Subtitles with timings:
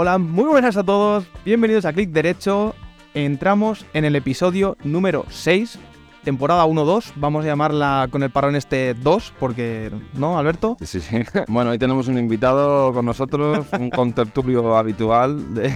[0.00, 1.26] Hola, muy buenas a todos.
[1.44, 2.76] Bienvenidos a Clic Derecho.
[3.14, 5.76] Entramos en el episodio número 6,
[6.22, 7.14] temporada 1-2.
[7.16, 10.76] Vamos a llamarla con el parón este 2, porque, ¿no, Alberto?
[10.84, 11.16] Sí, sí.
[11.48, 15.68] Bueno, hoy tenemos un invitado con nosotros, un contertulio habitual de,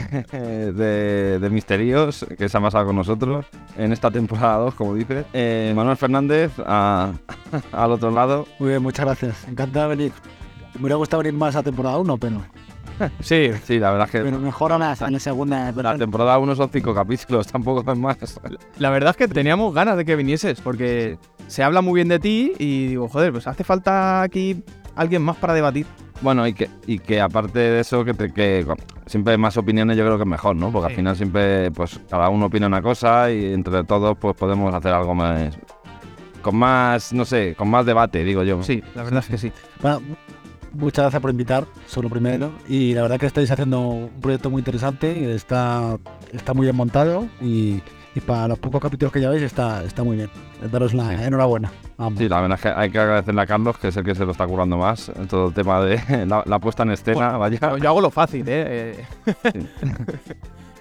[0.73, 3.45] de, de misterios que se ha pasado con nosotros
[3.77, 5.25] en esta temporada 2, como dice.
[5.33, 7.11] Eh, Manuel Fernández, a-
[7.73, 8.47] al otro lado.
[8.61, 9.49] Muy bien, muchas gracias.
[9.49, 10.13] Encantado de venir.
[10.75, 12.41] Me hubiera gustado venir más a temporada 1, pero,
[13.21, 15.73] Sí, Sí, la verdad es que pero mejor a la, la segunda.
[15.73, 18.17] la temporada 1 son 5 capítulos, tampoco es más.
[18.79, 22.19] la verdad es que teníamos ganas de que vinieses, porque se habla muy bien de
[22.19, 24.63] ti y digo, joder, pues hace falta aquí
[24.97, 25.87] alguien más para debatir.
[26.21, 28.65] Bueno, y que, y que aparte de eso, que, te- que
[29.07, 30.71] siempre más opiniones yo creo que es mejor, ¿no?
[30.71, 30.93] Porque Sí.
[30.93, 34.93] al final siempre, pues cada uno opina una cosa y entre todos pues podemos hacer
[34.93, 35.57] algo más...
[36.41, 38.63] Con más, no sé, con más debate, digo yo.
[38.65, 39.53] Sí, la verdad es que sí.
[39.81, 40.01] Bueno,
[40.75, 42.53] muchas gracias por invitar, solo primero.
[42.69, 45.99] Y la verdad que estáis haciendo un proyecto muy interesante, está,
[46.33, 47.83] está muy bien montado y,
[48.15, 50.31] y para los pocos capítulos que lleváis está, está muy bien.
[50.71, 51.71] Daros la enhorabuena.
[52.17, 54.25] Sí, la verdad es que hay que agradecerle a Carlos, que es el que se
[54.25, 57.77] lo está currando más, en todo el tema de la, la puesta en escena, vaya.
[57.79, 59.05] Yo, hago lo fácil, ¿eh?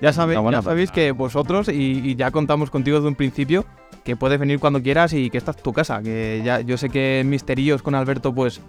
[0.01, 3.13] Ya sabéis, No, bueno, ya sabéis que vosotros, y, y ya contamos contigo desde un
[3.13, 3.65] principio,
[4.03, 6.01] que puedes venir cuando quieras y que esta es tu casa.
[6.01, 8.61] Que ya yo sé que en Misterios con Alberto, pues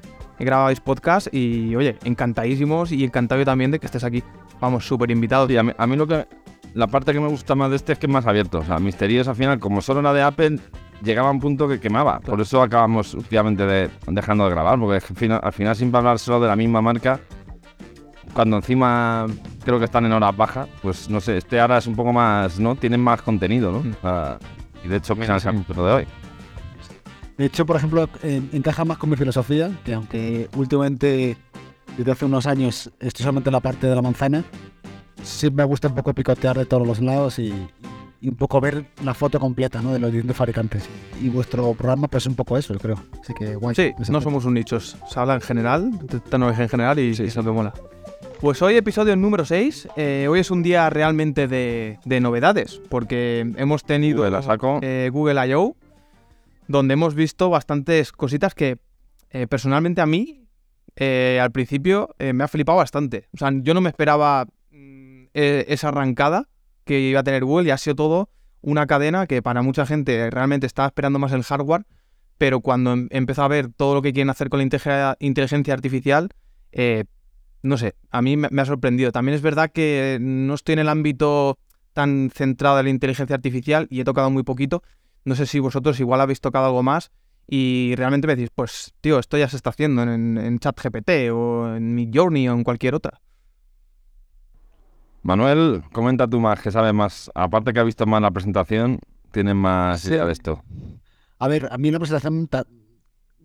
[0.45, 4.23] grabáis podcast y, oye, encantadísimos y encantado yo también de que estés aquí.
[4.61, 5.49] Vamos, súper invitados.
[5.49, 6.27] Sí, a mí, a mí lo que...
[6.75, 8.61] La parte que me gusta más de este es que es más abierto.
[8.61, 10.59] O sea, Misterios al final, como solo era de Apple,
[11.03, 12.19] llegaba a un punto que quemaba.
[12.21, 16.19] Por eso acabamos últimamente de- dejando de grabar, porque al final, al final siempre hablar
[16.19, 17.21] solo de la misma marca,
[18.33, 19.27] cuando encima
[19.65, 22.59] creo que están en horas bajas, pues no sé, este ahora es un poco más,
[22.59, 22.75] ¿no?
[22.77, 23.81] Tienen más contenido, ¿no?
[23.81, 24.39] Mm.
[24.85, 26.07] Y de hecho, mira el capítulo de hoy.
[27.39, 31.37] De hecho, por ejemplo, en- encaja más con mi filosofía, que aunque últimamente,
[31.97, 34.45] desde hace unos años, estoy solamente en la parte de la manzana,
[35.23, 37.53] sí me gusta un poco picotear de todos los lados y,
[38.21, 39.93] y un poco ver la foto completa ¿no?
[39.93, 40.85] de los distintos fabricantes.
[41.23, 42.97] Y vuestro programa pues es un poco eso, yo creo.
[43.23, 43.75] Así que guay.
[43.75, 47.03] Sí, ese no somos un nicho, se habla en general, de tecnología en general y,
[47.19, 47.73] y eso me mola.
[48.41, 53.53] Pues hoy episodio número 6, eh, hoy es un día realmente de, de novedades, porque
[53.57, 54.81] hemos tenido Google la saco.
[54.83, 55.77] eh, Google I.O.,
[56.69, 58.79] donde hemos visto bastantes cositas que
[59.31, 60.47] eh, personalmente a mí,
[60.97, 63.29] eh, al principio, eh, me ha flipado bastante.
[63.35, 66.49] O sea, yo no me esperaba mm, eh, esa arrancada
[66.85, 68.31] que iba a tener Google y ha sido todo
[68.61, 71.85] una cadena que para mucha gente realmente estaba esperando más el hardware,
[72.39, 76.29] pero cuando em- empezó a ver todo lo que quieren hacer con la inteligencia artificial,
[77.63, 79.13] no sé, a mí me, me ha sorprendido.
[79.13, 81.59] También es verdad que no estoy en el ámbito
[81.93, 84.83] tan centrado en la inteligencia artificial y he tocado muy poquito.
[85.25, 87.11] No sé si vosotros igual habéis tocado algo más
[87.49, 91.75] y realmente me decís, pues tío, esto ya se está haciendo en, en ChatGPT o
[91.77, 93.21] en Midjourney o en cualquier otra.
[95.23, 97.31] Manuel, comenta tú más, que sabes más.
[97.35, 98.99] Aparte que has visto más la presentación,
[99.31, 100.09] tienes más Sí.
[100.09, 100.63] idea de esto.
[101.39, 102.67] A ver, a mí la presentación, ta-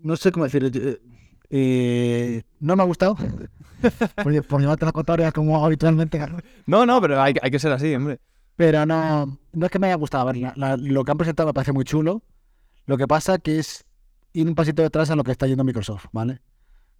[0.02, 1.00] no sé cómo decir,
[1.50, 3.16] eh, no me ha gustado.
[4.24, 6.20] por, por llevarte la contraria como habitualmente.
[6.66, 8.20] No, no, pero hay, hay que ser así, hombre.
[8.58, 10.32] Pero no, no es que me haya gustado.
[10.34, 12.22] Lo que han presentado me parece muy chulo.
[12.86, 13.86] Lo que pasa que es
[14.34, 16.42] ir un pasito detrás a lo que está yendo Microsoft, ¿vale?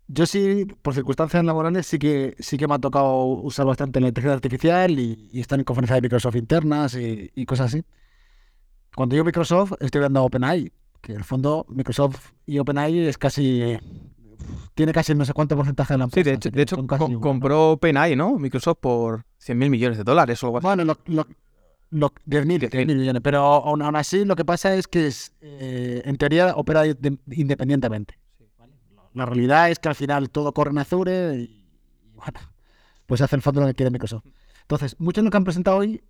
[0.08, 4.08] Yo sí, por circunstancias laborales, sí que sí que me ha tocado usar bastante la
[4.08, 7.84] inteligencia artificial y, y estar en conferencias de Microsoft internas y, y cosas así.
[8.96, 13.78] Cuando digo Microsoft, estoy viendo OpenAI, que en el fondo Microsoft y OpenAI es casi...
[14.76, 16.30] Tiene casi no sé cuánto porcentaje de la Sí, empresa.
[16.30, 18.38] de hecho, de hecho compró OpenAI, ¿no?
[18.38, 20.68] Microsoft por 100 mil millones de dólares o algo así.
[20.68, 21.28] Bueno, lo, lo,
[21.90, 26.02] lo, 10.000 10.000 millones, pero aún, aún así lo que pasa es que es, eh,
[26.06, 28.20] en teoría opera de- independientemente.
[28.58, 28.74] ¿vale?
[29.14, 32.40] La realidad es que al final todo corre en Azure y, y bueno,
[33.06, 34.26] pues hace el fondo lo que quiere Microsoft.
[34.62, 36.02] Entonces, muchos de lo que han presentado hoy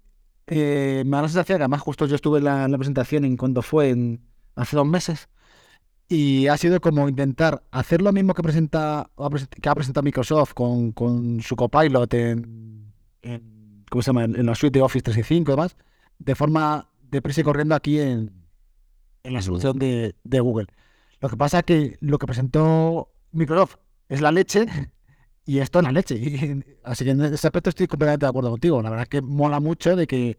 [0.47, 3.23] eh, me da la sensación que además justo yo estuve en la, en la presentación
[3.25, 4.21] en cuando fue en,
[4.55, 5.29] hace dos meses
[6.09, 9.09] y ha sido como intentar hacer lo mismo que presenta
[9.61, 13.56] que ha presentado Microsoft con, con su copilot en, en-
[13.89, 14.25] ¿cómo se llama?
[14.25, 15.75] en la suite de Office 365 y demás,
[16.19, 18.31] de forma deprisa y corriendo aquí en,
[19.23, 20.67] en la solución de, de Google.
[21.19, 23.77] Lo que pasa es que lo que presentó Microsoft
[24.09, 24.65] es la leche
[25.45, 26.15] y esto es la leche.
[26.15, 28.81] Y, así que en ese aspecto estoy completamente de acuerdo contigo.
[28.81, 30.37] La verdad es que mola mucho de que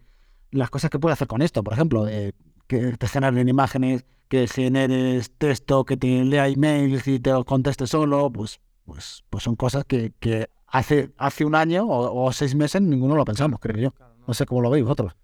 [0.51, 2.35] las cosas que puede hacer con esto, por ejemplo, de
[2.67, 7.87] que te generen imágenes, que generes texto, que te lea emails y te lo conteste
[7.87, 12.55] solo, pues, pues, pues son cosas que, que hace, hace un año o, o seis
[12.55, 13.95] meses ninguno lo pensamos, creo yo.
[14.27, 15.17] No sé cómo lo veis vosotros.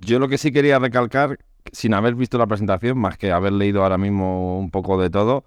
[0.00, 1.38] Yo lo que sí quería recalcar,
[1.72, 5.44] sin haber visto la presentación, más que haber leído ahora mismo un poco de todo,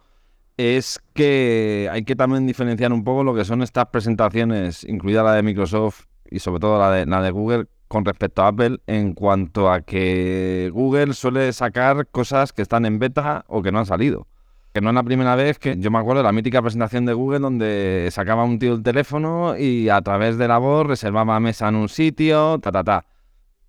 [0.58, 5.34] es que hay que también diferenciar un poco lo que son estas presentaciones, incluida la
[5.34, 9.14] de Microsoft, y sobre todo la de, la de Google con respecto a Apple en
[9.14, 13.86] cuanto a que Google suele sacar cosas que están en beta o que no han
[13.86, 14.28] salido.
[14.74, 17.14] Que no es la primera vez que yo me acuerdo de la mítica presentación de
[17.14, 21.68] Google donde sacaba un tío el teléfono y a través de la voz reservaba mesa
[21.68, 23.06] en un sitio, ta, ta, ta.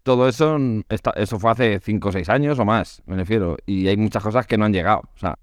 [0.05, 0.59] Todo eso,
[1.17, 3.57] eso fue hace 5 o 6 años o más, me refiero.
[3.67, 5.03] Y hay muchas cosas que no han llegado.
[5.15, 5.39] O sea,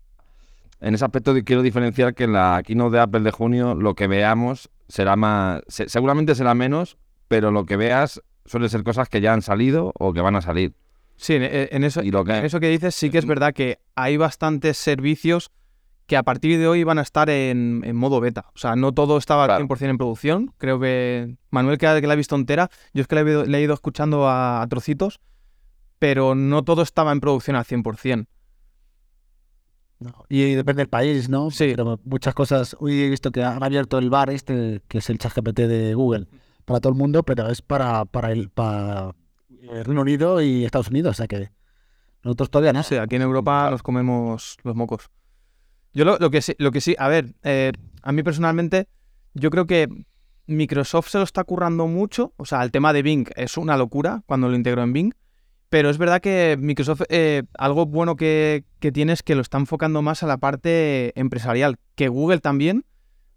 [0.81, 4.07] en ese aspecto quiero diferenciar que en la keynote de Apple de junio lo que
[4.07, 6.97] veamos será más, seguramente será menos,
[7.27, 10.41] pero lo que veas suele ser cosas que ya han salido o que van a
[10.41, 10.73] salir.
[11.19, 15.51] Sí, en, eso, que, eso que dices sí que es verdad que hay bastantes servicios
[16.07, 18.45] que a partir de hoy van a estar en, modo beta.
[18.55, 20.53] O sea, no todo estaba al 100% en producción.
[20.57, 24.29] Creo que Manuel, que, la ha visto entera, yo es que le he, ido escuchando
[24.29, 25.19] a, trocitos,
[25.99, 28.25] pero no todo estaba en producción al 100%.
[29.99, 31.51] No, y depende del país, ¿no?
[31.51, 31.73] Sí.
[31.75, 32.77] Pero muchas cosas.
[32.79, 35.93] Hoy he visto que han abierto el bar este, que es el chat GPT de
[35.95, 36.27] Google,
[36.63, 39.13] para todo el mundo, pero es para, para, el, para el
[39.49, 41.11] Reino Unido y Estados Unidos.
[41.11, 41.51] O sea que
[42.23, 42.83] nosotros todavía no.
[42.83, 45.09] Sí, aquí en Europa nos comemos los mocos.
[45.93, 47.71] Yo lo, que, sí, lo que sí, a ver, eh,
[48.03, 48.87] a mí personalmente,
[49.33, 49.87] yo creo que
[50.45, 52.33] Microsoft se lo está currando mucho.
[52.37, 55.13] O sea, el tema de Bing es una locura cuando lo integro en Bing.
[55.69, 60.01] Pero es verdad que Microsoft, eh, algo bueno que, tiene es que lo está enfocando
[60.01, 62.85] más a la parte empresarial, que Google también,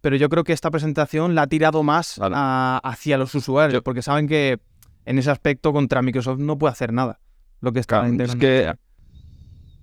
[0.00, 4.28] pero yo creo que esta presentación la ha tirado más hacia los usuarios, porque saben
[4.28, 4.58] que
[5.04, 7.20] en ese aspecto contra Microsoft no puede hacer nada.
[7.60, 8.72] Lo que está Es que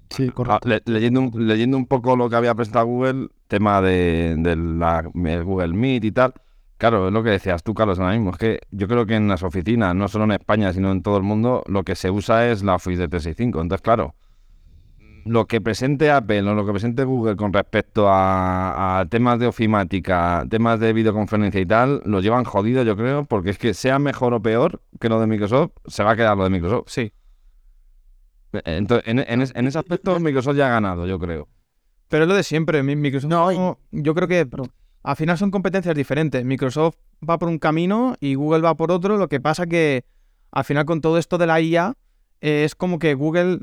[0.10, 5.04] Sí, ah, leyendo, un, leyendo un poco lo que había presentado Google, tema de, la
[5.04, 6.33] Google Meet y tal,
[6.80, 8.31] Claro, es lo que decías tú, Carlos, ahora mismo.
[8.31, 11.18] Es que yo creo que en las oficinas, no solo en España, sino en todo
[11.18, 13.62] el mundo, lo que se usa es la Office de 365.
[13.62, 14.16] Entonces, claro,
[15.25, 20.45] lo que presente Apple o lo que presente Google con respecto a, temas de ofimática,
[20.50, 24.33] temas de videoconferencia y tal, lo llevan jodido, yo creo, porque es que sea mejor
[24.33, 26.89] o peor que lo de Microsoft, se va a quedar lo de Microsoft.
[26.89, 27.12] Sí.
[28.51, 31.48] Entonces, en, ese aspecto, Microsoft ya ha ganado, yo creo.
[32.07, 32.81] Pero es lo de siempre.
[32.81, 34.48] Microsoft, no, yo creo que
[35.04, 36.44] al final son competencias diferentes.
[36.44, 36.95] Microsoft
[37.27, 39.18] va por un camino y Google va por otro.
[39.18, 40.06] Lo que pasa que
[40.51, 41.95] al final con todo esto de la IA
[42.42, 43.60] eh, es como que Google...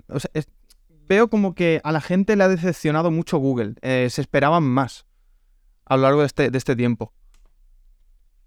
[1.09, 3.75] veo como que a la gente le ha decepcionado mucho Google.
[3.83, 5.07] Eh, se esperaban más
[5.85, 7.13] a lo largo de este, de este tiempo.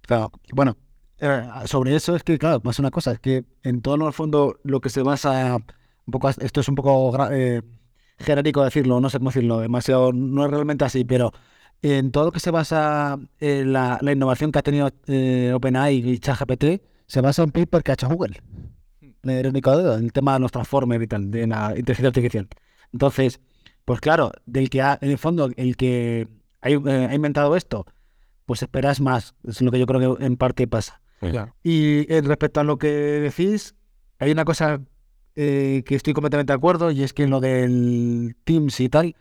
[0.01, 0.77] Claro, bueno,
[1.19, 4.59] eh, sobre eso es que, claro, pasa una cosa, es que en todo el fondo
[4.63, 7.11] lo que se basa, un poco, esto es un poco
[8.19, 11.31] genérico decirlo, no sé cómo decirlo, demasiado, no es realmente así, pero
[11.81, 16.19] en todo lo que se basa en la, innovación que ha tenido eh, OpenAI y
[16.19, 18.41] ChatGPT, se basa en paper que ha hecho Google.
[19.23, 22.47] En el tema de los transformers y tal, de la inteligencia artificial.
[22.93, 23.39] Entonces,
[23.85, 26.27] pues claro, del que ha, en el fondo, el que
[26.61, 27.85] ha, eh, inventado esto,
[28.45, 29.35] pues esperas más.
[29.47, 31.01] Es lo que yo creo que en parte pasa.
[31.63, 33.75] Y eh, respecto a lo que decís,
[34.19, 34.81] hay una cosa
[35.35, 39.15] que estoy completamente de acuerdo y es que en lo del Teams y tal,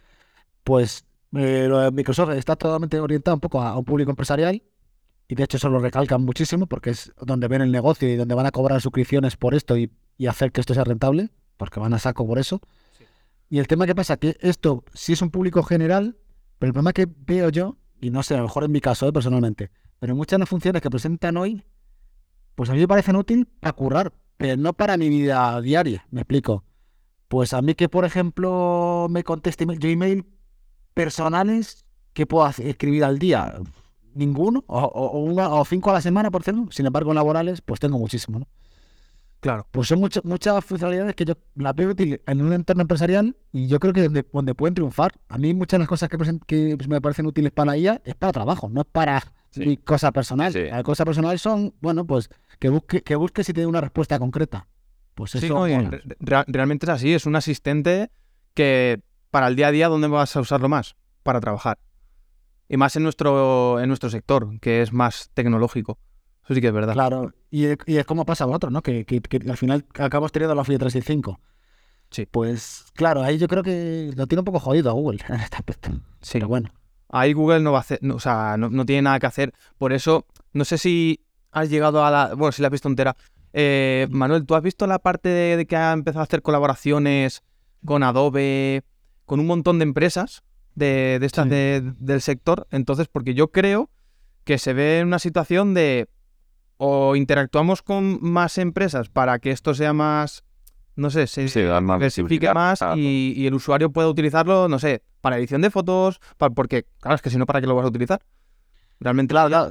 [0.64, 1.04] pues
[1.34, 4.62] eh, Microsoft está totalmente orientado un poco a, un público empresarial
[5.28, 8.34] y de hecho eso lo recalcan muchísimo porque es donde ven el negocio y donde
[8.34, 9.92] van a cobrar suscripciones por esto y,
[10.26, 12.60] hacer que esto sea rentable, porque van a saco por eso.
[13.48, 16.16] Y el tema que pasa que esto sí es un público general,
[16.58, 19.06] pero el problema que veo yo, y no sé, a lo mejor en mi caso
[19.06, 21.62] eh, personalmente, pero muchas de las funciones que presentan hoy,
[22.56, 26.22] pues a mí me parecen útiles para currar, pero no para mi vida diaria, me
[26.22, 26.64] explico.
[27.28, 30.26] Pues a mí que, por ejemplo, me conteste yo email
[30.94, 33.54] personales que puedo escribir al día?
[34.14, 36.66] Ninguno, o, una, o cinco a la semana, por cierto.
[36.70, 38.48] Sin embargo, laborales, pues tengo muchísimo, ¿no?
[39.40, 39.68] Claro.
[39.70, 43.68] Pues son muchas muchas funcionalidades que yo las veo útil en un entorno empresarial y
[43.68, 45.12] yo creo que donde, donde pueden triunfar.
[45.28, 48.16] A mí muchas de las cosas que, que me parecen útiles para la IA es
[48.16, 49.22] para trabajo, no es para
[49.56, 50.52] mi cosa personal.
[50.52, 54.66] Las cosas personales son, bueno, pues que busque, que busque si tiene una respuesta concreta.
[55.14, 55.66] Pues eso.
[56.46, 58.10] realmente es así, es un asistente
[58.54, 59.00] que
[59.30, 60.96] para el día a día, ¿dónde vas a usarlo más?
[61.22, 61.78] Para trabajar.
[62.68, 65.98] Y más en nuestro, en nuestro sector, que es más tecnológico.
[66.44, 66.94] Eso sí que es verdad.
[66.94, 68.82] Claro, y, es como pasa a otro, ¿no?
[68.82, 69.04] Que,
[69.48, 71.40] al final acabamos teniendo la FIA 365.
[72.10, 72.26] Sí.
[72.26, 75.56] Pues claro, ahí yo creo que lo tiene un poco jodido a Google en este
[75.56, 75.90] aspecto.
[76.20, 76.34] Sí.
[76.34, 76.70] Pero bueno.
[77.10, 79.54] Ahí Google no va a hacer, o sea, no, tiene nada que hacer.
[79.78, 82.34] Por eso, no sé si has llegado a la.
[82.34, 83.16] Bueno, si la has visto entera.
[83.54, 87.42] Eh, Manuel, ¿tú has visto la parte de, que ha empezado a hacer colaboraciones
[87.84, 88.84] con Adobe,
[89.24, 90.42] con un montón de empresas
[90.78, 91.48] de, estas
[91.98, 92.66] del sector.
[92.70, 93.90] Entonces, porque yo creo
[94.44, 96.08] que se ve en una situación de
[96.76, 100.44] o interactuamos con más empresas para que esto sea más,
[100.94, 101.48] no sé, se
[101.98, 106.20] diversifique más y, el usuario pueda utilizarlo, no sé, para edición de fotos,
[106.54, 108.22] porque, claro, es que si no, ¿para qué lo vas a utilizar?
[109.00, 109.32] Realmente...
[109.32, 109.70] Claro,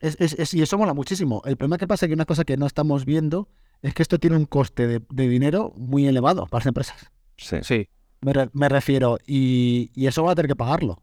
[0.00, 1.40] Es, es- es- y eso mola muchísimo.
[1.46, 3.48] El problema que pasa es que una cosa que no estamos viendo
[3.80, 7.10] es que esto tiene un coste de, de dinero muy elevado para las empresas.
[7.38, 7.56] Sí.
[7.62, 7.88] Sí.
[8.24, 11.02] Me, re- me refiero, y, y eso va a tener que pagarlo.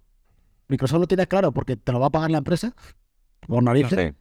[0.68, 2.74] Microsoft lo tiene claro porque te lo va a pagar la empresa
[3.42, 4.16] por narices.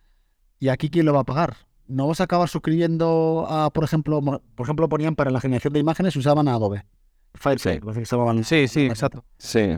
[0.58, 1.56] ¿Y aquí quién lo va a pagar?
[1.86, 5.80] ¿No vas a acabar suscribiendo a, por ejemplo, por ejemplo, ponían para la generación de
[5.80, 6.84] imágenes usaban a Adobe?
[7.34, 8.04] Firefox, Sí.
[8.04, 9.24] se llamaban- Sí, sí, exacto.
[9.38, 9.76] Sí,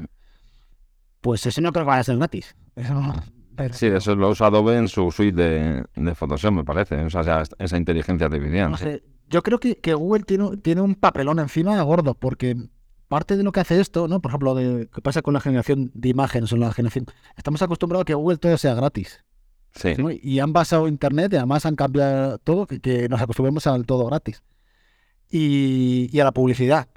[1.21, 2.57] Pues eso no creo que vaya a ser gratis.
[2.75, 3.15] Eso no-
[3.55, 6.97] pero- sí, eso lo usa Adobe en su suite de, de Photoshop, me parece.
[7.05, 8.71] O sea, esa, inteligencia artificial.
[8.73, 8.85] no sí.
[8.85, 12.57] sé, Yo creo que, que Google tiene, tiene un papelón encima gordo, porque
[13.13, 14.21] parte de lo que hace esto, ¿no?
[14.23, 17.05] Por ejemplo, de qué pasa con la generación de imágenes o la generación.
[17.37, 19.23] Estamos acostumbrados a que Google todo sea gratis.
[19.75, 19.93] Sí.
[19.99, 20.11] ¿no?
[20.11, 24.07] Y han basado Internet y además han cambiado todo, que, que nos acostumbremos al todo
[24.07, 24.43] gratis.
[25.29, 26.89] Y, y a la publicidad.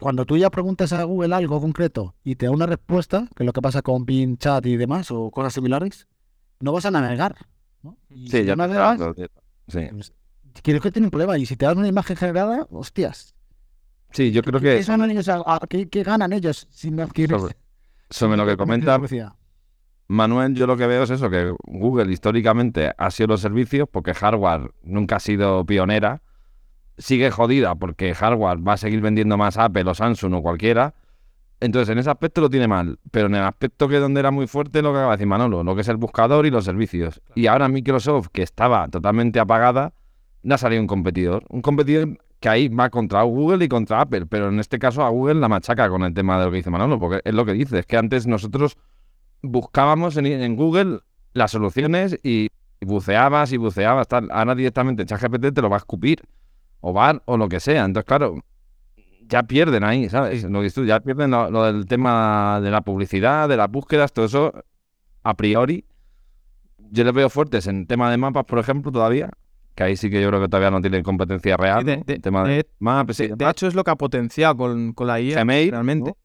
[0.00, 3.46] Cuando tú ya preguntas a Google algo concreto y te da una respuesta, que es
[3.46, 6.08] lo que pasa con Bing Chat y demás, o cosas similares,
[6.60, 7.36] no vas a navegar.
[7.82, 7.98] ¿no?
[8.08, 8.98] Y Sí, si ya no navegas,
[9.68, 9.80] Sí.
[10.62, 11.36] creo que tiene un problema.
[11.36, 13.35] Y si te dan una imagen generada, hostias.
[14.12, 15.28] Sí, yo creo ¿Qué, que ganan ellos,
[15.68, 17.56] qué- qué ganan ellos si no adquieren sobre,
[18.10, 19.00] sobre lo que comenta?
[20.08, 24.14] Manuel, yo lo que veo es eso, que Google históricamente ha sido los servicios porque
[24.14, 26.22] hardware nunca ha sido pionera.
[26.96, 30.94] Sigue jodida porque hardware va a seguir vendiendo más Apple o Samsung o cualquiera.
[31.58, 32.98] Entonces, en ese aspecto lo tiene mal.
[33.10, 35.64] Pero en el aspecto que donde era muy fuerte, lo que acaba de decir Manolo,
[35.64, 37.20] lo que es el buscador y los servicios.
[37.34, 39.92] Y ahora Microsoft, que estaba totalmente apagada,
[40.42, 41.44] le ha salido un competidor.
[41.48, 44.26] Un competidor que ahí va contra Google y contra Apple.
[44.26, 46.70] Pero en este caso a Google la machaca con el tema de lo que dice
[46.70, 47.78] Manolo, porque es lo que dice.
[47.78, 48.76] Es que antes nosotros
[49.42, 51.00] buscábamos en, en Google
[51.32, 52.48] las soluciones y,
[52.80, 54.08] buceabas y buceabas.
[54.08, 54.28] Tal.
[54.30, 56.22] Ahora directamente ChatGPT te lo va a escupir,
[56.80, 57.84] o VAR, o lo que sea.
[57.84, 58.42] Entonces, claro,
[59.28, 60.44] ya pierden ahí, ¿sabes?
[60.44, 64.26] Lo que ya pierden lo, lo del tema de la publicidad, de las búsquedas, todo
[64.26, 64.52] eso,
[65.22, 65.84] a priori.
[66.90, 69.30] Yo les veo fuertes en tema de mapas, por ejemplo, todavía.
[69.76, 71.84] Que ahí sí que yo creo que todavía no tienen competencia real.
[71.84, 73.96] de- de- tema de, de- maps, y De, de demás, hecho, es lo que ha
[73.96, 76.10] potenciado con, con la IA Gmail, realmente.
[76.10, 76.16] ¿no?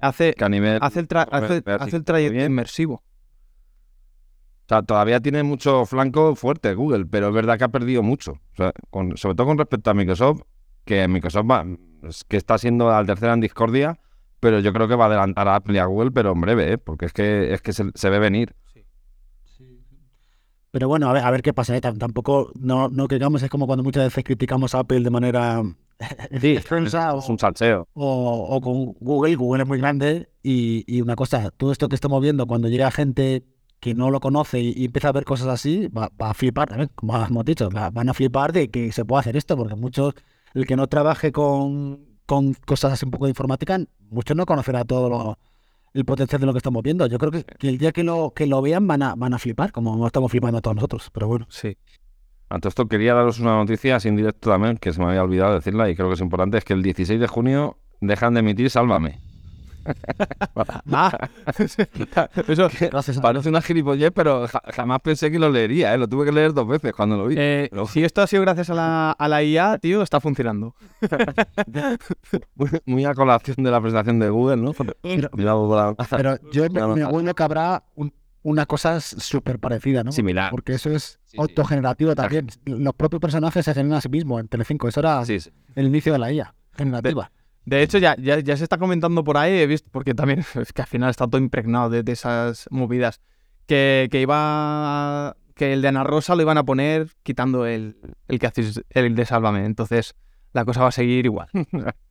[0.00, 0.78] Hace, que a nivel...
[0.80, 2.94] hace el, tra- hace, el trayecto inmersivo.
[2.94, 8.32] O sea, todavía tiene mucho flanco fuerte Google, pero es verdad que ha perdido mucho.
[8.32, 10.42] O sea, con- sobre todo con respecto a Microsoft,
[10.84, 11.64] que Microsoft va,
[12.06, 13.98] es que está siendo la tercera en discordia,
[14.40, 16.72] pero yo creo que va a adelantar a Apple y a Google, pero en breve,
[16.74, 16.78] ¿eh?
[16.78, 18.54] porque es que, es que se, se ve venir.
[20.70, 21.76] Pero bueno, a ver, a ver qué pasa.
[21.76, 21.80] ¿eh?
[21.80, 25.62] Tam- Tampoco, no, no digamos, es como cuando muchas veces criticamos a Apple de manera
[26.40, 26.54] Sí,
[27.18, 27.88] Es un salseo.
[27.94, 29.34] o- o con Google.
[29.36, 32.90] Google es muy grande y, y una cosa, todo esto que estamos viendo, cuando llega
[32.90, 33.44] gente
[33.80, 36.68] que no lo conoce y, y empieza a ver cosas así, va, va a flipar
[36.68, 39.74] también, como hemos dicho, va- van a flipar de que se pueda hacer esto, porque
[39.76, 40.14] muchos,
[40.54, 43.78] el que no trabaje con, con cosas así un poco de informática,
[44.10, 45.38] muchos no conocerá todo lo-
[45.94, 47.06] el potencial de lo que estamos viendo.
[47.06, 49.38] Yo creo que, que el día que lo, que lo vean van a, van a
[49.38, 51.46] flipar, como no estamos flipando todos nosotros, pero bueno.
[51.50, 51.76] Sí.
[52.50, 55.54] Ante esto quería daros una noticia así en directo también, que se me había olvidado
[55.54, 58.70] decirla y creo que es importante, es que el 16 de junio dejan de emitir
[58.70, 59.20] Sálvame.
[60.92, 61.28] Ah,
[62.48, 65.98] eso, Gracias Parece una gilipollez, pero ja- jamás pensé que lo leería, ¿eh?
[65.98, 67.36] lo tuve que leer dos veces cuando lo vi.
[67.38, 70.74] eh, Pero- si esto ha sido gracias a la, a la IA, tío, está funcionando.
[72.54, 74.72] Muy, muy a colación de la presentación de Google, ¿no?
[74.72, 80.12] Pero- la- Pero yo me, me acuerdo que habrá un- una cosa súper parecida, ¿no?
[80.12, 80.50] Similar.
[80.50, 81.36] Porque eso es Sí, sí.
[81.40, 82.46] autogenerativo también.
[82.64, 84.88] Los propios personajes se generan a sí mismos en Telecinco.
[84.88, 85.50] Eso era Sí, sí.
[85.74, 87.30] el inicio de la IA generativa.
[87.68, 90.72] De hecho, ya, ya, ya se está comentando por ahí, he visto, porque también es
[90.72, 93.20] que al final está todo impregnado de, de esas movidas,
[93.66, 97.96] que, que iba que el de Ana Rosa lo iban a poner quitando el,
[98.28, 99.64] el que hacéis, el de Sálvame.
[99.66, 100.14] Entonces,
[100.52, 101.48] la cosa va a seguir igual.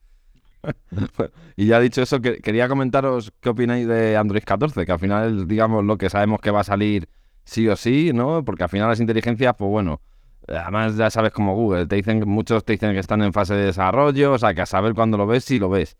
[1.56, 5.48] Y ya dicho eso, que- quería comentaros qué opináis de Android 14, que al final
[5.48, 7.10] digamos, lo que sabemos que va a salir
[7.46, 8.44] sí o sí, ¿no?
[8.46, 10.02] Porque al final las inteligencias, pues bueno,
[10.48, 13.66] además ya sabes como Google, te dicen, muchos te dicen que están en fase de
[13.66, 15.98] desarrollo, o sea, que a saber cuándo lo ves, si lo ves.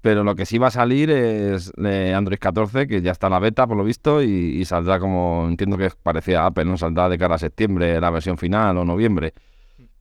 [0.00, 3.40] Pero lo que sí va a salir es Android 14, que ya está en la
[3.40, 6.78] beta, por lo visto, y, y saldrá como, entiendo que es parecida a Apple, ¿no?
[6.78, 9.34] Saldrá de cara a septiembre, la versión final o noviembre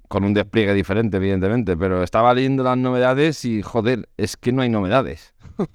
[0.08, 4.62] con un despliegue diferente, evidentemente, pero estaba leyendo las novedades y, joder, es que no
[4.62, 5.34] hay novedades.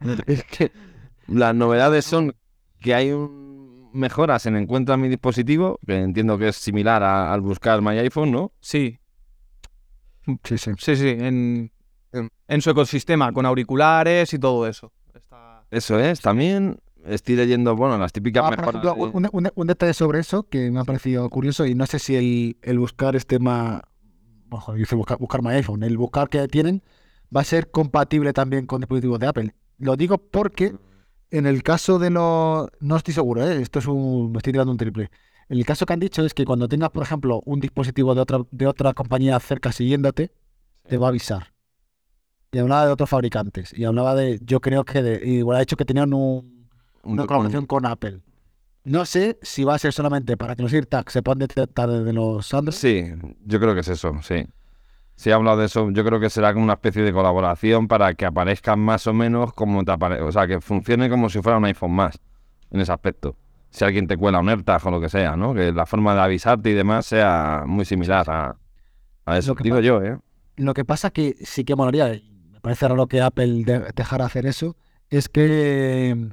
[0.26, 0.70] Es que
[1.26, 2.34] las novedades son
[2.80, 3.51] que hay un-
[3.92, 8.32] mejoras en Encuentra mi dispositivo, que entiendo que es similar a- al buscar My iPhone,
[8.32, 8.52] ¿no?
[8.60, 8.98] Sí,
[10.44, 10.70] Sí, sí.
[10.78, 11.72] sí, sí, en,
[12.46, 14.92] en, su ecosistema, con auriculares y todo eso.
[15.14, 18.84] Está- Eso es, también estoy leyendo, bueno, las típicas Ah, por mejoras.
[18.84, 21.86] ejemplo, de- un, un- un detalle sobre eso que me ha parecido curioso y no
[21.86, 23.82] sé si el, el buscar este más...
[24.50, 25.82] Joder, dice buscar, buscar mi iPhone.
[25.82, 26.82] El buscar que tienen
[27.34, 29.54] va a ser compatible también con dispositivos de Apple.
[29.78, 30.74] Lo digo porque
[31.32, 32.68] en el caso de los...
[32.80, 33.60] No estoy seguro, ¿eh?
[33.60, 34.30] esto es un...
[34.30, 35.10] me estoy tirando un triple.
[35.48, 38.20] En el caso que han dicho es que cuando tengas, por ejemplo, un dispositivo de
[38.20, 40.30] otra, de otra compañía cerca siguiéndote,
[40.86, 41.52] te va a avisar.
[42.52, 43.76] Y hablaba de otros fabricantes.
[43.76, 46.68] Y hablaba de, yo creo que, de, igual ha dicho que tenían un,
[47.02, 48.20] una colaboración con Apple.
[48.84, 52.12] No sé si va a ser solamente para que los AirTags se puedan detectar desde
[52.12, 52.76] los Android.
[52.76, 53.12] Sí,
[53.44, 54.44] yo creo que es eso, sí.
[55.16, 58.14] Si he hablado de eso, yo creo que será como una especie de colaboración para
[58.14, 61.58] que aparezcan más o menos como te aparece, o sea, que funcione como si fuera
[61.58, 62.18] un iPhone más
[62.70, 63.36] en ese aspecto.
[63.70, 65.54] Si alguien te cuela un AirTag o lo que sea, ¿no?
[65.54, 68.56] Que la forma de avisarte y demás sea muy similar a,
[69.24, 69.52] a eso.
[69.52, 70.18] Lo que Digo yo, ¿eh?
[70.56, 72.08] Lo que pasa que sí que molaría,
[72.50, 74.76] me parece raro que Apple de- dejara hacer eso,
[75.08, 76.28] es que,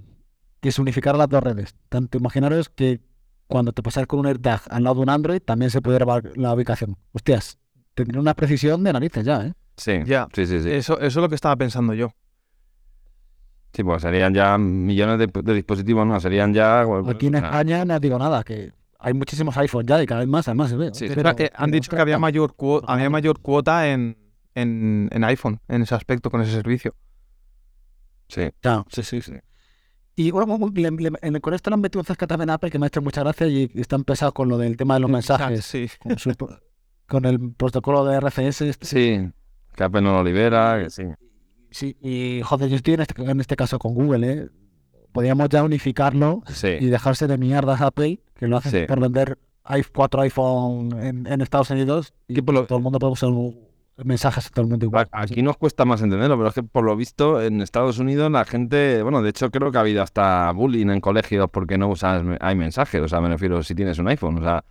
[0.61, 1.75] que se unificara las dos redes.
[1.89, 2.99] Tanto imaginaros que
[3.47, 6.23] cuando te pasas con un AirTag al lado de un Android, también se puede grabar
[6.35, 6.97] la ubicación.
[7.13, 7.57] Hostias,
[8.03, 9.53] tendría una precisión de narices ya, ¿eh?
[9.77, 10.27] Sí, Ya.
[10.33, 10.69] sí, sí, sí.
[10.71, 12.09] Eso, eso es lo que estaba pensando yo.
[13.73, 16.19] Sí, pues serían ya millones de, de dispositivos, ¿no?
[16.19, 16.81] Serían ya...
[17.07, 20.47] Aquí en España no digo nada, que hay muchísimos iPhones ya y cada vez más,
[20.47, 20.89] además se ve.
[20.93, 24.17] Sí, Pero, eh, han dicho que había mayor, cuo- había mayor cuota en,
[24.55, 26.95] en, en iPhone, en ese aspecto, con ese servicio.
[28.27, 28.83] Sí, Ya.
[28.89, 29.33] sí, sí, sí.
[30.15, 32.69] Y bueno, le- le- en- con esto le han metido un zasca también a Apple
[32.71, 35.09] que me ha hecho mucha gracia y están pesados con lo del tema de los
[35.09, 35.87] mensajes, Sí.
[35.99, 36.31] con, su-
[37.09, 38.61] con el protocolo de RCS.
[38.61, 38.85] este.
[38.85, 39.29] Sí,
[39.75, 41.03] que Apple no lo libera, que sí.
[41.71, 44.47] Sí, y joder, yo estoy en este, en este caso con Google, ¿eh?
[45.11, 46.43] Podríamos ya unificarlo
[46.79, 48.85] y dejarse de mierdas Apple, que lo hacen Sí.
[48.87, 49.37] por vender
[49.93, 53.29] cuatro iPhone en, en Estados Unidos y Que por lo- todo el mundo puede usar
[53.29, 53.67] un-
[54.03, 55.07] mensajes mundo igual.
[55.11, 58.45] Aquí nos cuesta más entenderlo, pero es que por lo visto en Estados Unidos la
[58.45, 62.23] gente, bueno, de hecho creo que ha habido hasta bullying en colegios porque no usas,
[62.39, 64.63] hay mensajes, o sea, me refiero si tienes un iPhone, o sea,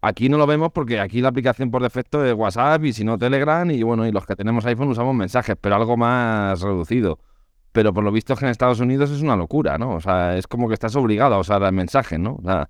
[0.00, 3.18] aquí no lo vemos porque aquí la aplicación por defecto es WhatsApp y si no
[3.18, 7.18] Telegram y bueno, y los que tenemos iPhone usamos mensajes, pero algo más reducido.
[7.72, 9.94] Pero por lo visto es que en Estados Unidos es una locura, ¿no?
[9.94, 12.36] O sea, es como que estás obligado a usar el mensaje, ¿no?
[12.36, 12.68] O sea,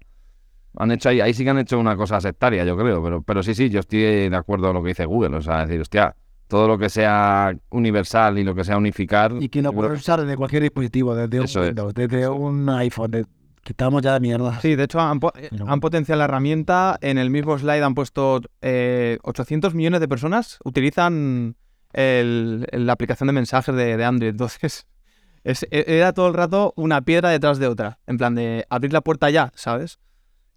[0.77, 3.43] han hecho ahí, ahí sí que han hecho una cosa sectaria, yo creo, pero, pero
[3.43, 6.15] sí, sí, yo estoy de acuerdo con lo que dice Google, o sea, decir, hostia,
[6.47, 9.33] todo lo que sea universal y lo que sea unificar.
[9.39, 11.47] Y que lo puedes usar desde cualquier dispositivo, desde un.
[11.67, 13.11] Windows, desde un iPhone.
[13.11, 13.27] de-
[13.69, 14.59] Quitamos ya de mierda.
[14.63, 16.97] Sí, de hecho han, po- eh, han potenciado la herramienta.
[17.03, 21.55] En el mismo slide han puesto eh, 800 millones de personas utilizan
[21.93, 24.31] el- el- la aplicación de mensajes de, de Android.
[24.31, 24.87] Entonces,
[25.45, 27.99] es- e- era todo el rato una piedra detrás de otra.
[28.07, 29.99] En plan de abrir la puerta ya, ¿sabes?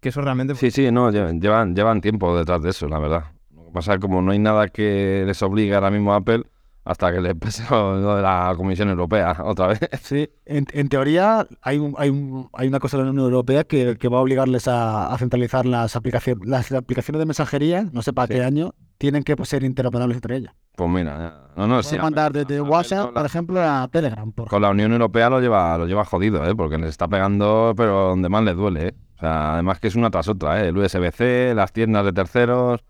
[0.00, 0.54] Que eso realmente...
[0.54, 3.24] Sí, sí, no, lle- llevan, llevan tiempo detrás de eso, la verdad.
[3.54, 6.16] Lo que pasa es que como no hay nada que les obligue ahora mismo a
[6.16, 6.44] Apple,
[6.84, 9.80] hasta que les pese lo de la Comisión Europea otra vez.
[10.02, 13.64] Sí, en, en teoría hay, un- hay, un- hay una cosa de la Unión Europea
[13.64, 16.46] que, que va a obligarles a, a centralizar las aplicaciones.
[16.48, 18.34] Las aplicaciones de mensajería, no sé para Sí.
[18.34, 20.54] qué año, tienen que pues, ser interoperables entre ellas.
[20.74, 21.98] Pues mira, ya- no, no, sí.
[21.98, 24.32] Mandar desde WhatsApp, por ejemplo, a Telegram.
[24.32, 26.54] Por Con la Unión Europea lo lleva, lo lleva jodido, ¿eh?
[26.56, 28.88] porque les está pegando, pero donde más les duele.
[28.88, 28.94] ¿eh?
[29.16, 30.68] O sea, además que es una tras otra, ¿eh?
[30.68, 32.84] el USB-C, las tiendas de terceros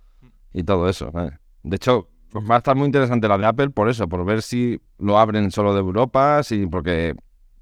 [0.55, 1.11] y todo eso.
[1.19, 1.31] ¿eh?
[1.65, 4.81] De hecho, va a estar muy interesante la de Apple por eso, por ver si
[4.99, 7.15] lo abren solo de Europa, si, porque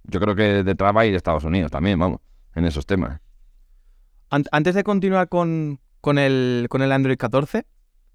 [0.05, 2.21] yo creo que detrás va a ir Estados Unidos también, vamos,
[2.55, 3.21] en esos temas.
[4.31, 7.67] An- antes de continuar con, con el, con el Android 14,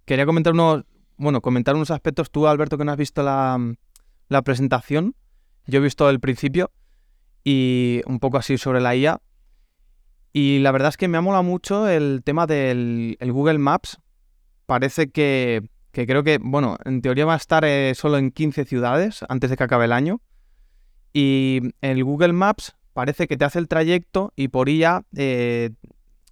[0.05, 0.85] quería comentar unos,
[1.17, 2.31] bueno, comentar unos aspectos.
[2.31, 3.59] Tú, Alberto, que no has visto la,
[4.29, 5.15] la presentación,
[5.67, 6.71] yo he visto el principio
[7.43, 9.21] y un poco así sobre la IA.
[10.31, 13.99] Y la verdad es que me ha molado mucho el tema del el Google Maps.
[14.65, 15.63] Parece que,
[15.95, 19.49] que creo que, bueno, en teoría va a estar eh, solo en 15 ciudades antes
[19.49, 20.19] de que acabe el año.
[21.13, 25.69] Y el Google Maps parece que te hace el trayecto y por IA, eh,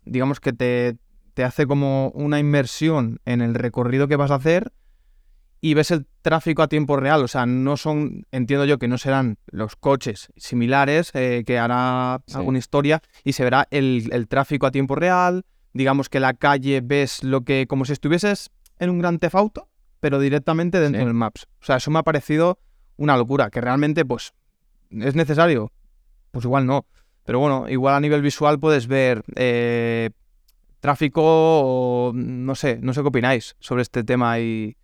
[0.03, 0.97] digamos que te,
[1.33, 4.73] te hace como una inmersión en el recorrido que vas a hacer
[5.61, 7.23] y ves el tráfico a tiempo real.
[7.23, 12.21] O sea, no son, entiendo yo que no serán los coches similares eh, que hará
[12.27, 12.35] Sí.
[12.35, 15.45] alguna historia y se verá el, el tráfico a tiempo real.
[15.71, 18.49] Digamos que la calle ves lo que, como si estuvieses
[18.83, 19.69] en un gran Auto,
[19.99, 21.05] pero directamente dentro Sí.
[21.05, 21.47] del Maps.
[21.61, 22.59] O sea, eso me ha parecido
[22.97, 24.33] una locura, que realmente, pues,
[24.91, 25.71] ¿es necesario?
[26.31, 26.85] Pues igual no.
[27.25, 30.09] Pero bueno, igual a nivel visual puedes ver eh,
[30.81, 34.75] tráfico o no sé, no sé qué opináis sobre este tema y...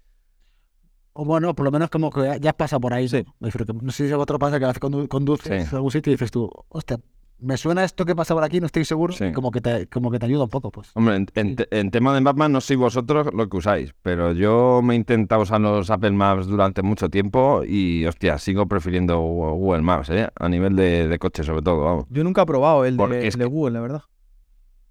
[1.14, 3.10] O bueno, por lo menos como que ya pasa por ahí.
[3.10, 3.26] Sí.
[3.42, 3.92] ¿no?
[3.92, 5.76] Sé si a otra pasa que a veces condu- conduces Sí.
[5.76, 6.98] a algún sitio y dices tú, hostia,
[7.42, 9.14] me suena esto que pasa por aquí, no estoy seguro.
[9.14, 9.26] Sí.
[9.26, 10.92] y Como, que te, como que te ayuda un poco, pues.
[10.96, 14.34] Hombre, en, en te- en tema de Batman no sois vosotros lo que usáis, pero
[14.34, 19.20] yo me he intentado usar los Apple Maps durante mucho tiempo y, hostia, sigo prefiriendo
[19.20, 20.28] Google Maps, ¿eh?
[20.36, 22.06] A nivel de, de coche, sobre todo, vamos.
[22.10, 24.02] Yo nunca he probado el Porque de, es el de que- Google, la verdad.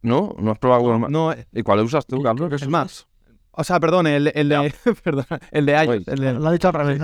[0.02, 0.34] ¿No?
[0.38, 1.12] ¿No has probado Google Maps?
[1.12, 2.52] No, eh, ¿Y cuál usas tú, Carlos?
[2.52, 3.08] es más,
[3.50, 4.72] O sea, perdón, el, el de.
[5.02, 6.06] perdón, el de iOS.
[6.08, 7.02] El de, Lo ha dicho al revés.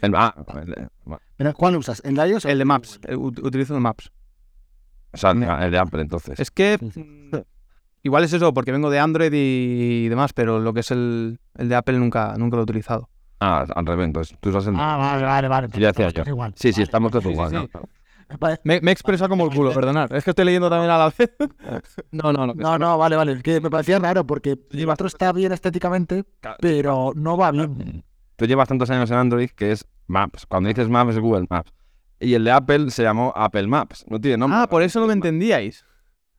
[0.00, 0.32] El- ah,
[0.62, 0.88] el-
[1.38, 2.00] Mira, ¿Cuál usas?
[2.04, 3.00] ¿El de iOS el de Maps.
[3.08, 4.12] eh, ut- Utilizo el Maps.
[5.12, 6.38] O sea, el de Apple, entonces.
[6.40, 6.78] Es que.
[6.80, 7.36] Mm,
[8.02, 11.68] Igual es eso, porque vengo de Android y demás, pero lo que es el, el
[11.68, 13.08] de Apple nunca, nunca lo he utilizado.
[13.40, 14.74] Ah, al revés, entonces tú usas el.
[14.78, 15.68] Ah, vale, vale, vale.
[15.74, 16.22] Sí, ya decía yo.
[16.24, 16.52] igual.
[16.54, 16.84] sí, sí, Vale.
[16.84, 17.50] estamos todos sí, igual.
[17.50, 17.56] sí.
[17.56, 17.68] ¿no?
[18.40, 20.12] Me Me, me he expresado como el culo, perdonad.
[20.12, 21.32] Es que estoy leyendo también a la vez.
[22.12, 22.54] No, no, no.
[22.54, 23.32] No, no, vale, vale.
[23.32, 26.24] Es que me parecía raro porque el otro está bien estéticamente,
[26.60, 28.04] pero no va bien.
[28.36, 30.46] Tú llevas tantos años en Android que es Maps.
[30.46, 31.72] Cuando dices Maps es Google Maps.
[32.20, 34.04] Y el de Apple se llamó Apple Maps.
[34.08, 34.58] No tiene nombre.
[34.60, 35.84] Ah, por eso no me entendíais.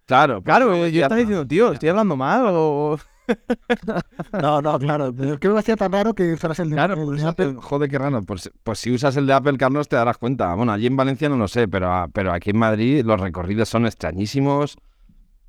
[0.05, 2.97] Claro, Claro, pues, yo ya estaba diciendo, tío, estoy hablando mal o...
[4.41, 5.13] No, no, claro.
[5.13, 7.53] Pero es que me parecía tan raro que usaras el de, Claro, el de Apple.
[7.53, 8.21] te- joder, qué raro.
[8.23, 10.53] Pues, pues si usas el de Apple, Carlos, te darás cuenta.
[10.55, 13.85] Bueno, allí en Valencia no lo sé, pero, pero aquí en Madrid los recorridos son
[13.85, 14.77] extrañísimos.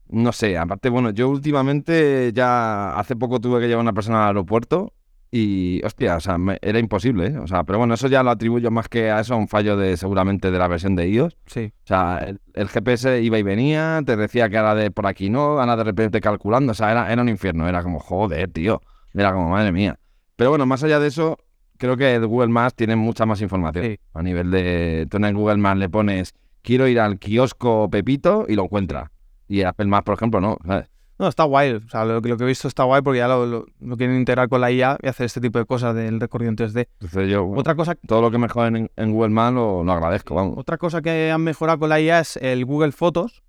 [0.09, 4.23] No sé, aparte, bueno, yo últimamente ya hace poco tuve que llevar a una persona
[4.23, 4.93] al aeropuerto
[5.31, 7.39] y, hostia, o sea, me- era imposible, ¿eh?
[7.39, 9.77] O sea, pero bueno, eso ya lo atribuyo más que a eso, a un fallo
[9.77, 11.37] de seguramente de la versión de iOS.
[11.47, 11.73] Sí.
[11.85, 15.29] O sea, el, el GPS iba y venía, te decía que era de por aquí
[15.31, 18.81] no, ahora de repente calculando, o sea, era, era un infierno, era como, joder, tío,
[19.15, 19.99] era como, madre mía.
[20.37, 21.37] Pero bueno, más allá de eso,
[21.77, 23.85] creo que el Google Maps tiene mucha más información.
[23.85, 23.99] Sí.
[24.15, 28.47] A nivel de, tú en el Google Maps le pones, quiero ir al kiosco Pepito
[28.49, 29.11] y lo encuentra.
[29.47, 30.59] Y Apple Maps, por ejemplo, no.
[30.67, 30.89] ¿sabes?
[31.19, 31.73] No, está guay.
[31.73, 33.97] O sea, lo, que- lo que he visto está guay porque ya lo, lo- lo
[33.97, 36.89] quieren integrar con la IA y hacer este tipo de cosas del recorrido en 3D.
[37.01, 40.35] Entonces yo, Otra cosa, todo lo que mejoren en, en Google Maps lo, lo agradezco,
[40.35, 40.55] vamos.
[40.57, 43.43] otra cosa que han mejorado con la IA es el Google Fotos,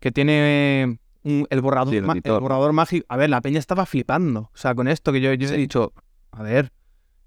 [0.00, 3.04] que tiene un- el, borrador, Sí, el borrador mágico.
[3.08, 4.40] A ver, la peña estaba flipando.
[4.52, 5.92] O sea, con esto que yo, yo he dicho,
[6.32, 6.72] a ver,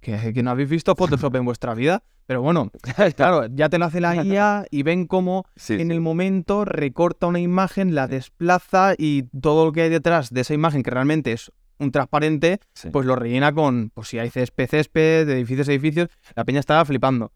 [0.01, 2.03] que, que no habéis visto Photoshop en vuestra vida.
[2.25, 2.71] Pero bueno,
[3.15, 7.25] claro, ya te lo hace la IA y ven cómo Sí, en el momento recorta
[7.27, 11.31] una imagen, la desplaza y todo lo que hay detrás de esa imagen, que realmente
[11.31, 12.89] es un transparente, sí.
[12.91, 16.85] pues lo rellena con, pues si hay césped, césped, de edificios, edificios, la peña estaba
[16.85, 17.31] flipando.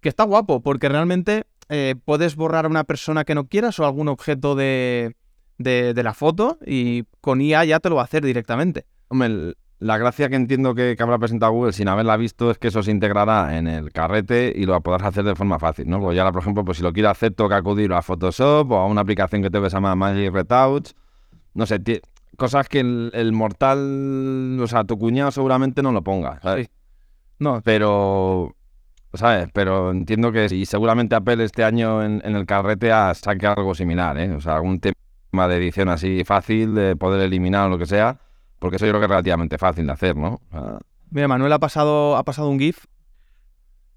[0.00, 3.86] Que está guapo, porque realmente eh, puedes borrar a una persona que no quieras o
[3.86, 5.16] algún objeto de,
[5.58, 8.84] de, de la foto y con IA ya te lo va a hacer directamente.
[9.08, 12.58] Hombre, el- la gracia que entiendo que, que habrá presentado Google sin haberla visto es
[12.58, 16.00] que eso se integrará en el carrete y lo podrás hacer de forma fácil, ¿no?
[16.00, 18.86] Pues ya, por ejemplo, pues si lo quiero hacer, toca acudir a Photoshop o a
[18.86, 20.92] una aplicación que te ves llama Magic Retouch.
[21.54, 21.80] No sé,
[22.36, 26.66] cosas que el, el mortal, o sea, tu cuñado seguramente no lo ponga, ¿sabes?
[26.66, 26.72] Sí.
[27.38, 28.54] No, Pero,
[29.12, 29.48] ¿sabes?
[29.52, 33.74] Pero entiendo que y seguramente Apple este año en, en el carrete a- saque algo
[33.74, 34.32] similar, ¿eh?
[34.32, 38.18] O sea, algún tema de edición así fácil, de poder eliminar o lo que sea,
[38.58, 40.40] porque eso yo creo que es relativamente fácil de hacer, ¿no?
[41.10, 42.84] Mira, Manuel ha pasado, ha pasado un GIF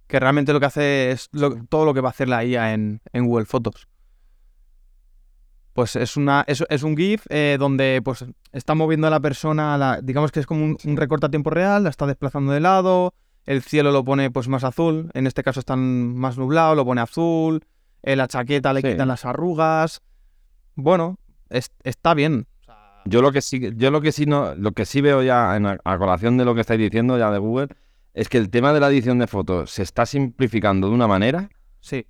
[0.07, 2.73] que realmente lo que hace es lo- todo lo que va a hacer la IA
[2.73, 3.87] en, en Google Fotos.
[5.73, 9.75] Pues es, una, es, es un GIF eh, donde pues, está moviendo a la persona,
[9.75, 12.51] a la- digamos que es como un, un recorte a tiempo real, la está desplazando
[12.51, 13.13] de lado,
[13.45, 17.01] el cielo lo pone pues más azul, en este caso están más nublado, lo pone
[17.01, 17.63] azul,
[18.03, 18.89] eh, la chaqueta le Sí.
[18.89, 20.01] quitan las arrugas.
[20.75, 21.17] Bueno,
[21.49, 22.47] es- está bien.
[23.09, 25.65] Yo lo que sí, yo lo que sí no, lo que sí veo ya en,
[25.65, 27.67] a, colación de lo que estáis diciendo ya de Google,
[28.13, 31.49] es que el tema de la edición de fotos se está simplificando de una manera
[31.81, 32.05] Sí,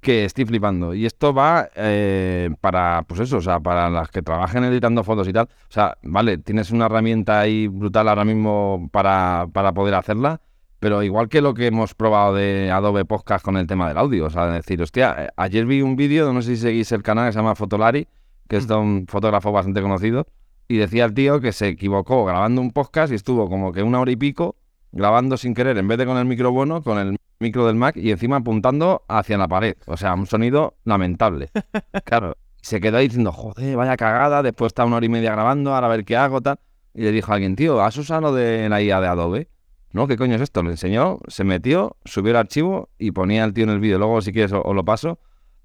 [0.00, 0.94] que estoy flipando.
[0.94, 5.28] Y esto va eh, para, pues eso, o sea, para las que trabajen editando fotos
[5.28, 5.46] y tal.
[5.46, 10.40] O sea, vale, tienes una herramienta ahí brutal ahora mismo para, para poder hacerla,
[10.78, 14.26] pero igual que lo que hemos probado de Adobe Podcast con el tema del audio.
[14.26, 17.28] O sea, decir, hostia, eh, ayer vi un vídeo, no sé si seguís el canal
[17.28, 18.08] que se llama Fotolari,
[18.48, 20.26] que es un fotógrafo bastante conocido,
[20.68, 24.00] y decía el tío que se equivocó grabando un podcast y estuvo como que una
[24.00, 24.56] hora y pico
[24.92, 27.96] grabando sin querer, en vez de con el micro bueno, con el micro del Mac
[27.96, 29.74] y encima apuntando hacia la pared.
[29.86, 31.50] O sea, un sonido lamentable.
[32.04, 35.74] Claro, se quedó ahí diciendo, joder, vaya cagada, después está una hora y media grabando,
[35.74, 36.58] ahora a ver qué hago, tal.
[36.94, 39.48] Y le dijo a alguien, tío, ¿has usado lo de la IA de Adobe?
[39.92, 40.62] No, ¿qué coño es esto?
[40.62, 43.98] Le enseñó, se metió, subió el archivo y ponía el tío en el vídeo.
[43.98, 45.18] Luego, si quieres, os lo paso.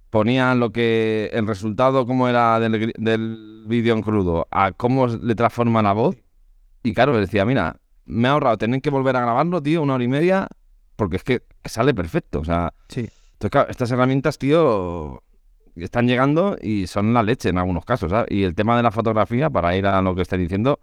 [0.10, 5.36] Ponía lo que, el resultado, cómo era del, del vídeo en crudo, a cómo le
[5.36, 6.16] transforma la voz.
[6.84, 10.04] Y claro, decía, mira, me ha ahorrado tener que volver a grabarlo, tío, una hora
[10.04, 10.48] y media,
[10.96, 12.40] porque es que sale perfecto.
[12.40, 13.02] O sea, sí.
[13.34, 15.22] entonces, claro, estas herramientas, tío,
[15.76, 18.28] están llegando y son la leche en algunos casos, ¿sabes?
[18.32, 20.80] Y el tema de la fotografía, para ir a lo que estoy diciendo,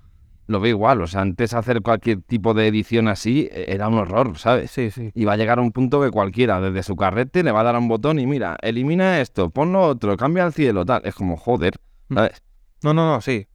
[0.46, 1.00] lo veo igual.
[1.02, 4.70] O sea, antes hacer cualquier tipo de edición así eh, era un horror, ¿sabes?
[4.70, 5.10] Sí, sí.
[5.14, 7.64] Y va a llegar a un punto que cualquiera, desde su carrete, le va a
[7.64, 11.02] dar a un botón y mira, elimina esto, ponlo otro, cambia el cielo, tal.
[11.04, 11.74] Es como, joder,
[12.08, 12.14] Mm.
[12.16, 12.42] ¿sabes?
[12.82, 13.46] No, no, no, sí.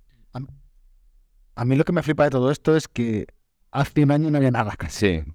[1.56, 3.28] A mí lo que me flipa de todo esto es que
[3.71, 5.21] hace un año no había nada casi.
[5.23, 5.34] Sí,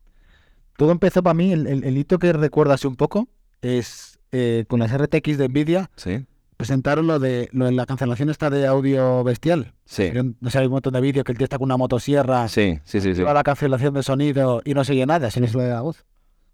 [0.76, 3.28] Todo empezó para mí, el, el- el hito que recuerdo así un poco
[3.62, 6.24] es eh, con las RTX de Nvidia, sí.
[6.56, 9.74] Presentaron lo de, lo de la cancelación esta de audio bestial.
[9.84, 12.48] Sí, No sé, hay un montón de vídeos que el tío está con una motosierra,
[12.48, 13.14] sí, sí, sí.
[13.14, 13.22] sí.
[13.22, 16.04] la cancelación de sonido y no se oye nada, sin eso de la voz.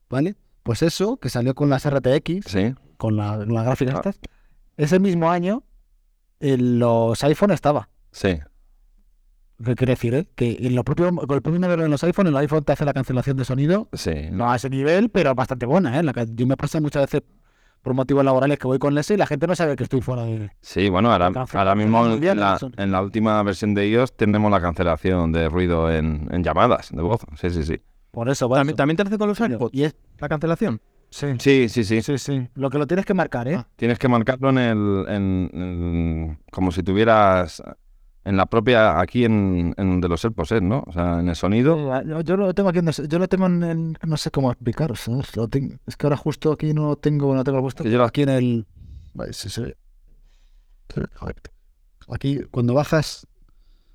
[0.08, 0.34] ¿Vale?
[0.62, 3.98] Pues eso, que salió con las RTX, Sí, con, la- con las gráficas Ah.
[3.98, 4.20] estas,
[4.76, 5.62] ese mismo año
[6.40, 7.88] en los iPhone estaba.
[8.10, 8.38] sí.
[9.62, 10.14] ¿Qué quiere decir?
[10.14, 10.26] eh?
[10.36, 12.86] Que en lo propio, con el propio modelo en los iPhone, el iPhone te hace
[12.86, 15.98] la cancelación de sonido, Sí, no a ese nivel, pero bastante buena.
[15.98, 16.02] ¿eh?
[16.02, 17.22] La yo me pasa muchas veces
[17.82, 20.22] por motivos laborales que voy con ese y la gente no sabe que estoy fuera
[20.24, 20.50] de...
[20.60, 24.50] Sí, bueno, ahora, ahora mismo en la, son- en la última versión de iOS tenemos
[24.50, 27.20] la cancelación de ruido en, en llamadas de voz.
[27.40, 27.80] Sí, sí, sí.
[28.10, 28.76] Por eso, por ¿También, eso.
[28.76, 30.80] también te hace con los AirPods Y es- la cancelación?
[31.10, 32.02] sí, Sí, sí, sí.
[32.02, 32.48] sí, sí.
[32.54, 33.56] Lo que lo tienes que marcar, ¿eh?
[33.56, 33.66] Ah.
[33.76, 35.04] Tienes que marcarlo en el.
[35.08, 37.62] En, en- como si tuvieras.
[38.24, 39.00] En la propia.
[39.00, 40.60] Aquí en, en de los AirPods.
[40.62, 40.84] ¿no?
[40.86, 42.02] O sea, en el sonido.
[42.04, 44.50] Yo, yo lo tengo aquí, no sé- yo lo tengo en, en- no sé cómo
[44.52, 45.00] explicaros.
[45.00, 45.34] ¿sabes?
[45.36, 47.82] Lo tengo- es que ahora justo aquí no lo tengo, no tengo puesto.
[47.82, 48.66] Que yo lo- Aquí en el,
[49.14, 49.62] Vale, sí, sí.
[52.12, 53.26] Aquí cuando bajas,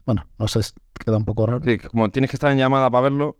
[0.06, 0.62] bueno, no sé,
[1.04, 1.62] queda un poco raro.
[1.64, 3.38] Sí, como tienes que estar en llamada para verlo.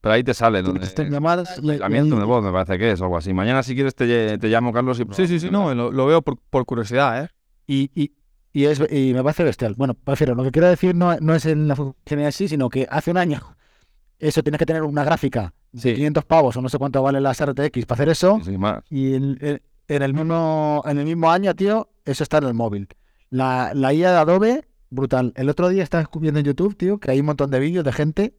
[0.00, 0.62] Pero ahí te sale.
[0.62, 3.32] Donde, Están llamadas y- aislamiento y- de voz, me parece que es, o algo así.
[3.32, 5.00] Mañana, si quieres, te, te llamo, Carlos.
[5.00, 7.28] Y Sí, sí, sí, no, lo, lo veo por, por curiosidad, ¿eh?
[7.66, 8.12] y, y,
[8.60, 9.74] y es, y me parece bestial.
[9.76, 12.86] Bueno, prefiero, lo que quiero decir no, no es en la funcionalidad así, sino que
[12.90, 13.40] hace un año
[14.18, 15.94] eso tienes que tener una gráfica, Sí.
[15.94, 18.40] 500 pavos o no sé cuánto valen las RTX para hacer eso.
[18.44, 18.56] Sí.
[18.90, 22.54] Y en, en- en el mismo, en el mismo año, tío, eso está en el
[22.54, 22.88] móvil.
[23.30, 25.32] La, la IA de Adobe, brutal.
[25.36, 27.92] El otro día estaba viendo en YouTube, tío, que hay un montón de vídeos de
[27.92, 28.34] gente,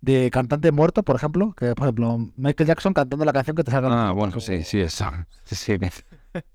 [0.00, 3.70] de cantantes muertos, por ejemplo, que por ejemplo, Michael Jackson cantando la canción que te
[3.70, 4.08] salga.
[4.08, 5.04] Ah, bueno, sí, sí, eso.
[5.44, 5.76] Sí, sí.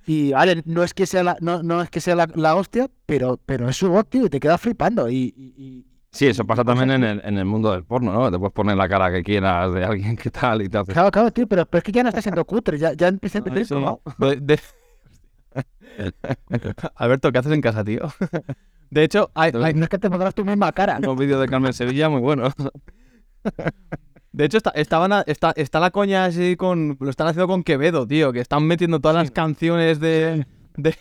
[0.05, 2.89] Y vale, no es que sea la, no, no es que sea la, la hostia,
[3.05, 5.09] pero, pero es su voz, tío, y te quedas flipando.
[5.09, 8.29] Y, y- Sí, eso pasa también en el, en el mundo del porno, ¿no?
[8.29, 10.91] Te puedes poner la cara que quieras de alguien que tal y te hace.
[10.91, 13.39] claro, claro, tío, pero, pero es que ya no está siendo cutre, ya, ya empieza
[13.39, 13.73] a sí.
[13.75, 14.01] ¿no?
[14.17, 14.59] De- de-
[16.95, 18.01] Alberto, ¿qué haces en casa, tío?
[18.89, 20.97] De hecho, hay, hay- No es que te pondrás tu misma cara.
[20.97, 22.53] Unos vídeos de Carmen Sevilla muy buenos.
[24.31, 26.97] de hecho está, estaban a- está, está la coña así con...
[26.99, 30.45] Lo están haciendo con Quevedo, tío, que están metiendo todas las canciones de,
[30.77, 30.95] de,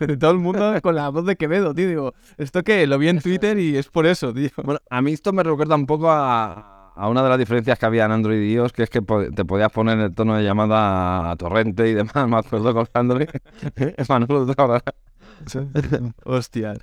[0.00, 1.88] de todo el mundo con la voz de Quevedo, tío.
[1.88, 2.86] Digo, ¿esto qué?
[2.86, 4.50] Lo vi en Twitter y es por eso, tío.
[4.62, 7.86] Bueno, a mí esto me recuerda un poco a, a una de las diferencias que
[7.86, 11.30] había en Android y iOS, que es que te podías poner el tono de llamada
[11.30, 13.28] a torrente y demás, me acuerdo con Android.
[14.08, 14.46] Manolo,
[16.24, 16.74] Hostia.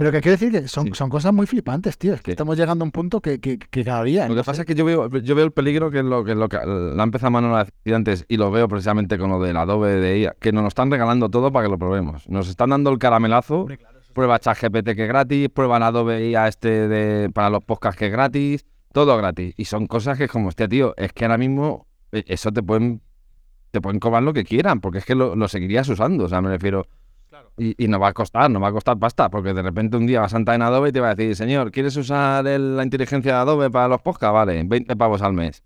[0.00, 0.92] Pero que quiero decir que son, Sí.
[0.94, 2.14] son cosas muy flipantes, tío.
[2.14, 2.32] Es que Sí.
[2.32, 4.26] estamos llegando a un punto que, que, que cada día.
[4.28, 6.34] Lo que pasa es que yo veo, yo veo el peligro que es lo que,
[6.34, 9.58] lo que la empezado Manolo a decir antes, y lo veo precisamente con lo del
[9.58, 12.26] Adobe de IA, que nos lo están regalando todo para que lo probemos.
[12.30, 13.66] Nos están dando el caramelazo.
[14.14, 18.06] Prueba ChatGPT que es gratis, prueba el Adobe IA este de, para los podcasts que
[18.06, 19.52] es gratis, todo gratis.
[19.58, 22.62] Y son cosas que es como, hostia, tío, es que ahora mismo eh, eso te
[22.62, 23.02] pueden
[23.70, 26.40] te pueden cobrar lo que quieran, porque es que lo, lo seguirías usando, o sea,
[26.40, 26.86] me refiero.
[27.56, 30.06] Y, y no va a costar, no va a costar pasta, porque de repente un
[30.06, 32.76] día vas a entrar en Adobe y te va a decir, señor, ¿quieres usar el-
[32.76, 34.32] la inteligencia de Adobe para los podcasts?
[34.34, 35.62] Vale, 20 pavos al mes.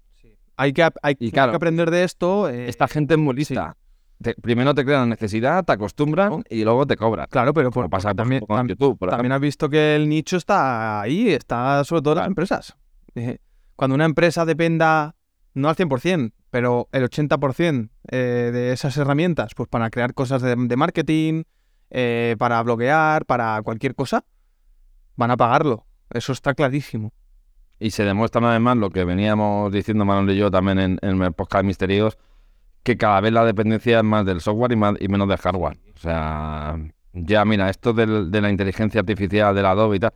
[0.57, 2.49] Hay que, hay Y que aprender de esto.
[2.49, 3.77] eh, Esta gente es muy lista.
[4.23, 7.27] Te- primero te crean la necesidad, te acostumbran y luego te cobran.
[7.29, 11.01] Claro, pero por, pasa por también, YouTube, por también has visto que el nicho está
[11.01, 12.77] ahí, está sobre todo en las empresas.
[13.17, 13.39] Eh,
[13.75, 15.17] Cuando una empresa dependa,
[15.55, 18.17] no al 100%, pero el 80% eh,
[18.53, 21.43] de esas herramientas, pues para crear cosas de, marketing,
[21.91, 24.25] eh, para bloguear, para cualquier cosa,
[25.17, 25.85] van a pagarlo.
[26.11, 27.13] Eso está clarísimo.
[27.81, 30.99] Y se demuestra una vez más lo que veníamos diciendo Manuel y yo también en,
[31.03, 32.19] en el podcast Misterios,
[32.85, 35.77] que cada vez la dependencia es más del software y, más, y menos del hardware.
[35.97, 36.79] O sea,
[37.15, 40.13] ya mira, esto de la inteligencia artificial, del Adobe y tal,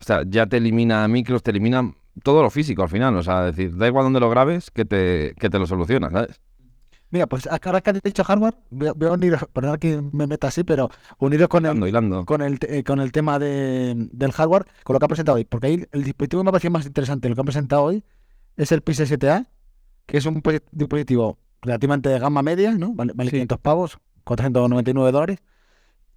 [0.00, 1.92] o sea, ya te elimina micros, te elimina
[2.22, 3.16] todo lo físico al final.
[3.16, 6.40] O sea, decir, da igual donde lo grabes, que te, que te lo soluciona, ¿sabes?
[7.10, 10.64] Mira, pues ahora que has dicho hardware, voy a, unir, perdón que me meta así,
[10.64, 12.26] pero uniros con el, Hilando, hilando.
[12.26, 15.44] con el, eh, con el tema de, del hardware, con lo que ha presentado hoy.
[15.44, 18.04] Porque ahí el dispositivo que me ha parecido más interesante, lo que ha presentado hoy,
[18.56, 19.46] es el Pixel 7a,
[20.06, 22.92] que es un dispositivo relativamente de gama media, ¿no?
[22.94, 23.36] Vale, vale Sí.
[23.36, 25.38] 500 pavos, 499 dólares.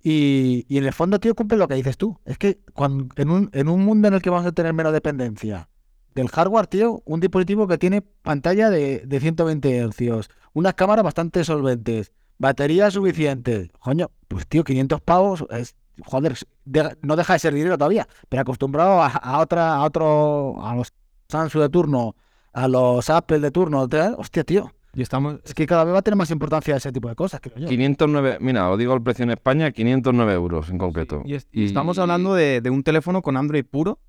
[0.02, 2.18] Y, y en el fondo, tío, cumple lo que dices tú.
[2.26, 4.94] Es que cuando, en, un, en un mundo en el que vamos a tener menos
[4.94, 5.70] dependencia
[6.20, 11.44] del hardware, tío, un dispositivo que tiene pantalla de, de 120 Hz, unas cámaras bastante
[11.44, 13.72] solventes, batería suficiente.
[13.80, 18.42] Coño, pues tío, 500 pavos es, joder, de- no deja de ser dinero todavía, pero
[18.42, 20.94] acostumbrado a, a otra, a otro, a los
[21.30, 22.16] Samsung de turno,
[22.54, 24.72] a los Apple de turno, tal, hostia, tío.
[24.96, 25.36] Y estamos.
[25.46, 27.68] Es que cada vez va a tener más importancia ese tipo de cosas, creo yo.
[27.68, 31.22] 509, mira, os digo el precio en España, 509 euros en concreto.
[31.26, 34.00] Y, es- y estamos hablando de, de un teléfono con Android puro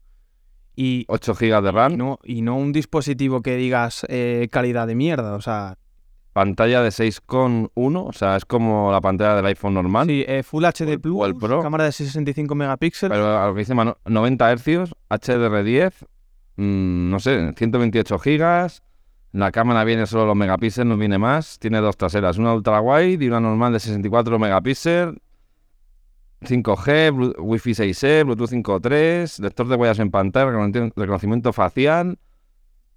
[0.82, 1.92] y, 8 GB de RAM.
[1.92, 5.34] y no, y no un dispositivo que digas eh, calidad de mierda.
[5.34, 5.76] O sea,
[6.32, 10.06] pantalla de 6,1, o sea, es como la pantalla del iPhone normal.
[10.06, 11.62] Sí, eh, Full HD el- o el Plus, Pro.
[11.62, 13.16] cámara de 65 megapíxeles.
[13.16, 15.92] Pero a lo que dice Manu, 90 Hz, HDR10,
[16.56, 18.82] mm, no sé, 128 gigas.
[19.32, 21.58] La cámara viene solo los megapíxeles, no viene más.
[21.58, 25.14] Tiene dos traseras, una ultra wide y una normal de 64 megapíxeles.
[26.42, 32.18] 5G, Blu- Wi-Fi 6E, Bluetooth 5.3, lector de huellas en pantalla, reconoci- reconocimiento facial.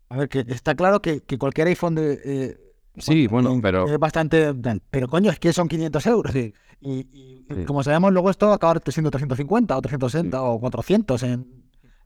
[0.09, 2.57] A ver, que está claro que, que cualquier iPhone de, eh,
[2.97, 4.53] Sí, bueno, eh, pero es bastante.
[4.91, 6.35] Pero coño, es que son 500 euros.
[6.35, 7.65] Y, y- Sí.
[7.65, 11.45] como sabemos, luego esto acaba siendo 350 o 360 o 400 en,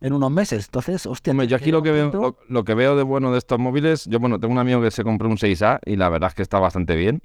[0.00, 0.64] en unos meses.
[0.66, 1.30] Entonces, hostia.
[1.32, 4.06] Hombre, yo aquí lo que veo, lo, lo que veo de bueno de estos móviles,
[4.06, 6.42] yo bueno, tengo un amigo que se compró un 6A y la verdad es que
[6.42, 7.20] está bastante bien.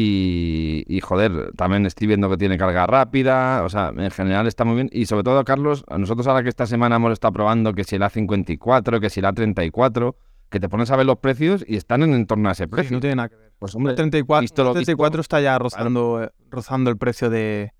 [0.00, 4.64] Y, y, joder, también estoy viendo que tiene carga rápida, o sea, en general está
[4.64, 4.88] muy bien.
[4.92, 7.96] Y sobre todo, Carlos, a nosotros ahora que esta semana hemos estado probando que si
[7.96, 10.14] el A54, que si el A34,
[10.50, 12.70] que te pones a ver los precios y están en, en torno a ese Sí,
[12.70, 12.96] precio.
[12.96, 13.52] no tiene nada que ver.
[13.58, 17.72] Pues hombre, 34, visto lo 34 visto, está ya rozando, eh, rozando el precio de,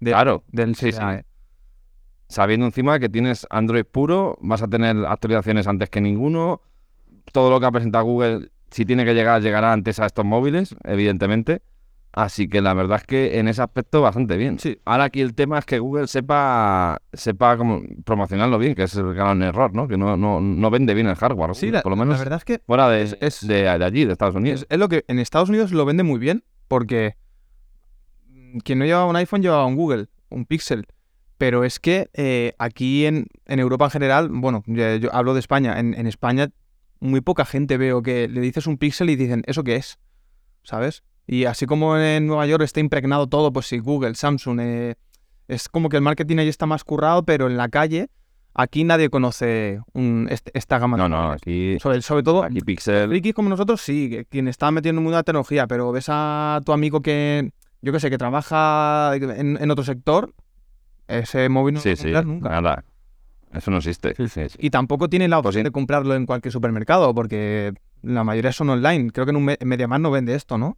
[0.00, 0.98] de- claro, del sí, sí.
[1.00, 1.24] eh.
[2.28, 6.60] sabiendo encima que tienes Android puro, vas a tener actualizaciones antes que ninguno.
[7.32, 10.74] Todo lo que ha presentado Google, si tiene que llegar, llegará antes a estos móviles,
[10.84, 11.62] evidentemente.
[12.14, 14.58] Así que la verdad es que en ese aspecto bastante bien.
[14.58, 14.78] Sí.
[14.84, 19.14] Ahora aquí el tema es que Google sepa sepa como promocionarlo bien, que es el
[19.14, 19.88] gran error, ¿no?
[19.88, 21.54] Que no, no, no vende bien el hardware.
[21.54, 23.68] Sí, la, por lo menos la verdad es que fuera de, es- es- de, de
[23.84, 24.60] allí, de Estados Unidos.
[24.62, 27.16] es, es lo que en Estados Unidos lo vende muy bien porque
[28.64, 30.86] quien no llevaba un iPhone llevaba un Google, un Pixel.
[31.38, 35.40] Pero es que eh, aquí en, en Europa en general, bueno, ya- yo hablo de
[35.40, 36.48] España, en, en España
[37.02, 39.98] muy poca gente veo que le dices un Pixel y dicen, ¿eso qué es?
[40.62, 41.02] ¿Sabes?
[41.26, 44.94] Y así como en Nueva York está impregnado todo, pues sí, Google, Samsung, eh,
[45.48, 48.08] es como que el marketing ahí está más currado, pero en la calle
[48.54, 51.36] aquí nadie conoce un- este- esta gama de no, no, móviles.
[51.42, 53.08] aquí, Sobre, sobre todo, aquí Pixel.
[53.08, 56.72] frikis como nosotros, sí, quien está metiendo en de la tecnología, pero ves a tu
[56.72, 60.34] amigo que, yo qué sé, que trabaja en, en otro sector,
[61.08, 62.48] ese móvil no Sí, sí, comprar nunca.
[62.50, 62.84] nada.
[63.52, 64.14] Eso no existe.
[64.16, 64.56] Sí, sí.
[64.58, 65.68] Y tampoco tiene la Pues opción sí.
[65.68, 69.10] de comprarlo en cualquier supermercado, porque la mayoría son online.
[69.10, 70.76] Creo que en un me- MediaMarkt no vende esto, ¿no?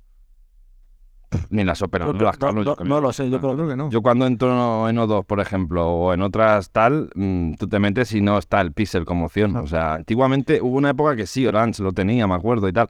[1.50, 2.38] Ni las No, operadoras.
[2.84, 3.90] no, lo sé, yo creo Creo que no.
[3.90, 8.12] Yo cuando entro en O2, por ejemplo, o en otras tal, mm, tú te metes
[8.14, 9.56] y no está el pixel como opción.
[9.56, 12.88] O sea, antiguamente hubo una época que sí, Orange lo tenía, me acuerdo y tal.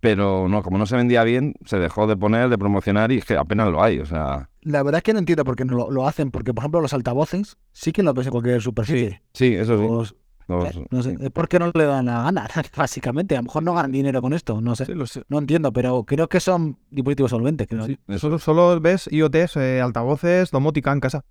[0.00, 3.24] Pero no, como no se vendía bien, se dejó de poner, de promocionar y es
[3.24, 3.98] que apenas lo hay.
[4.00, 6.52] O sea, La verdad es que no entiendo por qué no lo, lo hacen, porque
[6.52, 9.22] por ejemplo los altavoces sí que lo ves en cualquier superficie.
[9.32, 9.86] sí, eso sí.
[9.86, 12.46] Los- Los- no sé, es porque no le dan la gana,
[12.76, 13.34] básicamente.
[13.34, 14.84] A lo mejor no ganan dinero con esto, no sé.
[14.84, 15.22] Sí, lo sé.
[15.28, 17.66] No entiendo, pero creo que son dispositivos solventes.
[17.66, 17.86] creo.
[17.86, 21.24] Sí, Solo, solo ves IoTs, eh, altavoces, domótica en casa.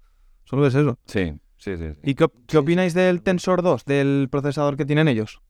[0.45, 0.97] Solo ves eso.
[1.05, 1.89] sí, sí, sí.
[1.93, 1.99] sí.
[2.03, 5.41] ¿Y qué, qué opináis del Tensor 2, del procesador que tienen ellos?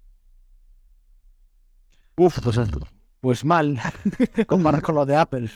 [2.18, 2.60] Uf, pues,
[3.22, 3.80] pues mal,
[4.48, 5.50] comparar con los de Apple.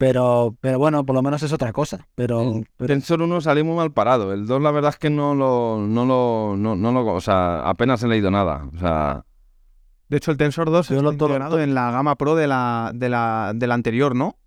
[0.00, 2.08] Pero, pero bueno, por lo menos es otra cosa.
[2.14, 4.32] Pero, pero- Tensor 1 salió muy mal parado.
[4.32, 7.68] El 2, la verdad es que no lo, no lo, no, no lo, o sea,
[7.68, 8.66] apenas he leído nada.
[8.74, 9.26] O sea,
[10.08, 13.10] De hecho, el Tensor 2 Yo está lo- en la gama Pro de la, de
[13.10, 14.38] la, de la anterior, ¿no?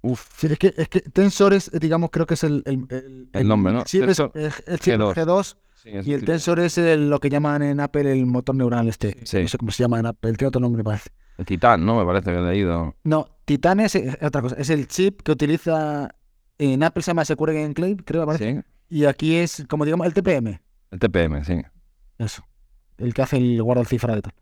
[0.00, 2.62] uff, sí, es, que, es que Tensor es, digamos, creo que es el...
[2.64, 3.82] El, El nombre, ¿no?
[3.84, 4.30] chip es- el,
[4.66, 5.14] el chip G2.
[5.14, 5.56] G2
[6.06, 9.18] y el Tensor es el- lo que llaman en Apple el motor neural este.
[9.24, 9.42] Sí.
[9.42, 11.10] No sé cómo se llama en Apple, tiene otro nombre, me parece.
[11.38, 11.98] El Titán, ¿no?
[11.98, 12.94] Me parece que he leído.
[13.04, 14.56] No, Titan es, es otra cosa.
[14.56, 16.14] Es el chip que utiliza
[16.58, 18.54] en Apple se llama Secure Enclave, creo que parece.
[18.54, 18.60] Sí.
[18.88, 20.60] Y aquí es, como digamos, el TPM.
[20.90, 21.60] El TPM, sí.
[22.18, 22.42] Eso.
[22.98, 24.32] El que hace el guarda cifra y tal.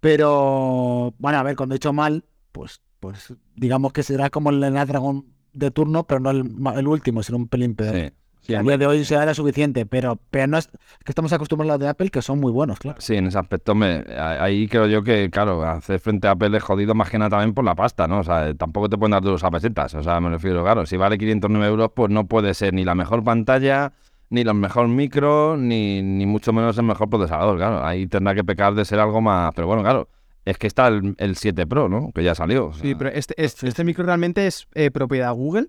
[0.00, 4.62] Pero, bueno, a ver, cuando he hecho mal, pues, pues digamos que será como el
[4.62, 7.94] Snapdragon de turno, pero no el último, será un pelín peor.
[7.94, 8.12] Sí.
[8.46, 11.74] Sí, a día de hoy será suficiente, pero, pero no es que estamos acostumbrados a
[11.74, 13.00] los de Apple, que son muy buenos, claro.
[13.00, 16.62] sí, en ese aspecto me, ahí creo yo que, claro, hacer frente a Apple es
[16.62, 18.20] jodido más que nada también por la pasta, ¿no?
[18.20, 19.94] O sea, tampoco te pueden dar duros a pesetas.
[19.94, 22.94] O sea, me refiero, claro, si vale 509 euros, pues no puede ser ni la
[22.94, 23.92] mejor pantalla,
[24.30, 27.84] ni los mejor micro, ni, ni mucho menos el mejor procesador, claro.
[27.84, 29.52] Ahí tendrá que pecar de ser algo más...
[29.56, 30.08] Pero bueno, claro,
[30.44, 32.12] es que está el, el 7 Pro, ¿no?
[32.14, 32.66] Que ya salió.
[32.66, 35.66] o Sí, pero este, este, este micro realmente es eh, propiedad Google.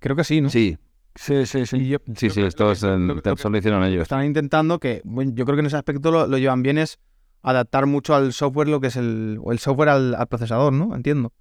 [0.00, 0.50] Creo que sí, ¿no?
[0.50, 0.76] Sí,
[1.14, 1.88] Sí, sí, sí.
[1.88, 4.02] Yo- sí, yo sí, esto que es lo el que- lo hicieron ellos.
[4.02, 6.98] Están intentando que, bueno, yo creo que en ese aspecto lo, lo llevan bien es
[7.42, 10.94] adaptar mucho al software lo que es el, o el software al, al procesador, ¿no?
[10.94, 11.32] Entiendo.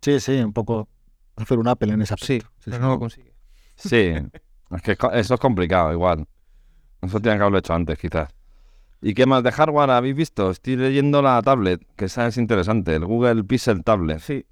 [0.00, 0.88] Sí, sí, un poco
[1.36, 3.32] hacer un Apple en esa Sí, pero no lo consigue.
[3.76, 4.12] Sí,
[4.70, 6.26] es que eso es complicado igual.
[7.02, 8.30] Eso tienen que haberlo hecho antes, quizás.
[9.02, 10.50] ¿Y qué más de hardware habéis visto?
[10.50, 14.20] Estoy leyendo la tablet, que esa es interesante, el Google Pixel Tablet.
[14.20, 14.46] Sí.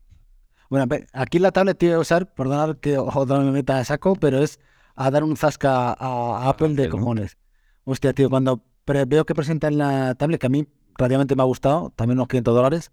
[0.73, 4.39] Bueno, aquí la tablet voy a usar, perdonad que otra me meta a saco, pero
[4.39, 4.59] es
[4.95, 7.37] a dar un zasca a, Apple de cojones.
[7.85, 10.67] Hostia, tío, cuando pre- veo que presentan la tablet, que a mí
[10.97, 12.91] relativamente me ha gustado, también unos 500 dólares.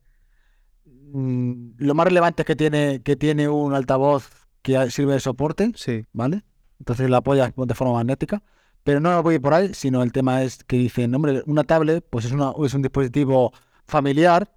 [1.14, 4.30] Mm, Lo más relevante es que tiene, que tiene un altavoz
[4.62, 6.06] que sirve de soporte, Sí.
[6.12, 6.44] ¿vale?
[6.80, 8.44] Entonces la apoyas de forma magnética.
[8.84, 12.26] Pero no voy por ahí, sino el tema es que dicen, hombre, una tablet pues
[12.26, 13.54] es, una, es un dispositivo
[13.88, 14.54] familiar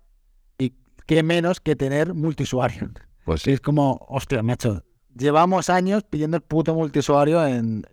[0.59, 0.75] y
[1.07, 2.91] qué menos que tener multiusuario.
[3.25, 4.83] Pues es como, hostia, macho,
[5.17, 7.87] llevamos años pidiendo el puto multiusuario en,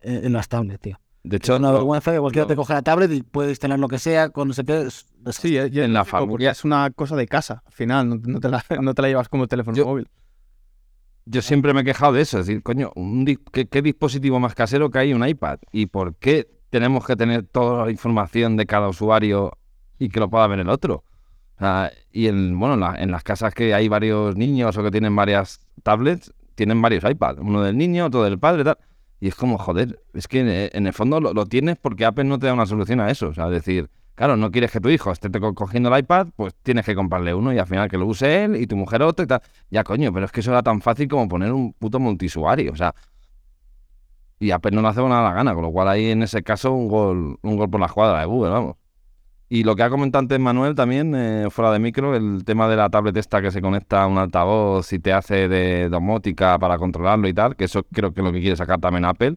[0.00, 1.00] en, en las tablets, tío.
[1.24, 3.80] De Es hecho, una lo- vergüenza que cualquiera te coge la tablet y puedes tener
[3.80, 4.30] lo que sea,
[4.64, 4.82] qué.
[4.82, 8.08] es- es- Sí, es- En la es familia- es una cosa de casa, al final,
[8.08, 10.08] no, no te, la, no te la llevas como teléfono Yo- móvil.
[11.28, 14.38] Yo siempre me he quejado de eso, es decir, coño, un di- ¿qué, qué dispositivo
[14.38, 15.58] más casero que hay un iPad?
[15.72, 19.50] ¿Y por qué tenemos que tener toda la información de cada usuario
[19.98, 21.02] y que lo pueda ver el otro?
[21.58, 24.90] Sea, y en, bueno, en, la- en las casas que hay varios niños o que
[24.90, 28.78] tienen varias tablets, tienen varios iPads, uno del niño, otro del padre, tal.
[29.20, 32.38] Y es como, joder, es que en el fondo lo, lo tienes porque Apple no
[32.38, 33.28] te da una solución a eso.
[33.28, 36.84] O sea, decir, claro, no quieres que tu hijo esté cogiendo el iPad, pues tienes
[36.84, 39.26] que comprarle uno y al final que lo use él y tu mujer otro y
[39.28, 39.40] tal.
[39.70, 42.72] Ya, coño, pero es que eso era tan fácil como poner un puto multiusuario.
[42.72, 42.94] O sea,
[44.38, 46.72] y Apple no le hace nada la gana, con lo cual ahí en ese caso
[46.72, 48.76] un gol, un gol por la jugada de Google, vamos.
[49.48, 52.76] Y lo que ha comentado antes Manuel también, eh, fuera de micro, el tema de
[52.76, 56.78] la tablet esta que se conecta a un altavoz y te hace de domótica para
[56.78, 59.36] controlarlo y tal, que eso creo que es lo que quiere sacar también Apple.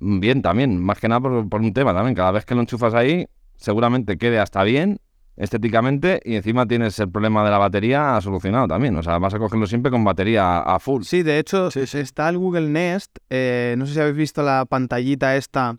[0.00, 2.14] Mm, Bien, también, más que nada por, por un tema también.
[2.14, 3.26] Cada vez que lo enchufas ahí,
[3.56, 4.98] seguramente quede hasta bien
[5.36, 8.96] estéticamente y encima tienes el problema de la batería solucionado también.
[8.96, 11.02] O sea, vas a cogerlo siempre con batería a full.
[11.02, 13.18] Sí, de hecho, está el Google Nest.
[13.30, 15.76] eh, no sé si habéis visto la pantallita esta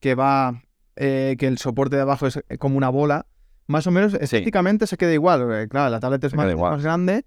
[0.00, 0.60] que va,
[0.96, 3.26] eh, que el soporte de abajo es eh, como una bola.
[3.68, 5.40] Más o menos estéticamente se queda igual.
[5.42, 7.24] porque, claro, la tablet es más, grande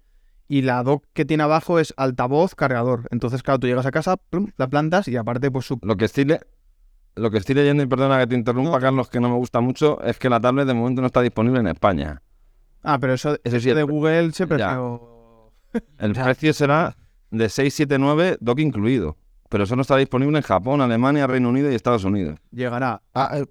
[0.48, 3.06] y la dock que tiene abajo es altavoz, cargador.
[3.10, 5.78] Entonces, claro, tú llegas a casa, plum, la plantas y aparte, pues su...
[5.82, 6.40] Lo que estoy, le-
[7.14, 8.80] lo que estoy leyendo, y perdona que te interrumpa, No.
[8.80, 11.60] Carlos, que no me gusta mucho, es que la tablet de momento no está disponible
[11.60, 12.22] en España.
[12.82, 15.52] Ah, pero eso, Eso sí, de el, Google siempre sido-
[15.98, 16.96] el precio será
[17.30, 19.18] de 679, dock incluido.
[19.50, 22.38] Pero eso no está disponible en Japón, Alemania, Reino Unido y Estados Unidos.
[22.50, 23.02] llegará.
[23.14, 23.46] Ah, eh,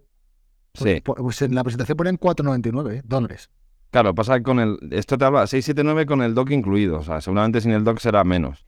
[0.83, 3.49] Sí, pues, pues en la presentación ponen 4,99 eh, dólares.
[3.91, 4.77] claro, pasa con el.
[4.91, 6.99] Esto te habla 679 con el dock incluido.
[6.99, 8.65] O sea, seguramente sin el dock será menos.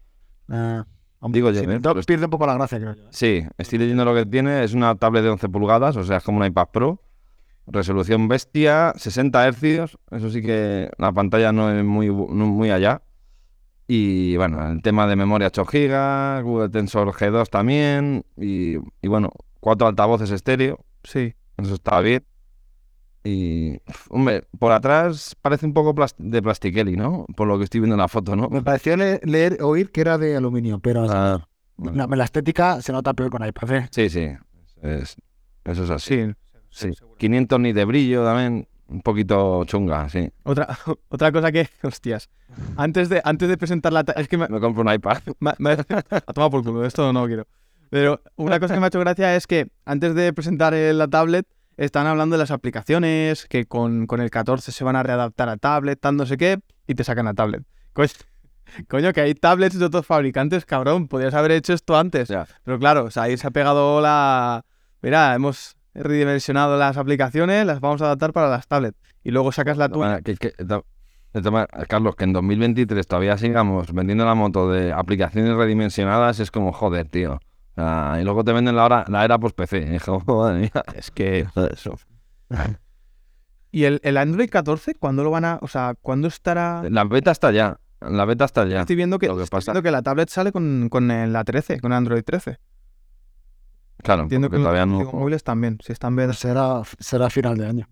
[0.49, 0.85] Ah,
[1.19, 1.79] hombre, Digo yo, sí, ¿eh?
[1.81, 3.03] Pues- pierde un poco la gracia, creo yo.
[3.11, 4.63] Sí, estoy leyendo lo que tiene.
[4.63, 7.01] Es una tablet de 11 pulgadas, o sea, es como un iPad Pro.
[7.67, 9.97] Resolución bestia, 60 Hz.
[10.11, 13.03] Eso sí que la pantalla no es muy, no muy allá.
[13.87, 18.25] Y bueno, el tema de memoria 8 GB, Google Tensor G2 también.
[18.37, 20.83] Y, y bueno, cuatro altavoces estéreo.
[21.03, 21.35] Sí.
[21.61, 22.23] Eso está bien.
[23.23, 23.77] Y,
[24.09, 27.25] hombre, por atrás parece un poco plas- de plastiqueli, ¿no?
[27.35, 28.49] Por lo que estoy viendo en la foto, ¿no?
[28.49, 31.47] Me pareció le- leer, oír que era de aluminio, pero Ah,
[31.77, 33.71] no, la estética se nota peor con iPad.
[33.73, 33.87] ¿eh?
[33.91, 34.27] sí, sí.
[34.81, 35.15] Es-
[35.65, 36.15] eso es así.
[36.25, 36.33] Sí.
[36.71, 37.17] Sí, seguro.
[37.17, 40.31] 500 ni de brillo también, un poquito chunga, sí.
[40.43, 40.67] Otra,
[41.09, 42.27] otra cosa que, hostias,
[42.75, 44.01] antes de, antes de presentar la...
[44.15, 45.19] Es que me, Me compro un iPad.
[45.39, 47.45] me- me- a tomar por culo, esto no quiero.
[47.91, 51.45] Pero una cosa que me ha hecho gracia es que antes de presentar la tablet,
[51.77, 55.57] están hablando de las aplicaciones, que con, con el 14 se van a readaptar a
[55.57, 57.63] tablet, tal no sé qué, y te sacan la tablet.
[57.93, 58.03] Co-
[58.87, 62.29] Coño, que hay tablets de otros fabricantes, cabrón, podrías haber hecho esto antes.
[62.29, 62.47] Ya.
[62.63, 64.63] Pero claro, o sea, ahí se ha pegado la...
[65.01, 68.97] Mira, hemos redimensionado las aplicaciones, las vamos a adaptar para las tablets.
[69.23, 69.97] Y luego sacas la tuya.
[70.07, 70.53] Bueno, que- que-
[71.87, 77.07] Carlos, que en 2023 todavía sigamos vendiendo la moto de aplicaciones redimensionadas es como joder,
[77.07, 77.39] tío.
[78.19, 79.95] Y luego te venden la, hora, la era post-PC.
[79.95, 80.83] Es como, madre mía.
[80.95, 81.47] Es que...
[83.71, 85.59] ¿Y el, el Android 14 cuándo lo van a...?
[85.61, 86.83] O sea, ¿cuándo estará...?
[86.89, 87.79] La beta está ya.
[88.01, 88.81] La beta está ya.
[88.81, 91.43] Estoy viendo que, Lo que estoy pasa- viendo que la tablet sale con, con la
[91.43, 92.57] 13, con Android 13.
[94.03, 94.91] Claro, Entiendo que porque los todavía no.
[94.93, 96.33] dispositivos móviles también, si están bien.
[96.33, 97.89] Será, será final de año.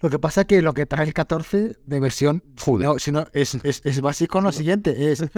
[0.00, 2.86] Lo que pasa es que lo que trae el 14 de versión, Joder.
[2.86, 5.22] no, si no, es, es, es básico en lo siguiente, es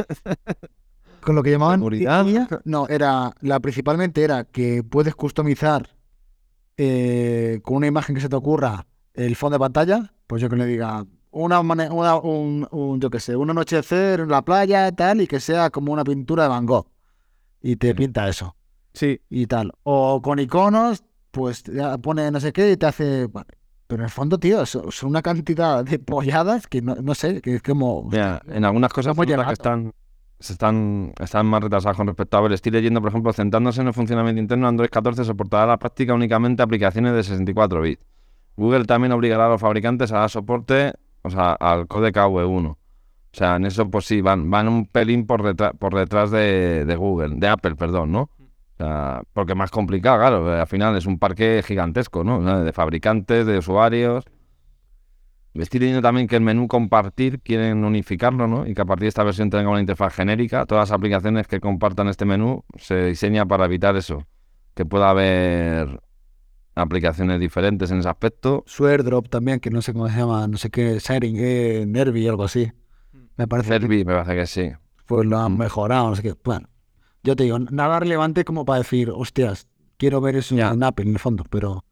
[1.20, 2.26] con lo que llamaban Seguridad.
[2.64, 5.90] No, era la principalmente era que puedes customizar
[6.76, 10.56] eh, con una imagen que se te ocurra el fondo de pantalla, pues yo que
[10.56, 15.20] le diga una, una un, un, yo que sé, un anochecer en la playa tal
[15.20, 16.86] y que sea como una pintura de Van Gogh
[17.60, 18.56] y te pinta eso
[18.92, 19.72] Sí, y tal.
[19.82, 23.26] O con iconos, pues ya pone no sé qué y te hace.
[23.26, 23.48] vale.
[23.86, 27.56] Pero en el fondo, tío, son, una cantidad de polladas que no, no sé, que
[27.56, 28.08] es como.
[28.10, 29.92] Mira, en algunas cosas nota que están,
[30.40, 32.52] están, están más retrasadas con respecto a ver.
[32.52, 36.62] Estoy leyendo, por ejemplo, centrándose en el funcionamiento interno, Android 14 soportará la práctica únicamente
[36.62, 38.06] aplicaciones de 64 bits.
[38.56, 42.70] Google también obligará a los fabricantes a dar soporte o sea, al códec AV1.
[42.70, 42.76] O
[43.32, 47.36] sea, en eso pues sí, van, van un pelín por, detrás por detrás de, Google,
[47.36, 48.22] de Apple, perdón, ¿no?
[48.22, 52.64] O sea, porque más complicado, claro, al final es un parque gigantesco, ¿no?
[52.64, 54.24] De fabricantes, de usuarios.
[55.54, 58.66] Estoy leyendo también que el menú compartir quieren unificarlo, ¿no?
[58.66, 60.64] Y que a partir de esta versión tenga una interfaz genérica.
[60.64, 64.26] Todas las aplicaciones que compartan este menú se diseña para evitar eso.
[64.74, 66.00] Que pueda haber
[66.76, 68.62] aplicaciones diferentes en ese aspecto.
[68.66, 72.26] Su airdrop también, que no sé cómo se llama, no sé qué, sharing, eh, Nervi,
[72.28, 72.70] algo así.
[73.36, 74.70] Me parece que Servi, me parece que sí.
[75.06, 75.58] pues lo han Mm.
[75.58, 76.34] mejorado, no sé qué.
[76.44, 76.68] Bueno,
[77.24, 80.70] yo te digo, nada relevante como para decir, hostias, quiero ver eso Ya.
[80.70, 81.84] en Apple en el fondo, pero...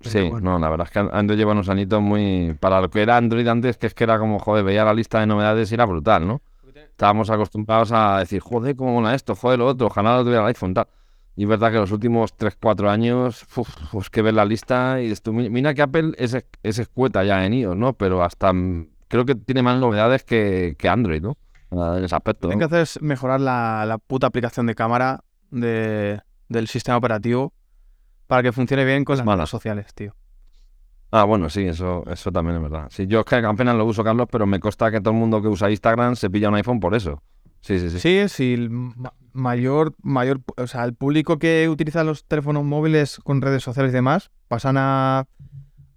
[0.00, 0.52] Sí, bueno.
[0.52, 2.54] no, la verdad es que Android lleva unos añitos muy...
[2.60, 5.20] Para lo que era Android antes, que es que era como, joder, veía la lista
[5.20, 6.42] de novedades y era brutal, ¿no?
[6.90, 10.48] Estábamos acostumbrados a decir, joder, cómo mola esto, joder, lo otro, ojalá lo tuviera el
[10.48, 10.86] iPhone, tal.
[11.34, 15.10] Y es verdad que los últimos 3-4 años, uf, pues que ver la lista y
[15.10, 17.92] esto, mi- mira que Apple es, es escueta ya en iOS, ¿no?
[17.94, 21.36] Pero hasta mm, creo que tiene más novedades que, que Android, ¿no?
[21.70, 22.46] En ese aspecto.
[22.48, 26.96] Lo que que hacer es mejorar la, la puta aplicación de cámara de- del sistema
[26.96, 27.52] operativo
[28.26, 29.38] para que funcione bien con las mala.
[29.42, 30.14] redes sociales, tío.
[31.12, 32.88] Ah, bueno, sí, eso, eso también es verdad.
[32.90, 35.40] Sí, yo es que apenas lo uso, Carlos, pero me consta que todo el mundo
[35.40, 37.22] que usa Instagram se pilla un iPhone por eso.
[37.60, 38.00] Sí, sí, sí.
[38.00, 43.18] Sí, sí, el ma- mayor, mayor, o sea, el público que utiliza los teléfonos móviles
[43.24, 45.26] con redes sociales y demás pasan a,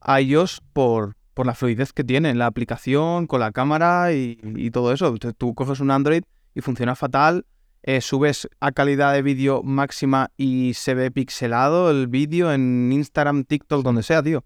[0.01, 4.39] a iOS por, por la fluidez que tiene en la aplicación, con la cámara y,
[4.43, 5.13] y todo eso.
[5.37, 6.23] Tú coges un Android
[6.53, 7.45] y funciona fatal,
[7.83, 13.43] eh, subes a calidad de vídeo máxima y se ve pixelado el vídeo en Instagram,
[13.45, 14.43] TikTok, donde sea, tío.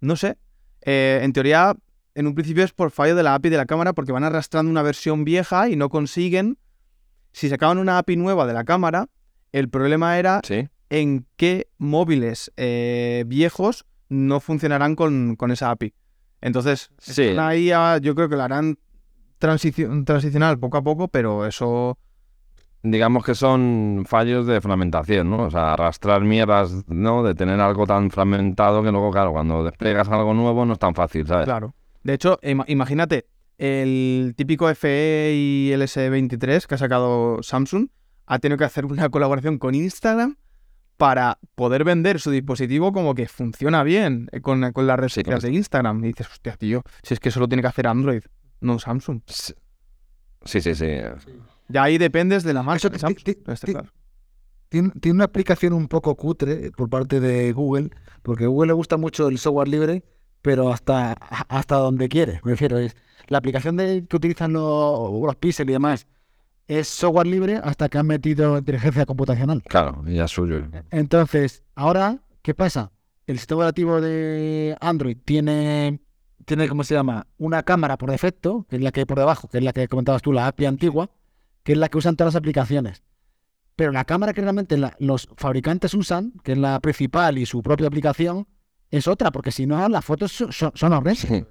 [0.00, 0.38] No sé.
[0.82, 1.74] Eh, en teoría,
[2.14, 4.70] en un principio es por fallo de la API de la cámara porque van arrastrando
[4.70, 6.58] una versión vieja y no consiguen.
[7.32, 9.08] Si sacaban una API nueva de la cámara,
[9.52, 10.68] el problema era Sí.
[10.90, 15.92] en qué móviles eh, viejos no funcionarán con, con esa API.
[16.40, 17.22] Entonces, Sí.
[17.22, 18.78] están ahí a- yo creo que la harán
[19.40, 21.98] transici- transicional poco a poco, pero eso
[22.82, 25.44] Digamos que son fallos de fragmentación, ¿no?
[25.44, 27.22] O sea, arrastrar mierdas, ¿no?
[27.24, 30.94] De tener algo tan fragmentado que luego, claro, cuando desplegas algo nuevo no es tan
[30.94, 31.46] fácil, ¿sabes?
[31.46, 31.74] Claro.
[32.04, 33.26] De hecho, ima- imagínate,
[33.58, 37.88] el típico FE y LS23 que ha sacado Samsung
[38.26, 40.36] ha tenido que hacer una colaboración con Instagram
[40.96, 45.22] para poder vender su dispositivo como que funciona bien eh, con, con las redes Sí,
[45.22, 46.04] con sociales de Instagram.
[46.04, 48.22] Y dices, hostia, tío, si es que eso lo tiene que hacer Android,
[48.60, 49.20] no Samsung.
[49.26, 49.54] Sí,
[50.44, 50.74] sí, sí.
[50.76, 51.32] sí.
[51.68, 53.22] Ya ahí dependes de la marca Eso de ti- Samsung.
[53.24, 53.88] ti- está ti- claro.
[54.68, 57.90] Tiene, tiene una aplicación un poco cutre por parte de Google,
[58.22, 60.04] porque a Google le gusta mucho el software libre,
[60.42, 61.12] pero hasta,
[61.48, 62.40] hasta donde quiere.
[62.44, 62.94] Me refiero, es
[63.28, 66.06] la aplicación de, que utilizan los, los Pixel y demás
[66.66, 69.62] es software libre hasta que han metido inteligencia computacional.
[69.62, 70.66] Claro, ya es suyo.
[70.90, 72.92] Entonces, ahora, ¿qué pasa?
[73.26, 76.00] El sistema operativo de Android tiene,
[76.44, 77.26] tiene, ¿cómo se llama?
[77.38, 79.88] Una cámara por defecto, que es la que hay por debajo, que es la que
[79.88, 81.08] comentabas tú, la API antigua,
[81.68, 83.02] que es la que usan todas las aplicaciones.
[83.76, 87.62] Pero la cámara que realmente la- los fabricantes usan, que es la principal y su
[87.62, 88.48] propia aplicación,
[88.90, 91.18] es otra, porque si no, las fotos son, son, son horrendas.
[91.28, 91.44] Sí.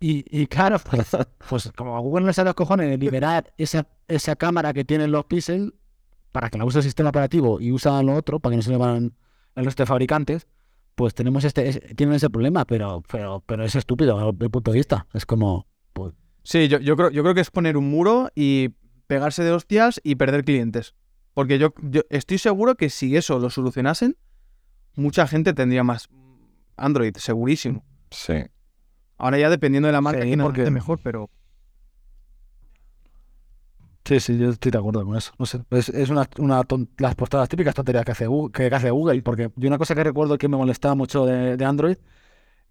[0.00, 1.16] Y, y claro, pues,
[1.48, 5.12] pues como a Google no le los cojones de liberar esa, esa cámara que tienen
[5.12, 5.74] los Pixel
[6.30, 8.70] para que la use el sistema operativo y usa lo otro para que no se
[8.70, 9.14] le van
[9.54, 10.46] el resto de fabricantes,
[10.94, 14.76] pues tenemos este, tienen ese problema, pero, pero, pero es estúpido desde el punto de
[14.76, 15.06] vista.
[15.14, 15.66] Es como,
[16.48, 18.70] Sí, yo, yo, creo, yo creo que es poner un muro y
[19.06, 20.94] pegarse de hostias y perder clientes.
[21.34, 24.16] Porque yo, yo estoy seguro que si eso lo solucionasen,
[24.94, 26.08] mucha gente tendría más
[26.78, 27.84] Android, segurísimo.
[28.10, 28.32] Sí.
[29.18, 31.28] Ahora ya dependiendo de la marca, Sí, porque- mejor, pero
[34.06, 35.32] Sí, sí, yo estoy de acuerdo con eso.
[35.38, 38.70] No sé, es, es una, una ton- las postadas típicas tonterías que hace, Google, que,
[38.70, 41.64] que hace Google, porque yo una cosa que recuerdo que me molestaba mucho de, de
[41.66, 41.98] Android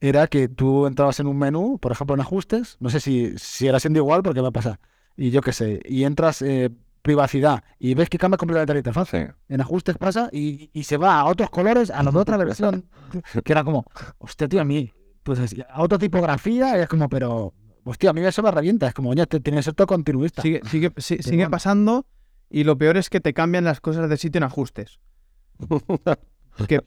[0.01, 3.67] era que tú entrabas en un menú, por ejemplo en ajustes, no sé si, si
[3.67, 4.79] era siendo igual, porque me pasa,
[5.15, 6.69] y yo qué sé, y entras eh,
[7.01, 9.09] privacidad y ves que cambia completamente la interfaz.
[9.09, 9.17] Sí.
[9.49, 12.85] En ajustes pasa y, y se va a otros colores, a la de otra versión,
[13.43, 13.85] que era como,
[14.19, 14.91] hostia, tío, a mí,
[15.23, 18.87] pues es- a otra tipografía, y es como, pero, hostia, a mí eso me revienta,
[18.87, 20.41] es como, ya te tienes que ser todo continuista.
[20.41, 21.51] sigue, sigue, si- sigue bueno.
[21.51, 22.05] pasando
[22.49, 24.99] y lo peor es que te cambian las cosas de sitio en ajustes.
[26.67, 26.81] Que,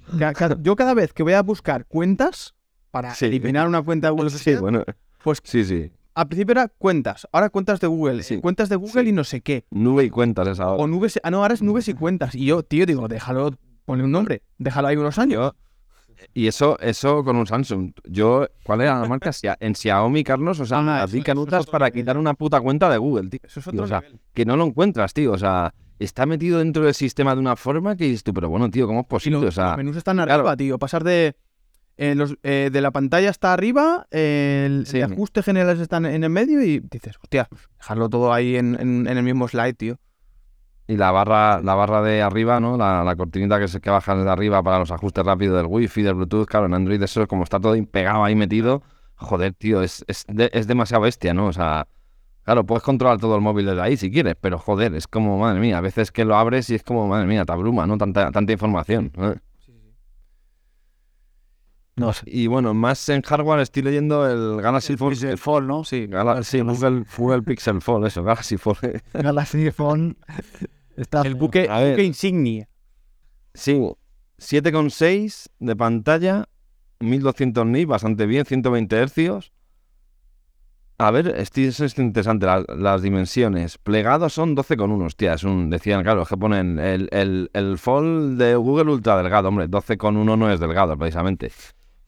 [0.63, 2.57] yo cada vez que voy a buscar cuentas
[2.91, 3.27] para Sí.
[3.27, 4.85] eliminar una cuenta de Google, Sí, bueno.
[5.23, 5.91] pues Sí, sí.
[6.15, 8.39] al principio era cuentas, ahora cuentas de Google, Sí.
[8.41, 9.09] cuentas de Google Sí.
[9.09, 9.65] y no sé qué.
[9.71, 10.87] Nube y cuentas esa O ahora.
[10.89, 12.35] nubes, ah, no, ahora es nubes y cuentas.
[12.35, 13.51] Y yo, tío, digo, déjalo,
[13.85, 15.53] ponle un nombre, déjalo ahí unos años.
[16.35, 17.93] Y eso, eso con un Samsung.
[18.05, 19.31] Yo, ¿cuál era la marca?
[19.59, 22.03] En Xiaomi, Carlos, o sea, Ah, es anuncias otro para nivel.
[22.03, 23.41] quitar una puta cuenta de Google, tío.
[23.43, 24.21] Eso es Tío, otro o sea, nivel.
[24.35, 25.33] que no lo encuentras, tío.
[25.33, 28.69] O sea, está metido dentro del sistema de una forma que dices tú, pero bueno,
[28.69, 29.41] tío, ¿cómo es posible?
[29.41, 30.33] lo- o sea, los menús están claro.
[30.35, 30.79] arriba, tío.
[30.79, 31.37] Pasar de.
[32.03, 34.99] Eh, los, eh, de la pantalla está arriba, eh, el, Sí.
[34.99, 37.47] de ajustes generales están en el medio y dices, hostia,
[37.79, 39.99] dejarlo todo ahí en, en- en el mismo slide, tío.
[40.89, 42.77] y la barra, la barra de arriba, ¿no?
[42.77, 46.03] La, la cortinita que se que baja de arriba para los ajustes rápidos del Wi-Fi,
[46.03, 48.83] del Bluetooth, claro, en Android eso es como está todo pegado ahí metido,
[49.15, 51.47] joder, tío, es, es, de- es demasiado bestia, ¿no?
[51.47, 51.87] O sea,
[52.43, 55.61] claro, puedes controlar todo el móvil desde ahí si quieres, pero joder, es como, madre
[55.61, 57.97] mía, a veces que lo abres y es como, madre mía, te abruma, ¿no?
[57.97, 59.13] Tanta, tanta información.
[62.01, 62.23] No sé.
[62.27, 65.13] Y bueno, más en hardware estoy leyendo el Galaxy Fold.
[65.15, 65.85] Pixel Fold, ¿no?
[65.85, 69.01] Sí, Gala- sí, Google, Google Pixel Fold, eso, Galaxy Fold.
[69.13, 69.71] Galaxy
[70.97, 71.67] está El buque,
[72.05, 72.69] insignia.
[73.55, 73.81] Sí,
[74.39, 76.49] 7,6 de pantalla,
[77.01, 79.53] 1200 nits, bastante bien, 120 hercios.
[80.99, 83.79] A ver, este eso es interesante, la- las dimensiones.
[83.79, 88.39] Plegados son 12,1, hostia, es un, decían, claro, es que ponen el, el, el Fold
[88.39, 91.53] de Google ultra delgado, hombre, 12,1 no es delgado, precisamente.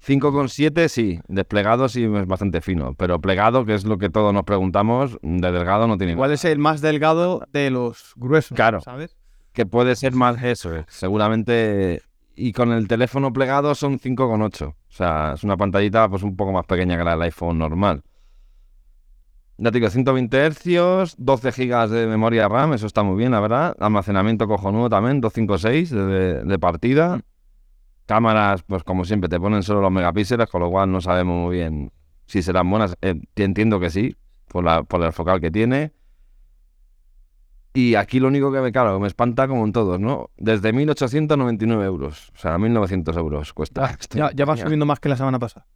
[0.04, 4.42] 5,7 sí, desplegado sí es bastante fino, pero plegado, que es lo que todos nos
[4.44, 8.56] preguntamos, de delgado no tiene Igual es el más delgado de los gruesos.
[8.56, 8.80] Claro.
[8.80, 9.16] ¿Sabes?
[9.52, 12.02] que puede ser más eso, eh, seguramente.
[12.34, 14.68] Y con el teléfono plegado son 5,8.
[14.68, 18.02] O sea, es una pantallita pues un poco más pequeña que la del iPhone normal.
[19.58, 23.40] Ya te digo, 120 Hz, 12 GB de memoria RAM, eso está muy bien, la
[23.40, 23.76] verdad.
[23.78, 27.20] Almacenamiento cojonudo también, 256 de, de partida.
[28.06, 31.56] Cámaras, pues como siempre, te ponen solo los megapíxeles, con lo cual no sabemos muy
[31.56, 31.92] bien
[32.26, 32.96] si serán buenas.
[33.02, 34.16] Eh, entiendo que sí,
[34.48, 35.92] por, la, por el focal que tiene.
[37.74, 40.30] Y aquí lo único que me, claro, me espanta como en todos, ¿no?
[40.36, 43.86] Desde 1.899 euros, o sea, 1.900 euros cuesta.
[43.98, 44.18] esto.
[44.18, 45.66] Ya, ya va subiendo más que la semana pasada.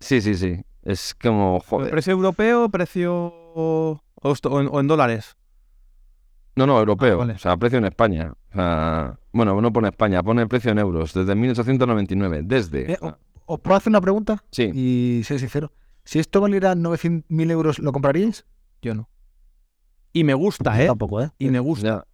[0.00, 0.60] Sí, sí, sí.
[0.82, 1.90] Es como, joder.
[1.90, 5.36] ¿Precio europeo, precio o, o en, o en dólares?
[6.56, 7.14] No, no, europeo.
[7.14, 7.32] Ah, vale.
[7.34, 8.32] O sea, precio en España.
[8.54, 11.12] Sea, bueno, no pone España, pone precio en euros.
[11.12, 12.42] Desde 1899.
[12.44, 12.92] Desde.
[12.92, 14.42] Eh, o- ¿Os puedo hacer una pregunta?
[14.50, 14.70] Sí.
[14.74, 15.72] Y ser sincero.
[16.04, 18.46] Si esto valiera 900.000 euros, ¿lo compraríais?
[18.80, 19.08] Yo no.
[20.12, 20.86] Y me gusta, ¿eh?
[20.86, 21.30] Tampoco, ¿eh?
[21.38, 21.86] Y me gusta.
[21.86, 22.04] Ya.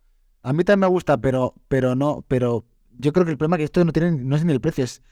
[0.42, 2.64] A mí también me gusta, pero, pero no, pero
[2.98, 4.84] yo creo que el problema es que esto no tiene, no es ni el precio.
[4.84, 5.02] Es,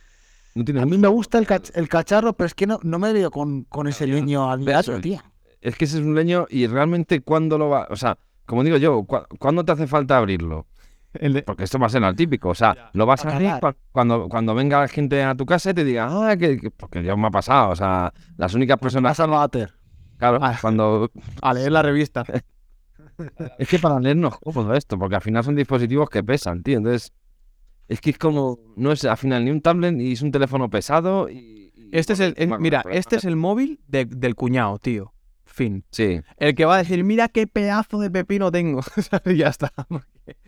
[0.55, 2.99] No tiene a mí me gusta el, cach- el cacharro, pero es que no, no
[2.99, 5.03] me veo con, con ese leño al lado, es.
[5.03, 5.21] tío.
[5.61, 7.87] Es que ese es un leño y realmente cuándo lo va.
[7.91, 8.17] O sea,
[8.47, 10.67] como digo yo, ¿cu- ¿cuándo te hace falta abrirlo?
[11.15, 12.51] El de- Porque esto va a ser el típico.
[12.51, 15.75] O sea, lo vas a cua- cuando, cuando venga la gente a tu casa y
[15.75, 17.71] te diga, ah, que, que- porque ya me ha pasado.
[17.71, 19.11] O sea, las únicas personas.
[19.13, 19.75] Pasa al váter.
[20.19, 20.57] Claro, Ah.
[20.61, 21.11] cuando.
[21.43, 22.25] a leer la revista.
[23.59, 26.79] Es que para leernos cómodo esto, porque al final son dispositivos que pesan, tío.
[26.79, 27.13] Entonces,
[27.89, 28.59] es que es como.
[28.77, 31.29] No es al final ni un tablet ni es un teléfono pesado.
[31.29, 35.13] Y, y- Este es el, mira, este es el móvil de- del cuñado, tío.
[35.59, 35.85] Fin.
[35.91, 36.21] Sí.
[36.37, 38.81] El que va a decir, mira qué pedazo de pepino tengo.
[39.27, 39.73] y ya está.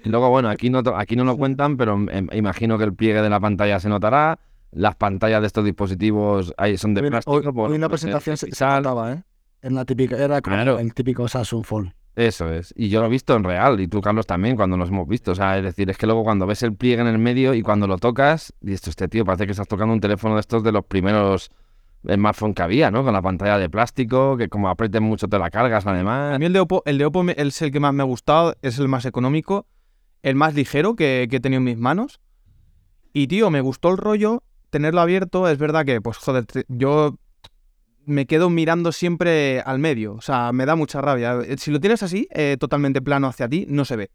[0.04, 3.20] Y luego, bueno, aquí no, aquí no lo cuentan, pero em, imagino que el pliegue
[3.22, 4.38] de la pantalla se notará.
[4.70, 7.32] Las pantallas de estos dispositivos ahí son de plástico.
[7.36, 9.22] hoy- por- hoy en la por ser presentación se, notaba, ¿eh?
[9.62, 10.78] En la típica, era como Claro.
[10.78, 11.92] el típico Samsung Fold.
[12.14, 12.72] Eso es.
[12.76, 15.32] Y yo lo he visto en real, y tú, Carlos, también, cuando nos hemos visto.
[15.32, 17.62] O sea, es decir, es que luego cuando ves el pliegue en el medio y
[17.62, 20.72] cuando lo tocas, dices, este tío, parece que estás tocando un teléfono de estos de
[20.72, 21.50] los primeros
[22.06, 23.04] smartphones que había, ¿no?
[23.04, 26.34] Con la pantalla de plástico, que como aprietes mucho te la cargas, además.
[26.34, 28.54] A mí el de Oppo, el de Oppo es el que más me ha gustado,
[28.62, 29.66] es el más económico,
[30.22, 32.20] el más ligero que, que he tenido en mis manos.
[33.12, 35.48] Y tío, me gustó el rollo, tenerlo abierto.
[35.48, 37.16] Es verdad que, pues joder, yo
[38.06, 40.14] me quedo mirando siempre al medio.
[40.14, 41.38] O sea, me da mucha rabia.
[41.44, 44.10] Eh, Si lo tienes así, eh, totalmente plano hacia ti, no se ve.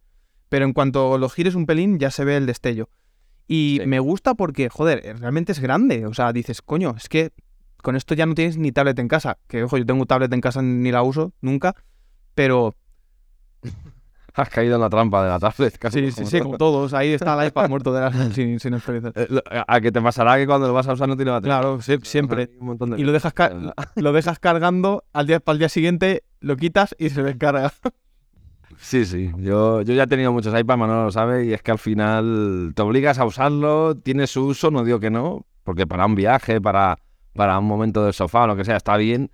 [0.50, 2.90] Pero en cuanto lo gires un pelín, ya se ve el destello.
[3.48, 3.88] Y Sí.
[3.88, 6.06] me gusta porque, joder, eh, realmente es grande.
[6.06, 7.32] O sea, dices, coño, es que
[7.82, 9.38] con esto ya no tienes ni tablet en casa.
[9.48, 11.76] Que, ojo, yo tengo tablet en casa, ni la uso nunca.
[12.34, 12.76] Pero
[14.38, 15.78] Has caído en la trampa de la tablet.
[15.78, 16.94] casi sí, sí, como sí, como todos.
[16.94, 19.14] Ahí está el iPad muerto de la, sin, sin actualizar.
[19.16, 21.60] Eh, lo- A que te pasará que cuando lo vas a usar no tiene batería.
[21.60, 22.50] Claro, sí, siempre.
[22.60, 23.34] Un de- Y lo dejas,
[23.96, 27.72] lo dejas cargando, al día, para el día siguiente lo quitas y se descarga.
[28.78, 29.32] Sí, sí.
[29.38, 32.74] Yo, yo ya he tenido muchos iPads, Manolo lo sabe, y es que al final
[32.76, 36.60] te obligas a usarlo, tiene su uso, no digo que no, porque para un viaje,
[36.60, 36.98] para,
[37.36, 39.30] para un momento del sofá o lo que sea, está bien,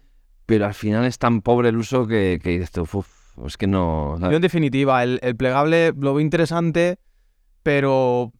[0.45, 3.07] pero al final es tan pobre el uso que, que dices tú, "Uf,
[3.45, 4.17] es que no...
[4.19, 6.99] Yo, en definitiva, el, el plegable lo veo interesante,
[7.63, 8.33] pero.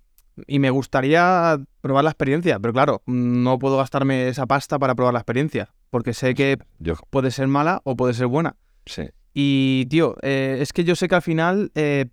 [0.48, 5.14] Y me gustaría probar la experiencia, pero claro, no puedo gastarme esa pasta para probar
[5.14, 8.56] la experiencia, porque sé que Yo, puede ser mala o puede ser buena.
[8.86, 9.04] sí.
[9.34, 12.08] Y, tío, eh, es que yo sé que al final eh,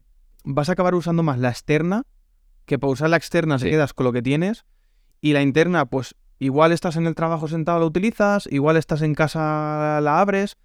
[0.45, 2.03] vas a acabar usando más la externa,
[2.65, 3.71] que para usar la externa se Sí.
[3.73, 4.65] quedas con lo que tienes,
[5.21, 9.15] y la interna, pues igual estás en el trabajo sentado, la utilizas, igual estás en
[9.15, 10.57] casa, la abres,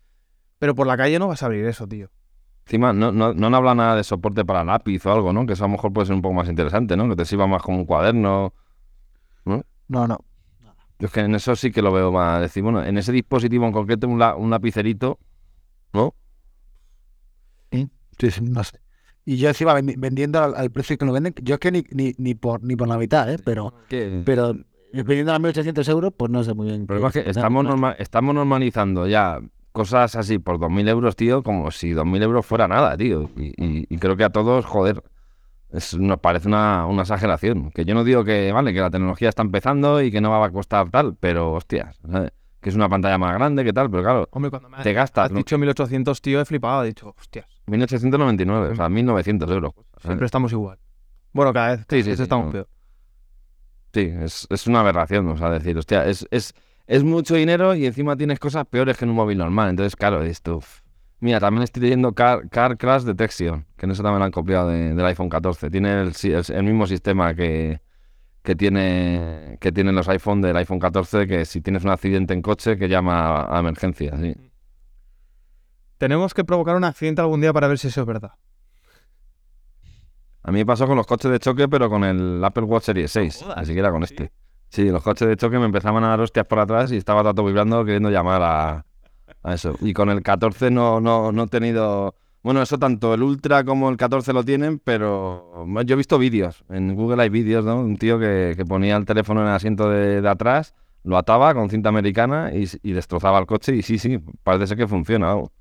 [0.59, 2.09] pero por la calle no vas a abrir eso, tío.
[2.65, 5.45] Encima, no, no, no habla nada de soporte para lápiz o algo, ¿no?
[5.45, 7.09] Que eso a lo mejor puede ser un poco más interesante, ¿no?
[7.09, 8.53] Que te sirva más como un cuaderno.
[9.89, 10.17] No, no.
[10.99, 12.39] Yo es que en eso sí que lo veo más.
[12.39, 15.19] Decir, bueno, en ese dispositivo en concreto, un, la- un lapicerito,
[15.91, 16.15] ¿no?
[17.71, 18.79] Sí, sí, no sé.
[19.25, 21.83] Y yo encima vendi- vendiendo al, al precio que lo venden, yo es que ni,
[21.91, 23.37] ni, ni por ni por la mitad, ¿eh?
[23.43, 23.73] Pero,
[24.23, 24.55] pero
[24.93, 26.81] vendiendo a 1.800 euros, pues no sé muy bien.
[26.81, 29.39] El problema es que estamos, norma- estamos normalizando ya
[29.71, 33.29] cosas así por 2.000 euros, tío, como si 2.000 euros fuera nada, tío.
[33.35, 35.03] Y, y- y creo que a todos, joder,
[35.71, 37.71] es- nos parece una, una exageración.
[37.71, 40.45] Que yo no digo que, vale, que la tecnología está empezando y que no va
[40.45, 42.31] a costar tal, pero hostias, ¿sabes?
[42.61, 44.93] que es una pantalla más grande, que tal, pero claro, Hombre, cuando me has, te
[44.93, 45.37] gastas has ¿no?
[45.39, 46.83] dicho 1800, tío, he flipado.
[46.83, 49.73] He dicho, hostias, 1.899, o sea, 1.900 euros.
[49.75, 50.03] ¿sabes?
[50.05, 50.77] siempre estamos igual.
[51.33, 52.51] Bueno, cada vez, cada sí, vez sí, estamos no.
[52.53, 52.67] peor.
[53.93, 56.53] Sí, es, es una aberración, o sea, decir, hostia, es, es,
[56.87, 59.69] es mucho dinero y encima tienes cosas peores que en un móvil normal.
[59.69, 60.61] Entonces, claro, esto.
[61.19, 64.67] Mira, también estoy leyendo Car, Car Crash Detection, que en eso también lo han copiado
[64.69, 65.69] de- del iPhone 14.
[65.69, 66.11] Tiene el,
[66.49, 67.81] el- mismo sistema que,
[68.41, 72.41] que, tiene, que tienen los iPhone del iPhone 14, que si tienes un accidente en
[72.41, 74.17] coche, que llama a, a emergencia.
[74.19, 74.35] Sí.
[75.97, 78.31] Tenemos que provocar un accidente algún día para ver si eso es verdad.
[80.43, 83.11] A mí me pasó con los coches de choque, pero con el Apple Watch Series
[83.11, 84.13] 6, jodas, ni siquiera con ¿sí?
[84.13, 84.31] este.
[84.69, 87.45] Sí, los coches de choque me empezaban a dar hostias por atrás y estaba todo
[87.45, 88.85] vibrando queriendo llamar a,
[89.43, 89.75] a eso.
[89.81, 92.15] Y con el 14 no, no, no he tenido...
[92.41, 96.65] Bueno, eso tanto el Ultra como el 14 lo tienen, pero yo he visto vídeos.
[96.69, 97.79] En Google hay vídeos, ¿no?
[97.79, 100.73] Un tío que, que ponía el teléfono en el asiento de, de atrás,
[101.03, 104.77] lo ataba con cinta americana y, y destrozaba el coche y sí, sí, parece ser
[104.77, 105.51] que funciona algo.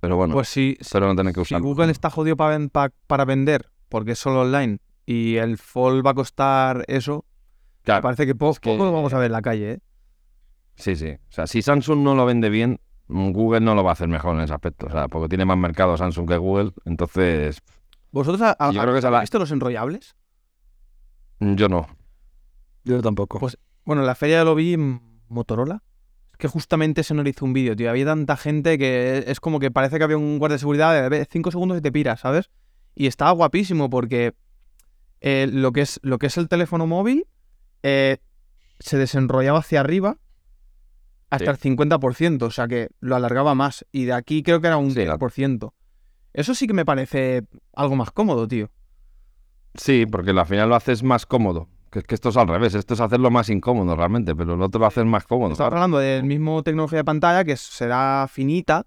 [0.00, 1.66] Pero bueno, Pues si, espero no tener que si usarlo.
[1.66, 2.58] Google está jodido para,
[3.06, 7.24] para vender, porque es solo online, y el Fold va a costar eso,
[7.82, 7.98] Claro.
[7.98, 9.78] me parece que po- es que- poco lo vamos a ver en la calle, ¿eh?
[10.74, 11.10] Sí, sí.
[11.10, 14.08] O sea, si Samsung no lo vende bien, mm, Google no lo va a hacer
[14.08, 14.86] mejor en ese aspecto.
[14.86, 16.72] O sea, porque tiene más mercado Samsung que Google.
[16.84, 17.58] Entonces,
[18.10, 18.40] ¿Vosotros
[18.72, 20.14] Yo creo que la- visto los enrollables?
[21.40, 21.86] mm, yo no.
[22.84, 23.38] Yo tampoco.
[23.38, 25.82] Pues- Bueno, en la feria lo vi en Motorola.
[26.32, 27.90] Es que justamente se nos hizo un vídeo, tío.
[27.90, 31.26] Había tanta gente que es como que parece que había un guardia de seguridad de
[31.30, 32.48] 5 segundos y te piras, ¿sabes?
[32.94, 34.34] Y estaba guapísimo porque
[35.20, 37.26] eh, lo, que es, lo que es el teléfono móvil
[37.82, 38.18] eh,
[38.80, 40.18] se desenrollaba hacia arriba
[41.30, 41.68] hasta Sí.
[41.68, 43.86] el 50%, o sea que lo alargaba más.
[43.92, 45.72] Y de aquí creo que era un Sí, la- 10%.
[46.34, 48.70] Eso sí que me parece algo más cómodo, tío.
[49.74, 51.68] Sí, porque al final lo haces más cómodo.
[51.90, 52.74] Que es que esto es al revés.
[52.74, 55.52] Esto es hacerlo más incómodo realmente, pero el otro lo haces más cómodo.
[55.52, 58.86] Estamos hablando del mismo tecnología de pantalla que será finita,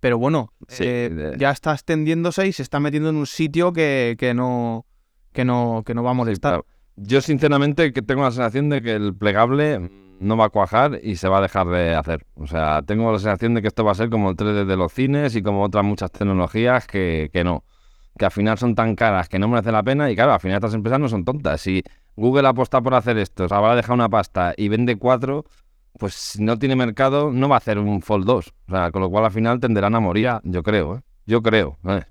[0.00, 3.72] pero bueno, Sí, eh, de- ya está extendiéndose y se está metiendo en un sitio
[3.72, 4.86] que, que no
[5.32, 6.64] que no que no va a molestar.
[6.96, 9.90] Yo sinceramente que tengo la sensación de que el plegable
[10.20, 12.26] no va a cuajar y se va a dejar de hacer.
[12.34, 14.76] O sea, tengo la sensación de que esto va a ser como el 3D de
[14.76, 17.64] los cines y como otras muchas tecnologías que, que no.
[18.18, 20.56] Que al final son tan caras que no merece la pena y claro, al final
[20.56, 21.60] estas empresas no son tontas.
[21.62, 21.82] Si
[22.16, 25.46] Google apuesta por hacer esto, o sea, va a dejar una pasta y vende cuatro,
[26.00, 28.48] pues si no tiene mercado no va a hacer un Fold 2.
[28.68, 31.00] O sea, con lo cual al final tenderán a morir, yo creo, ¿eh?
[31.26, 31.78] Yo creo.
[31.86, 32.02] ¿eh?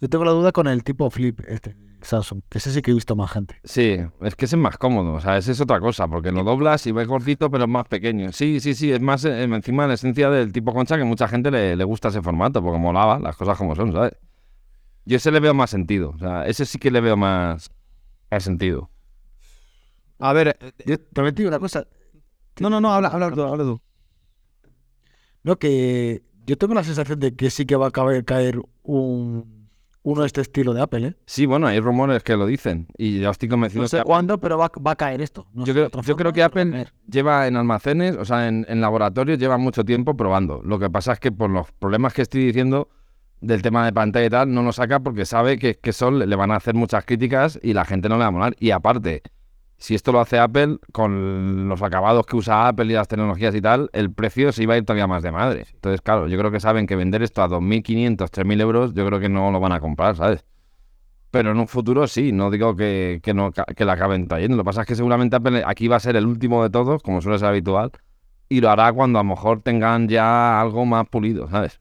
[0.00, 2.94] Yo tengo la duda con el tipo flip, este Samsung, que ese sí que he
[2.94, 3.56] visto más gente.
[3.62, 6.42] Sí, es que ese es más cómodo, o sea, ese es otra cosa, porque lo
[6.42, 8.32] doblas y ves gordito, pero es más pequeño.
[8.32, 11.50] Sí, sí, sí, es más eh, encima la esencia del tipo concha que mucha gente
[11.50, 14.12] le, le gusta ese formato, porque molaba las cosas como son, ¿sabes?
[15.04, 17.70] Yo ese le veo más sentido, o sea, ese sí que le veo más,
[18.30, 18.90] más sentido.
[20.18, 21.86] A ver, Yo te digo una cosa,
[22.60, 23.80] no, no, no, habla, habla tú, habla tú.
[25.42, 29.60] no que yo tengo la sensación de que sí que va a caber, caer un
[30.02, 31.14] uno de este estilo de Apple, ¿eh?
[31.26, 34.38] Sí, bueno, hay rumores que lo dicen, y ya estoy convencido No sé que cuándo,
[34.38, 35.46] pero va, va a caer esto.
[35.52, 39.58] No Yo sé creo, que Apple lleva en almacenes, o sea, en, en laboratorios, lleva
[39.58, 40.62] mucho tiempo probando.
[40.64, 42.88] Lo que pasa es que por los problemas que estoy diciendo
[43.40, 46.36] del tema de pantalla y tal, no lo saca porque sabe que, que son, le
[46.36, 48.56] van a hacer muchas críticas y la gente no le va a molar.
[48.58, 49.22] Y aparte,
[49.80, 53.62] si esto lo hace Apple, con los acabados que usa Apple y las tecnologías y
[53.62, 55.64] tal, el precio se iba a ir todavía más de madre.
[55.72, 59.18] Entonces, claro, yo creo que saben que vender esto a 2.500, 3.000 euros, yo creo
[59.18, 60.44] que no lo van a comprar, ¿sabes?
[61.30, 64.58] Pero en un futuro sí, no digo que, que no, que la acaben trayendo.
[64.58, 67.02] Lo que pasa es que seguramente Apple aquí va a ser el último de todos,
[67.02, 67.90] como suele ser habitual,
[68.50, 71.80] y lo hará cuando a lo mejor tengan ya algo más pulido, ¿sabes?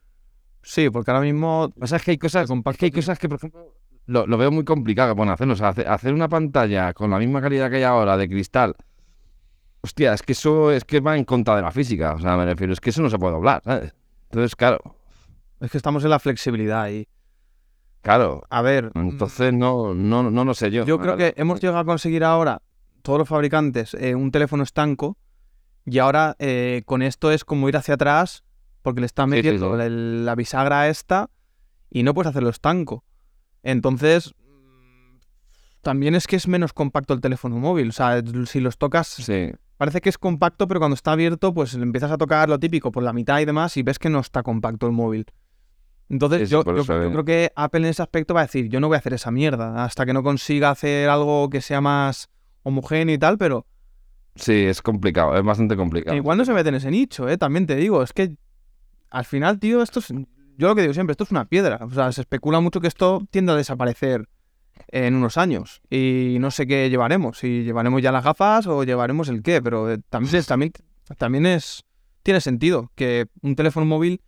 [0.62, 3.20] Sí, porque ahora mismo Lo que pasa es que hay cosas, es que, hay cosas
[3.20, 3.74] que, por ejemplo,
[4.10, 5.54] lo, lo veo muy complicado que pueden hacerlo.
[5.54, 8.76] O sea, hace- hacer una pantalla con la misma calidad que hay ahora de cristal,
[9.82, 12.14] hostia, es que eso es que va en contra de la física.
[12.14, 13.94] O sea, me refiero, es que eso no se puede doblar, ¿sabes?
[14.30, 14.80] Entonces, claro,
[15.60, 17.08] es que estamos en la flexibilidad y
[18.02, 18.44] claro.
[18.50, 20.86] a ver, Entonces no, no, no lo sé yo.
[20.86, 22.62] Yo creo que hemos llegado a conseguir ahora,
[23.02, 25.18] todos los fabricantes, eh, un teléfono estanco
[25.86, 28.44] y ahora eh, con esto es como ir hacia atrás
[28.82, 29.84] porque le están Sí, sí, metiendo sí.
[29.84, 31.30] el- la bisagra esta
[31.90, 33.04] y no puedes hacerlo estanco.
[33.64, 34.34] Entonces,
[35.82, 37.90] también es que es menos compacto el teléfono móvil.
[37.90, 41.74] O sea, si los tocas, Sí, parece que es compacto, pero cuando está abierto, pues
[41.74, 44.44] empiezas a tocar lo típico por la mitad y demás y ves que no está
[44.44, 45.26] compacto el móvil.
[46.10, 47.10] Entonces, yo, yo- eh.
[47.12, 49.30] creo que Apple en ese aspecto va a decir, yo no voy a hacer esa
[49.32, 52.30] mierda hasta que no consiga hacer algo que sea más
[52.64, 53.66] homogéneo y tal, pero
[54.36, 56.16] Sí, es complicado, es bastante complicado.
[56.16, 57.38] igual no se mete en ese nicho, ¿eh?
[57.38, 58.36] También te digo, es que
[59.12, 60.12] al final, tío, esto es...
[60.60, 61.80] Yo lo que digo siempre, esto es una piedra.
[61.82, 64.28] O sea, se especula mucho que esto tiende a desaparecer
[64.90, 65.82] en unos años.
[65.90, 67.38] Y no sé qué llevaremos.
[67.40, 69.62] Si llevaremos ya las gafas o llevaremos el qué.
[69.62, 70.74] Pero eh, también, es- también,
[71.18, 71.86] también es...
[72.24, 74.22] Tiene sentido que un teléfono móvil,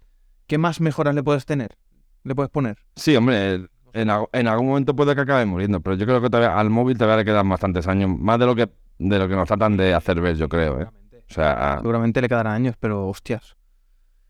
[0.47, 1.75] ¿qué más mejoras le puedes tener?
[2.23, 2.77] Le puedes poner.
[2.95, 6.29] Sí, hombre, en, al- en algún momento puede que acabe muriendo, pero yo creo que
[6.29, 8.69] todavía al móvil todavía le quedan bastantes años, más de lo que
[8.99, 10.87] de lo que nos tratan de hacer ver, yo creo, ¿eh?
[11.29, 13.57] O sea, Seguramente le quedarán años, pero hostias.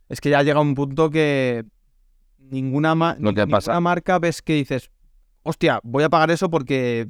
[0.10, 1.66] Es que ya llega un punto que
[2.50, 4.89] ninguna, ma- Lo que ninguna pasa- marca ves que dices,
[5.44, 7.08] hostia, voy a pagar eso porque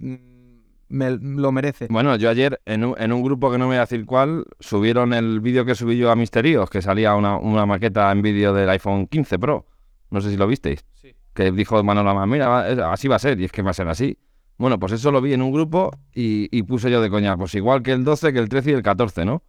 [0.89, 1.87] me lo merece.
[1.89, 4.45] bueno, yo ayer en un, en un grupo que no me voy a decir cuál,
[4.59, 8.53] subieron el vídeo que subí yo a Misterios, que salía una, una maqueta en vídeo
[8.53, 9.65] del iPhone 15 Pro.
[10.09, 10.83] No sé si lo visteis.
[11.33, 14.17] Que dijo Manolo mira, así va a ser, y es que va a ser así.
[14.57, 17.55] Bueno, pues eso lo vi en un grupo y, y puse yo de coña, pues
[17.55, 19.41] igual que el 12, que el 13 y el 14, ¿no?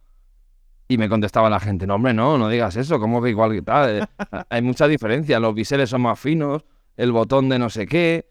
[0.93, 3.63] Y me contestaba la gente, no, hombre, no, no digas eso, ¿cómo que igual que
[3.63, 4.01] tal?
[4.01, 4.05] Eh,
[4.51, 6.65] Hay mucha diferencia, los biseles son más finos,
[6.97, 8.27] el botón de no sé qué.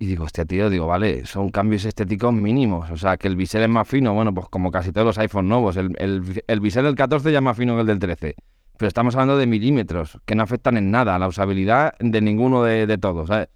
[0.00, 2.90] Y digo, hostia, tío, digo, vale, son cambios estéticos mínimos.
[2.90, 5.48] O sea, que el bisel es más fino, bueno, pues como casi todos los iPhone
[5.48, 5.76] nuevos.
[5.76, 8.34] El, el, el bisel del 14 ya es más fino que el del 13.
[8.76, 12.64] Pero estamos hablando de milímetros, que no afectan en nada a la usabilidad de ninguno
[12.64, 13.50] de, de todos, ¿sabes?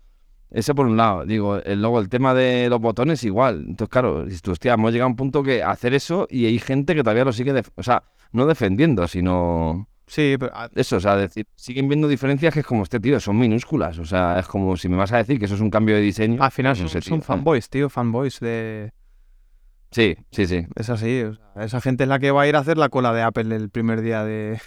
[0.50, 1.24] Ese por un lado.
[1.26, 3.64] Digo, el- luego el tema de los botones igual.
[3.66, 7.02] Entonces, claro, hostia, hemos llegado a un punto que hacer eso y hay gente que
[7.02, 8.04] todavía lo sigue, def- o sea,
[8.34, 12.82] no defendiendo, sino Sí, pero eso, o sea, decir, siguen viendo diferencias que es como
[12.82, 13.98] este tío, son minúsculas.
[13.98, 16.02] O sea, es como si me vas a decir que eso es un cambio de
[16.02, 16.42] diseño.
[16.42, 17.26] al final no son, sé, son tío.
[17.26, 18.92] fanboys, tío, fanboys de...
[19.90, 20.66] Sí, sí, sí.
[20.74, 22.88] Es así, o sea, esa gente es la que va a ir a hacer la
[22.88, 24.60] cola de Apple el primer día de...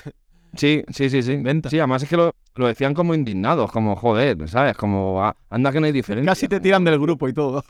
[0.55, 1.36] Sí, sí, sí, sí.
[1.36, 1.70] Venta.
[1.70, 4.76] Sí, además es que lo, lo decían como indignados, como joder, ¿sabes?
[4.76, 6.32] Como ah, anda que no hay diferencia.
[6.32, 7.63] Casi te tiran del grupo y todo.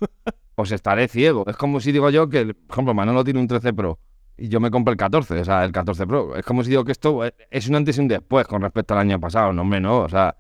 [0.56, 1.44] Pues estaré ciego.
[1.48, 4.00] Es como si digo yo que, por ejemplo, Manolo tiene un 13 Pro
[4.38, 6.36] y yo me compro el 14, o sea, el 14 Pro.
[6.36, 8.94] Es como si digo que esto eh, es un antes y un después con respecto
[8.94, 9.52] al año pasado.
[9.54, 10.36] No, hombre, no, o sea.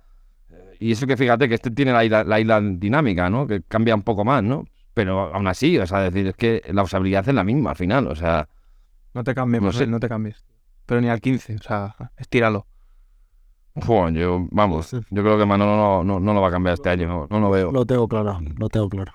[0.51, 3.47] eh, Y eso que fíjate que este tiene la isla, la isla dinámica, ¿no?
[3.47, 4.65] Que cambia un poco más, ¿no?
[4.93, 8.07] Pero aún así, o sea, decir, es que la usabilidad es la misma al final,
[8.07, 8.47] o sea.
[9.13, 9.87] No te cambies, No sé.
[9.87, 10.43] no te cambies.
[10.85, 12.65] Pero ni al 15, o sea, estíralo.
[13.75, 16.89] Bueno, yo, vamos, yo creo que Manolo no, no, no lo va a cambiar este
[16.89, 17.71] año, no, no lo veo.
[17.71, 19.11] Lo tengo claro, lo tengo claro.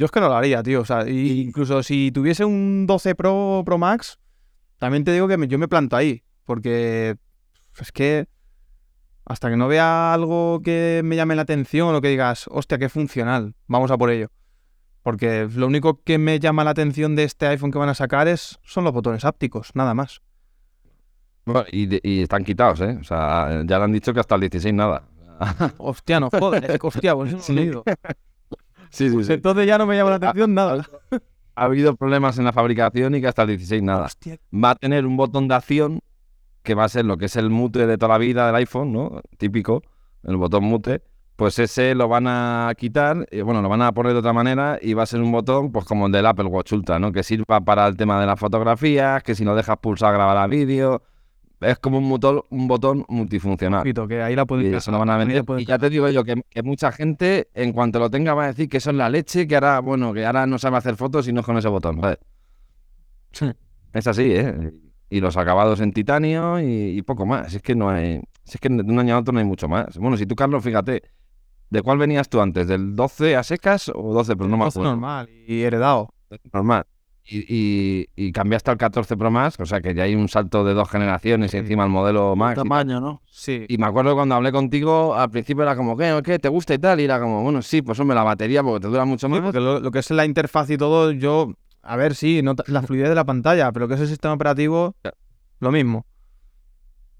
[0.00, 0.80] Yo es que no lo haría, tío.
[0.80, 4.18] O sea, y- incluso si tuviese un 12 Pro Pro Max,
[4.78, 6.22] también te digo que me- yo me planto ahí.
[6.46, 7.16] Porque
[7.78, 8.26] es que
[9.26, 12.88] hasta que no vea algo que me llame la atención o que digas, hostia, qué
[12.88, 14.28] funcional, vamos a por ello.
[15.02, 18.26] Porque lo único que me llama la atención de este iPhone que van a sacar
[18.26, 20.22] es, son los botones ápticos, nada más.
[21.44, 22.96] Bueno, y, de- y están quitados, ¿eh?
[23.00, 25.04] O sea, ya le han dicho que hasta el 16 nada.
[25.78, 27.84] Hostia, no joder, hostia, pues eso
[28.90, 29.10] Sí.
[29.24, 30.86] sí, Entonces ya no me llama la atención nada.
[31.54, 34.06] Ha habido problemas en la fabricación y que hasta el 16 nada.
[34.06, 36.00] Hostia, Va a tener un botón de acción
[36.62, 38.92] que va a ser lo que es el mute de toda la vida del iPhone,
[38.92, 39.20] ¿no?
[39.38, 39.82] Típico,
[40.24, 41.02] el botón mute.
[41.36, 44.78] Pues ese lo van a quitar, y bueno, lo van a poner de otra manera
[44.80, 47.12] y va a ser un botón, pues como el del Apple Watch Ultra, ¿no?
[47.12, 51.02] Que sirva para el tema de las fotografías, que si lo dejas pulsar grabará vídeo.
[51.60, 53.82] Es como un, motor, un botón multifuncional.
[53.82, 55.44] Pito, que ahí la Y puedes eso lo van a vender.
[55.58, 58.46] Y ya te digo yo que, que mucha gente, en cuanto lo tenga, va a
[58.48, 61.28] decir que eso es la leche, que ahora, bueno, que ahora no sabe hacer fotos
[61.28, 62.00] y no es con ese botón.
[62.00, 62.18] ¿sabes?
[63.32, 63.50] Sí.
[63.92, 64.72] Es así, ¿eh?
[65.10, 67.52] Y los acabados en titanio y, y poco más.
[67.52, 68.20] Es que no hay.
[68.44, 69.98] si Es que de un año a otro no hay mucho más.
[69.98, 71.02] Bueno, si tú, Carlos, fíjate,
[71.68, 72.68] ¿de cuál venías tú antes?
[72.68, 74.48] ¿Del 12 a secas o 12 Pro?
[74.48, 74.92] No me 12 acuerdo.
[74.92, 76.14] normal y heredado.
[76.52, 76.84] Normal.
[77.24, 80.64] Y, y, y cambiaste al 14 Pro Max, o sea que ya hay un salto
[80.64, 81.56] de dos generaciones y Sí.
[81.58, 82.56] encima el modelo Max.
[82.56, 83.22] Tamaño, ¿no?
[83.30, 83.66] Sí.
[83.68, 86.20] y me acuerdo cuando hablé contigo, al principio era como, ¿qué?
[86.24, 86.38] ¿Qué?
[86.38, 86.98] ¿Te gusta y tal?
[87.00, 89.42] Y era como, bueno, sí, pues hombre, la batería porque te dura mucho Sí, más.
[89.42, 91.52] porque lo, lo que es la interfaz y todo, yo,
[91.82, 94.34] a ver, sí, no, la fluidez de la pantalla, pero lo que es el sistema
[94.34, 94.96] operativo,
[95.60, 96.06] lo mismo.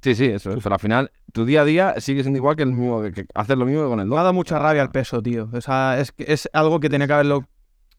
[0.03, 0.55] Sí, sí, eso.
[0.63, 3.27] Pero al final, tu día a día sigue siendo igual que el mismo, que, que
[3.35, 4.25] haces lo mismo que con el Me ha 2.
[4.25, 5.51] dado mucha rabia el peso, tío.
[5.53, 7.45] O sea, es, que es algo que tenía que haberlo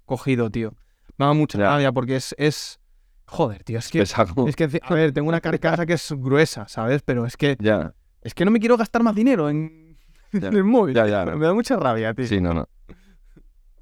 [0.06, 0.74] cogido, tío.
[1.22, 1.65] Me dado mucha Ya.
[1.69, 2.80] rabia porque es, es...
[3.26, 3.99] Joder, tío, es que...
[3.99, 4.47] Pesado.
[4.47, 7.01] Es que, a ver, tengo una carcasa que es gruesa, ¿sabes?
[7.03, 9.97] Pero es que, Ya, es que no me quiero gastar más dinero en,
[10.34, 10.47] Ya.
[10.47, 10.95] en el móvil.
[10.95, 11.26] Ya, ya.
[11.26, 12.26] Me da mucha rabia, tío.
[12.28, 12.67] sí, no, no.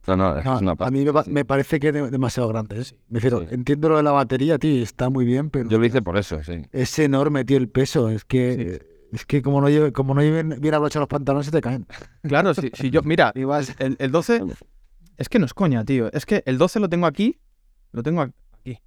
[0.07, 2.49] No, no, es, No, una a mí me, pa- me parece que es de- demasiado
[2.49, 2.81] grande.
[2.81, 2.85] ¿eh?
[3.09, 3.47] Me refiero, Sí.
[3.51, 6.43] entiendo lo de la batería, tío, está muy bien, pero Yo lo hice por eso,
[6.43, 6.63] sí.
[6.71, 8.09] es enorme, tío, el peso.
[8.09, 8.81] Es que,
[9.11, 11.85] es que como no, lleve, como no lleven bien abrochados los pantalones, se te caen.
[12.23, 13.01] Claro, si, si yo...
[13.03, 13.31] Mira,
[13.79, 14.41] el, el 12...
[15.19, 16.09] Es que no es coña, tío.
[16.13, 17.39] Es que el 12 lo tengo aquí,
[17.91, 18.79] lo tengo aquí.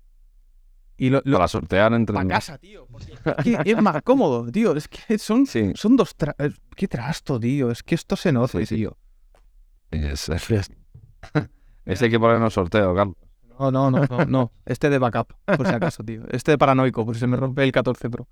[0.96, 2.14] Y lo, lo, Para sortear entre...
[2.14, 2.86] para casa, tío.
[2.90, 4.74] porque es, que es más cómodo, tío.
[4.76, 6.16] Es que son, Sí, son dos...
[6.16, 7.70] tra- eh, Qué trasto, tío.
[7.70, 8.76] Es que esto se nota, Sí, sí.
[8.76, 8.96] tío.
[9.90, 10.70] es, es-
[11.84, 13.16] ese hay que ponernos sorteo, Carlos.
[13.58, 14.52] No, no, no, no, no.
[14.64, 16.22] Este de backup, por si acaso, tío.
[16.30, 18.26] Este de paranoico, por si se me rompe el 14 Pro.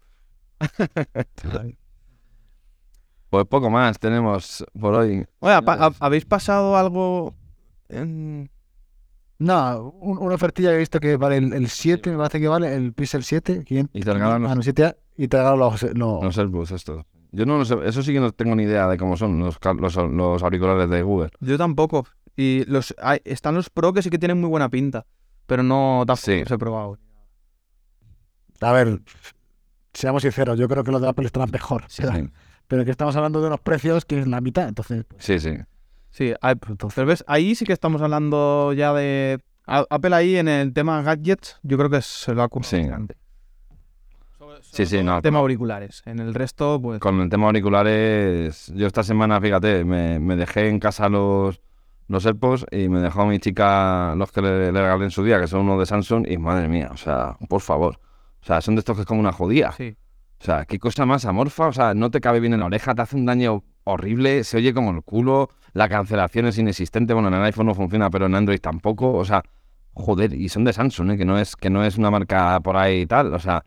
[3.31, 5.25] Pues poco más tenemos por hoy.
[5.39, 5.59] Oye,
[6.01, 7.35] ¿habéis pasado algo
[7.91, 8.51] en-
[9.39, 12.49] No, un- una ofertilla que he visto que vale el, el 7, me parece que
[12.49, 13.65] vale el Pixel 7.
[13.67, 13.89] ¿quién?
[13.93, 17.05] Y te regalan los- Ah, no, 7A, y te regalan los, los- Los AirPods estos.
[17.33, 19.57] Yo no lo sé, eso sí que no tengo ni idea de cómo son los,
[19.79, 21.31] los, los auriculares de Google.
[21.41, 22.07] Yo tampoco.
[22.37, 25.07] Y los hay- están los Pro que sí que tienen muy buena pinta.
[25.47, 26.41] Pero no tampoco Sí.
[26.41, 26.99] los he probado.
[28.61, 29.01] A ver,
[29.95, 31.85] seamos sinceros, yo creo que los de Apple están mejor.
[31.89, 32.29] Sí, pero,
[32.69, 35.05] pero que estamos hablando de unos precios que es la mitad, entonces...
[35.09, 35.39] pues, sí.
[35.41, 35.55] sí.
[36.11, 39.41] Sí, hay- entonces pero ves, ahí sí que estamos hablando ya de.
[39.67, 42.81] A- Apple ahí en el tema gadgets, yo creo que se lo ha currado Sí.
[42.83, 43.17] bastante.
[44.63, 45.23] Sí, sí, no.
[45.23, 46.03] tema auriculares.
[46.07, 47.01] En el resto, pues.
[47.01, 51.61] Con el tema auriculares, yo esta semana, fíjate, me, me dejé en casa los,
[52.09, 55.41] los AirPods y me dejó mi chica los que le, le regalé en su día,
[55.41, 58.01] que son unos de Samsung, y madre mía, o sea, por favor.
[58.43, 59.73] O sea, son de estos que es como una jodía.
[59.73, 59.97] Sí.
[60.41, 61.69] O sea, qué cosa más amorfa.
[61.69, 64.57] O sea, no te cabe bien en la oreja, te hace un daño horrible, se
[64.57, 67.13] oye como el culo, la cancelación es inexistente.
[67.13, 69.13] Bueno, en el iPhone no funciona, pero en Android tampoco.
[69.13, 69.43] O sea,
[69.93, 71.17] joder, y son de Samsung, ¿eh?
[71.19, 73.35] que no es que no es una marca por ahí y tal.
[73.35, 73.65] O sea,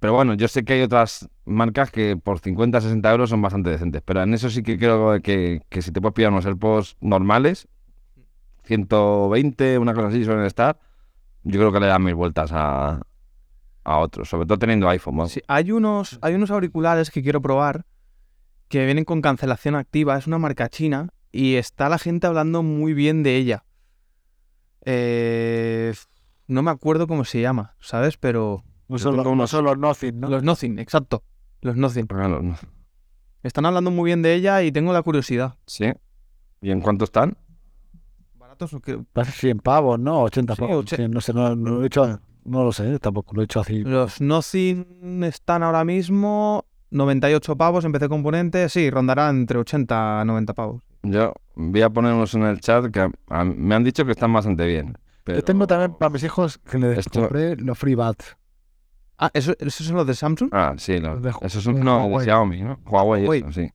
[0.00, 3.70] pero bueno, yo sé que hay otras marcas que por 50, 60 euros son bastante
[3.70, 4.02] decentes.
[4.04, 7.68] Pero en eso sí que creo que, que si te puedes pillar unos AirPods normales,
[8.64, 10.80] 120, una cosa así suelen estar,
[11.44, 13.02] yo creo que le dan mil vueltas a,
[13.84, 15.16] a otros, sobre todo teniendo iPhone.
[15.16, 15.32] vamos.
[15.32, 17.84] Sí, hay unos, hay unos auriculares que quiero probar
[18.68, 20.16] que vienen con cancelación activa.
[20.16, 23.64] Es una marca china y está la gente hablando muy bien de ella.
[24.84, 25.92] Eh,
[26.48, 28.16] no me acuerdo cómo se llama, ¿sabes?
[28.16, 30.28] Pero no yo son, los, no unos- son los Nothing, ¿no?
[30.28, 31.22] los Nothing, exacto.
[31.60, 32.06] Los Nothing.
[32.10, 32.56] No-
[33.42, 35.56] Están hablando muy bien de ella y tengo la curiosidad.
[35.66, 35.92] Sí.
[36.60, 37.36] ¿Y en cuánto están?
[38.34, 40.22] Baratos, que- Parece 100 pavos, ¿no?
[40.22, 40.86] 80 Sí, pavos.
[41.10, 43.82] no sé, no, no lo he hecho, no lo sé, tampoco lo he hecho así.
[43.84, 48.72] los Nothing están ahora mismo 98 pavos en PC Componentes.
[48.72, 50.82] Sí, rondarán entre 80 a 90 pavos.
[51.02, 54.12] Yo voy a poner unos en el chat que a- a- me han dicho que
[54.12, 54.96] están bastante bien.
[55.24, 55.38] Pero...
[55.38, 58.36] Yo tengo también para mis hijos que les Esto- compré los FreeBuds.
[59.18, 60.48] Ah, ¿eso- ¿esos son los de Samsung?
[60.52, 62.24] Ah, sí, los- Los de esos son de no, de Huawei.
[62.24, 62.80] Xiaomi, ¿no?
[62.86, 63.40] Huawei, Huawei.
[63.40, 63.70] eso, sí.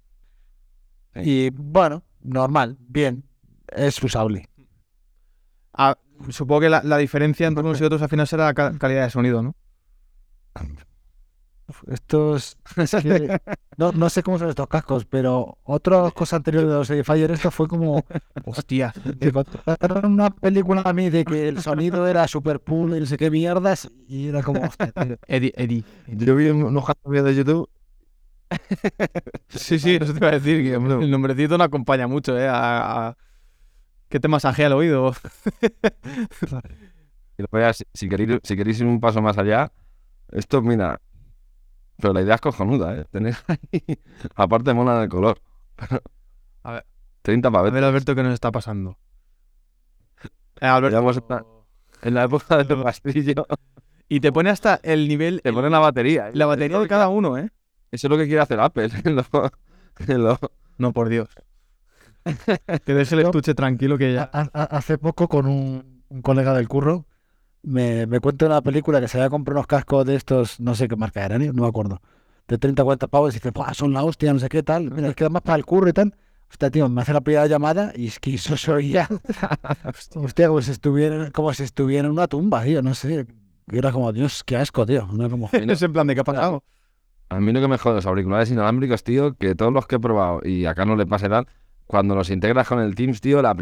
[1.15, 1.19] Sí.
[1.23, 3.23] Y bueno, normal, bien,
[3.69, 4.47] es usable.
[5.73, 5.97] Ah,
[6.29, 9.03] supongo que la, la diferencia entre unos y otros al final será la ca- calidad
[9.03, 9.55] de sonido, ¿no?
[11.87, 12.57] Estos.
[12.77, 13.39] es que
[13.77, 17.51] no, no sé cómo son estos cascos, pero otra cosa anterior de los Edifier, esto
[17.51, 18.03] fue como.
[18.45, 18.93] Hostia.
[19.65, 23.17] Contaron una película a mí de que el sonido era super pool y no sé
[23.17, 24.61] qué mierdas, y era como.
[24.63, 24.93] hostia.
[25.27, 25.83] Eddie, Eddie.
[26.07, 27.69] Yo vi unos vídeos de YouTube.
[29.49, 32.47] Sí, sí, eso te iba a decir que el nombrecito no acompaña mucho, ¿eh?
[32.47, 33.17] A, a-
[34.09, 35.13] que te masajea el oído.
[37.93, 39.71] Si, queréis, si queréis ir un paso más allá,
[40.31, 40.99] esto, mira.
[41.97, 43.05] Pero la idea es cojonuda, ¿eh?
[43.11, 43.99] Tener ahí.
[44.35, 45.39] Aparte, mola el color.
[46.63, 46.85] A ver.
[47.21, 48.97] 30 A ver, Alberto, ¿qué nos está pasando?
[50.59, 50.97] Eh, Alberto.
[52.01, 53.45] En la época del rastrillo,
[54.07, 56.29] Y te pone hasta el nivel, te ponen la batería.
[56.29, 56.31] ¿eh?
[56.33, 57.49] la batería de cada uno, ¿eh?
[57.91, 58.89] Eso es lo que quiere hacer Apple.
[59.03, 59.51] en lo-
[60.07, 60.39] en lo-
[60.77, 61.29] No, por Dios.
[62.85, 63.27] Que deje el No.
[63.29, 64.29] estuche tranquilo que ya.
[64.33, 67.05] Ha- ha- Hace poco con un, un colega del curro
[67.63, 70.87] me, me cuenta una película que se había comprado unos cascos de estos, no sé
[70.87, 71.51] qué marca eran, ¿eh?
[71.53, 72.01] no me acuerdo,
[72.47, 74.89] de 30 o 40 pavos y dice, "Buah, son la hostia, no sé qué tal,
[74.91, 76.15] mira, es que además para el curro y tal.
[76.49, 79.09] Hostia, tío, me hace la primera llamada y es que eso soy ya.
[80.15, 83.27] Hostia, como si estuviera, como si estuviera en una tumba, tío, no sé.
[83.69, 85.07] Era como, Dios, qué asco, tío.
[85.11, 86.63] No, como, Es en plan de qué ha pasado.
[87.29, 89.99] A mí lo que me jode los auriculares inalámbricos, tío, que todos los que he
[89.99, 91.47] probado, y acá no le pase tal,
[91.87, 93.55] cuando los integras con el Teams, tío, la,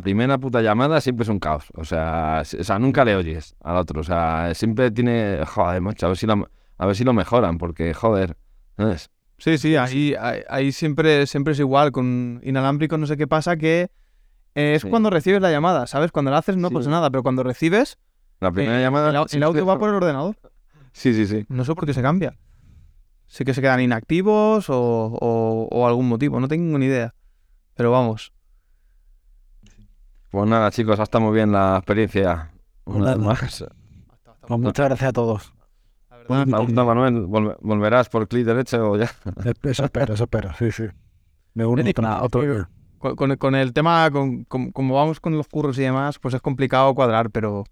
[0.00, 1.66] primera puta llamada siempre es un caos.
[1.74, 4.00] O sea, o sea, nunca le oyes al otro.
[4.00, 5.40] O sea, siempre tiene.
[5.46, 6.48] Joder, macho, a ver si lo,
[6.78, 8.36] a ver si lo mejoran, porque, joder.
[9.38, 10.14] Sí, sí, ahí,
[10.48, 11.92] ahí, siempre, siempre es igual.
[11.92, 13.90] Con inalámbricos no sé qué pasa, que
[14.54, 14.88] es Sí.
[14.88, 16.10] cuando recibes la llamada, ¿sabes?
[16.12, 16.74] Cuando la haces no Sí.
[16.74, 17.98] pasa nada, pero cuando recibes,
[18.40, 19.10] La primera eh, llamada.
[19.10, 20.36] el, el audio va por el ordenador.
[20.92, 21.44] Sí, sí, sí.
[21.50, 22.38] No sé por qué se cambia.
[23.26, 27.12] Sí que se quedan inactivos o, o- o algún motivo, no tengo ni idea.
[27.76, 28.32] Pero vamos.
[30.30, 32.50] Pues nada, chicos, ha estado muy bien la experiencia.
[32.84, 33.32] Una vez nada.
[33.32, 33.64] más.
[34.46, 35.52] Pues muchas gracias a todos.
[36.10, 39.10] La verdad, Pregunta, Manuel, ¿volve- ¿volverás por clic derecho o ya?
[39.62, 40.84] Eso espero, eso espero, sí, sí.
[41.54, 41.82] Me uno
[42.22, 42.68] otro.
[42.98, 46.34] con, con- con el tema, con, con- como vamos con los curros y demás, pues
[46.34, 47.64] es complicado cuadrar, pero,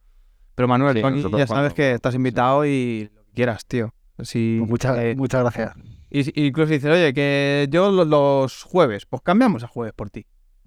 [0.55, 3.93] pero Manuel, Sí, Tony, ya sabes cuando- que estás invitado y lo que quieras, tío.
[4.23, 5.75] Si, Muchas, eh, muchas gracias.
[6.21, 10.11] Y, y incluso dices, oye, que yo lo- los jueves, pues cambiamos a jueves por
[10.11, 10.27] ti.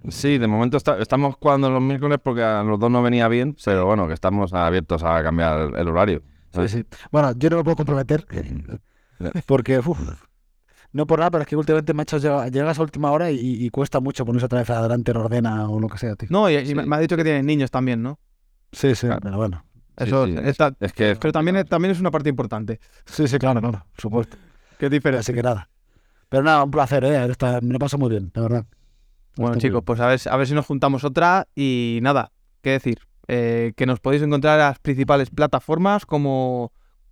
[0.10, 3.56] Sí, de momento está- estamos jugando los miércoles porque a los dos no venía bien,
[3.66, 6.22] pero bueno, que estamos abiertos a cambiar el, el horario.
[6.54, 6.86] Sí, sí.
[7.12, 8.26] Bueno, yo no me puedo comprometer
[9.46, 10.00] porque, uf,
[10.92, 13.32] no por nada, pero es que últimamente me ha hecho llegar, llegas a última hora
[13.32, 16.30] y, y cuesta mucho ponerse otra vez adelante en ordena o lo que sea, tío.
[16.32, 16.76] No, y, y Sí.
[16.76, 18.20] me, me ha dicho que tienen niños también, ¿no?
[18.72, 19.22] Sí, sí, Claro.
[19.24, 19.64] pero bueno.
[19.98, 20.36] Eso sí.
[20.44, 22.80] está- Es que pero también, es- también es una parte importante.
[23.06, 24.38] Sí, sí, claro, claro, por supuesto.
[24.78, 25.20] Qué diferente.
[25.22, 25.70] Así que nada.
[26.30, 27.26] Pero nada, un placer, ¿eh?
[27.26, 28.66] Está- me lo paso muy bien, de verdad.
[29.38, 32.72] Bueno, Está chicos, pues a ver, a ver si nos juntamos otra y nada, qué
[32.72, 33.00] decir.
[33.28, 36.72] Eh, que nos podéis encontrar en las principales plataformas, como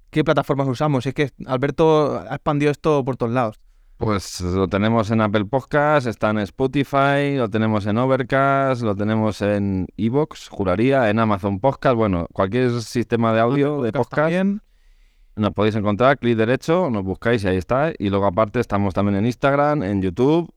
[0.10, 1.06] qué plataformas usamos.
[1.06, 3.60] Es que Alberto ha expandido esto por todos lados.
[3.98, 9.42] Pues lo tenemos en Apple Podcast, está en Spotify, lo tenemos en Overcast, lo tenemos
[9.42, 14.62] en Evox, juraría, en Amazon Podcast, bueno, cualquier sistema de audio de podcast también.
[15.36, 17.92] Nos podéis encontrar, clic derecho, nos buscáis y ahí está.
[17.98, 20.52] Y luego aparte estamos también en Instagram, en YouTube,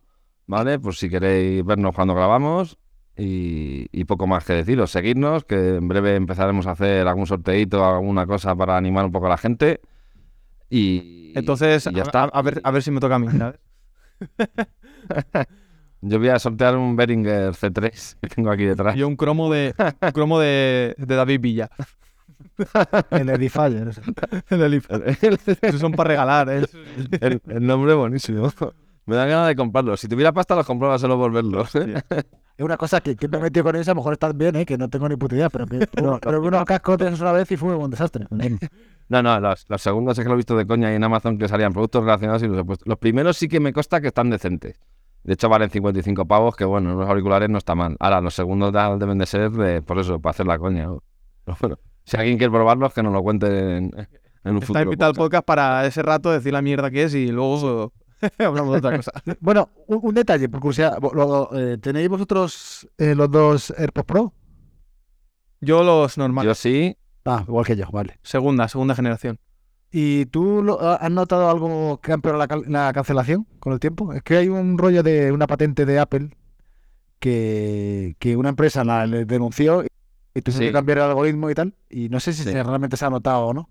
[0.46, 0.78] ¿vale?
[0.78, 2.78] Por si queréis vernos cuando grabamos
[3.16, 4.90] y, y poco más que deciros.
[4.90, 9.26] Seguidnos, que en breve empezaremos a hacer algún sorteito, alguna cosa para animar un poco
[9.26, 9.80] a la gente.
[10.70, 12.24] Y Entonces, y ya a, está.
[12.24, 13.58] a- ver, a ver si me toca a mí, ¿sabes?
[16.00, 18.94] Yo voy a sortear un Behringer C3 que tengo aquí detrás.
[18.94, 21.70] Yo un cromo de un cromo de, de David Villa.
[23.10, 23.92] El Edifier.
[24.50, 24.96] En el IFA.
[25.62, 26.64] Esos son para regalar, ¿eh?
[27.20, 28.50] el, el nombre buenísimo.
[29.06, 30.00] Me da ganas de comprarlos.
[30.00, 31.74] Si tuviera pasta, los compraba solo por verlos.
[31.76, 32.02] ¿eh?
[32.10, 34.56] Es una cosa que, que me he metido con eso, a lo mejor están bien,
[34.56, 34.66] ¿eh?
[34.66, 37.56] Que no tengo ni puta idea, pero, que, pero, pero unos esos una vez y
[37.56, 38.26] fue un desastre.
[39.08, 41.38] No, no, los, los segundos es que lo he visto de coña y en Amazon
[41.38, 42.84] que salían productos relacionados y los he puesto.
[42.86, 44.78] Los primeros sí que me consta que están decentes.
[45.22, 47.96] De hecho, valen 55 pavos, que bueno, los auriculares no está mal.
[48.00, 50.84] Ahora, los segundos deben de ser de, por eso, para hacer la coña.
[50.84, 51.02] ¿no?
[51.44, 51.78] Pero bueno,
[52.08, 53.46] si alguien quiere probarlos, que nos lo cuente
[53.76, 53.84] en,
[54.44, 54.82] en un Está futuro.
[54.84, 55.44] invitado al podcast.
[55.44, 57.92] para ese rato decir la mierda que es y luego
[58.38, 59.12] hablamos de otra cosa.
[59.40, 60.98] Bueno, un, un detalle, por curiosidad.
[61.14, 64.32] Lo- eh, ¿Tenéis vosotros eh, los dos AirPods Pro?
[65.60, 66.48] Yo los normales.
[66.50, 68.18] Yo sí, Ah, igual que yo, vale.
[68.22, 69.38] Segunda, segunda generación.
[69.90, 74.12] ¿Y tú lo- has notado algo que ha empeorado la, cancelación con el tiempo?
[74.14, 76.30] Es que hay un rollo de una patente de Apple
[77.18, 79.82] que, que una empresa la le denunció
[80.38, 80.64] y tuvo Sí.
[80.64, 81.74] que cambiar el algoritmo y tal.
[81.90, 82.52] Y no sé si Sí.
[82.52, 83.68] realmente se ha notado o no.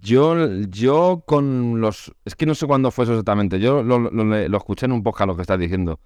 [0.00, 0.36] Yo,
[0.70, 2.12] yo con los...
[2.24, 3.60] Es que no sé cuándo fue eso exactamente.
[3.60, 6.00] Yo lo, lo- lo- lo escuché en un podcast lo que estás diciendo.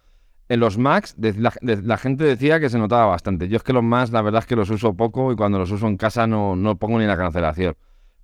[0.49, 3.49] En los Macs de- la, de- la gente decía que se notaba bastante.
[3.49, 5.71] Yo es que los Macs la verdad es que los uso poco y cuando los
[5.71, 7.77] uso en casa no, no pongo ni la cancelación.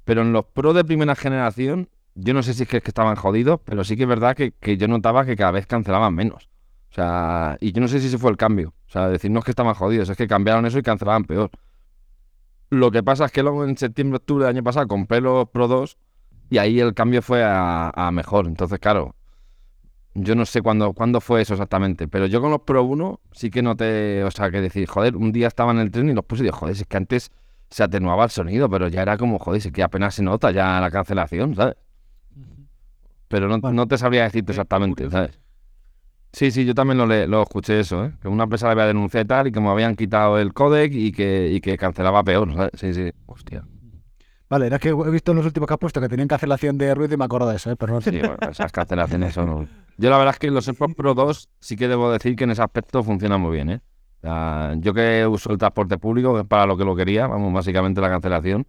[0.04, 2.90] Pero en los Pro de primera generación, yo no sé si es que, es que
[2.90, 6.14] estaban jodidos, pero sí que es verdad que, que yo notaba que cada vez cancelaban
[6.14, 6.48] menos.
[6.96, 8.72] O sea, y yo no sé si ese fue el cambio.
[8.88, 11.50] O sea, decir no es que estaban jodidos, es que cambiaron eso y cancelaban peor.
[12.70, 15.68] Lo que pasa es que luego en septiembre, octubre del año pasado compré los Pro
[15.68, 15.98] 2
[16.48, 18.46] y ahí el cambio fue a, a mejor.
[18.46, 19.14] Entonces, claro,
[20.14, 23.50] yo no sé cuándo, cuándo fue eso exactamente, pero yo con los Pro 1 sí
[23.50, 26.24] que noté, o sea, que decir, joder, un día estaba en el tren y los
[26.24, 27.30] puse y digo, joder, es que antes
[27.68, 30.50] se atenuaba el sonido, pero ya era como, joder, si es que apenas se nota
[30.50, 31.76] ya la cancelación, ¿sabes?
[33.28, 33.76] Pero no, Bueno.
[33.82, 35.16] no te sabría decirte exactamente, curioso.
[35.18, 35.45] ¿sabes?
[36.36, 38.12] Sí, sí, yo también lo, le- lo escuché eso, ¿eh?
[38.20, 40.92] Que una empresa le había denunciado y tal, y que me habían quitado el codec
[40.92, 42.72] y que, y que cancelaba peor, ¿sabes?
[42.74, 43.10] Sí, sí.
[43.24, 43.64] Hostia.
[44.50, 46.94] Vale, era que he visto en los últimos que has puesto que tenían cancelación de
[46.94, 47.76] ruido y me acuerdo de eso, ¿eh?
[47.76, 48.10] Pero no sé.
[48.10, 49.66] Sí, bueno, esas cancelaciones son...
[49.96, 52.50] Yo la verdad es que los AirPods Pro 2 sí que debo decir que en
[52.50, 53.80] ese aspecto funcionan muy bien, ¿eh?
[54.18, 57.26] O sea, yo que uso el transporte público, que es para lo que lo quería,
[57.28, 58.66] vamos, básicamente la cancelación,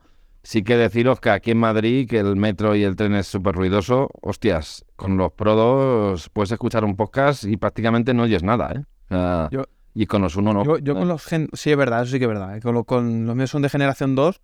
[0.47, 3.53] sí que deciros que aquí en Madrid, que el metro y el tren es súper
[3.53, 8.72] ruidoso, hostias, con los Pro 2 puedes escuchar un podcast y prácticamente no oyes nada,
[8.73, 9.47] ¿eh?
[9.51, 10.63] Yo- y con los uno no.
[10.63, 11.49] Yo, yo con los gen...
[11.53, 12.55] Sí, es verdad, eso sí que es verdad.
[12.55, 14.39] eh, Con, lo- con los míos son de generación 2.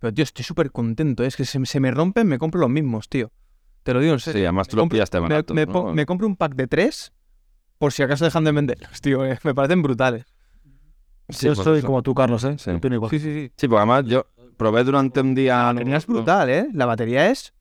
[0.00, 1.22] Pero, tío, estoy súper contento.
[1.24, 3.30] Es que se, se me rompen, me compro los mismos, tío.
[3.84, 4.48] Te lo digo en Sí, serio.
[4.48, 5.54] además tú Me lo compro- pillaste me, barato.
[5.54, 7.12] me me compro un pack de 3
[7.78, 9.24] por si acaso dejan de venderlos, tío.
[9.24, 10.24] eh, Me parecen brutales.
[11.28, 11.86] Sí, yo pues soy eso.
[11.86, 12.56] como tú, Carlos, ¿eh?
[12.58, 12.72] Sí.
[13.10, 13.52] Sí, sí, sí.
[13.56, 14.26] Sí, porque además yo
[14.58, 15.56] probé durante un día...
[15.56, 16.68] La batería es brutal, ¿eh?
[16.74, 17.54] La batería es...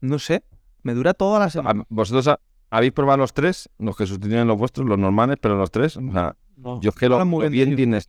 [0.00, 0.42] No sé.
[0.82, 1.84] Me dura toda la semana.
[1.90, 2.40] ¿Vosotros ha-
[2.70, 3.68] habéis probado los tres?
[3.78, 5.96] Los que sustituyen los vuestros, los normales, pero los tres.
[5.98, 6.80] O sea, No.
[6.80, 8.08] yo es que lo, bien, tienes.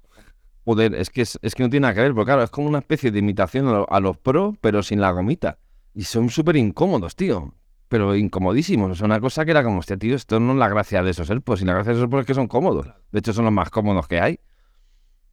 [0.63, 2.67] Joder, es que, es, es que no tiene nada que ver, porque claro, es como
[2.67, 5.57] una especie de imitación a, lo- a los pro, pero sin la gomita.
[5.93, 7.53] Y son súper incómodos, tío.
[7.87, 8.91] Pero incomodísimos.
[8.91, 11.11] O sea, una cosa que era como, hostia, tío, esto no es la gracia de
[11.11, 11.61] esos AirPods.
[11.61, 12.87] Y la gracia de esos AirPods es que son cómodos.
[13.11, 14.39] De hecho, son los más cómodos que hay.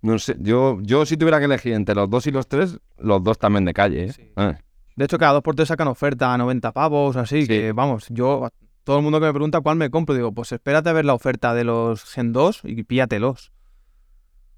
[0.04, 3.24] No sé, yo, yo si tuviera que elegir entre los dos y los tres, los
[3.24, 4.12] dos también de calle, ¿eh?
[4.12, 4.30] Sí.
[4.36, 4.54] Eh.
[4.96, 7.48] De hecho, cada dos por tres sacan oferta a 90 pavos, así Sí.
[7.48, 8.48] que vamos, yo,
[8.84, 11.14] todo el mundo que me pregunta cuál me compro, digo, pues espérate a ver la
[11.14, 13.50] oferta de los Gen 2 y píllatelos.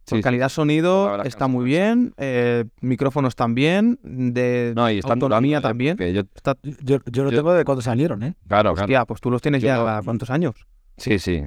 [0.05, 0.23] Por Sí, sí.
[0.23, 5.95] calidad sonido está muy bien, eh, micrófonos también, de No, y están autonomía durando, ¿eh?
[5.95, 6.15] también.
[6.15, 8.35] Yo- Está, Yo, yo lo Yo- tengo de cuando salieron, ¿eh?
[8.49, 8.85] claro, claro.
[8.85, 10.55] hostia, pues tú los tienes Yo- ya ¿a cuántos años.
[10.97, 11.43] Sí, sí.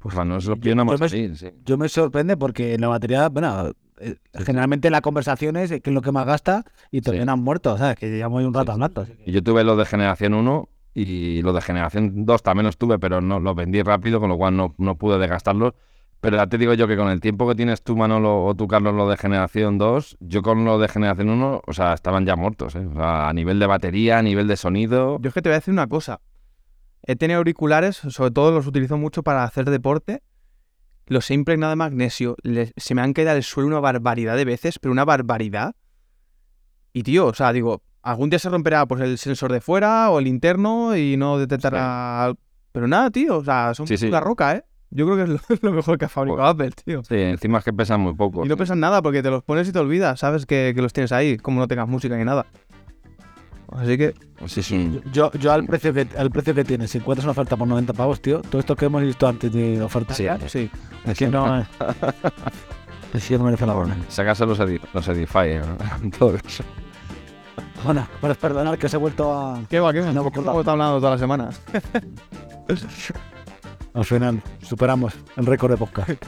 [0.00, 1.50] Pues no es lo que no Yo más me- sí.
[1.64, 3.70] Yo me sorprende porque la batería, bueno,
[4.00, 7.26] eh, generalmente en las conversaciones es que es lo que más gasta y todavía Sí.
[7.26, 7.96] no han muerto, ¿sabes?
[7.96, 9.06] Que llevamos un rato hablando.
[9.26, 12.98] Y yo tuve los de generación 1 y los de generación 2 también los tuve,
[12.98, 15.74] pero no los vendí rápido, con lo cual no, no pude desgastarlos.
[16.22, 18.68] Pero ya te digo yo que con el tiempo que tienes tú, Manolo, o tú,
[18.68, 22.36] Carlos, los de generación 2, yo con los de generación 1, o sea, estaban ya
[22.36, 22.86] muertos, ¿eh?
[22.86, 25.18] O sea, a nivel de batería, a nivel de sonido.
[25.20, 26.20] Yo es que te voy a decir una cosa.
[27.06, 30.22] He tenido auriculares, sobre todo los utilizo mucho para hacer deporte.
[31.06, 32.36] Los he impregnado de magnesio.
[32.76, 35.74] se me han caído al suelo una barbaridad de veces, pero una barbaridad.
[36.92, 40.18] Y tío, o sea, digo, algún día se romperá pues el sensor de fuera o
[40.18, 42.32] el interno y no detectará.
[42.72, 44.08] Pero nada, tío, o sea, son Sí, sí.
[44.08, 44.64] la roca, ¿eh?
[44.90, 45.40] Yo creo que es lo,
[45.70, 47.02] lo mejor que ha fabricado Apple, tío.
[47.04, 48.44] Sí, encima es que pesan muy poco.
[48.44, 50.46] Y no pesan nada porque te los pones y te olvidas, ¿sabes?
[50.46, 52.46] Que, que los tienes ahí, como no tengas música ni nada.
[53.72, 54.14] Así que,
[54.46, 57.56] Sí, un- Yo, yo al precio que al precio que tiene, si encuentras una oferta
[57.56, 60.70] por 90 pavos, tío, todo esto que hemos visto antes de oferta, Sí, sí.
[61.04, 61.58] es que no,
[63.14, 63.96] es que no merece la pena.
[64.08, 65.76] Si acaso los, edi- los Edifier, ¿no?
[66.02, 66.64] En todo caso.
[67.84, 69.60] Bueno, pues perdonar que os he vuelto a...
[69.68, 70.12] ¿Qué va, qué va?
[70.12, 71.60] No, ¿Por qué por hemos hablando todas las semanas?
[73.94, 76.10] Al final, superamos el récord de podcast.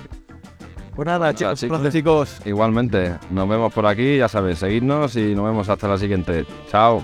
[0.95, 1.79] Pues nada, chicos, chicos.
[1.81, 1.93] placer.
[2.01, 6.45] Chicos, Igualmente, nos vemos por aquí, ya sabes, seguidnos y nos vemos hasta la siguiente.
[6.71, 7.03] Chao.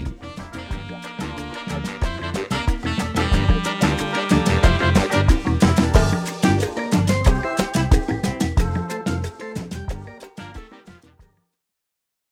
[0.00, 0.29] you.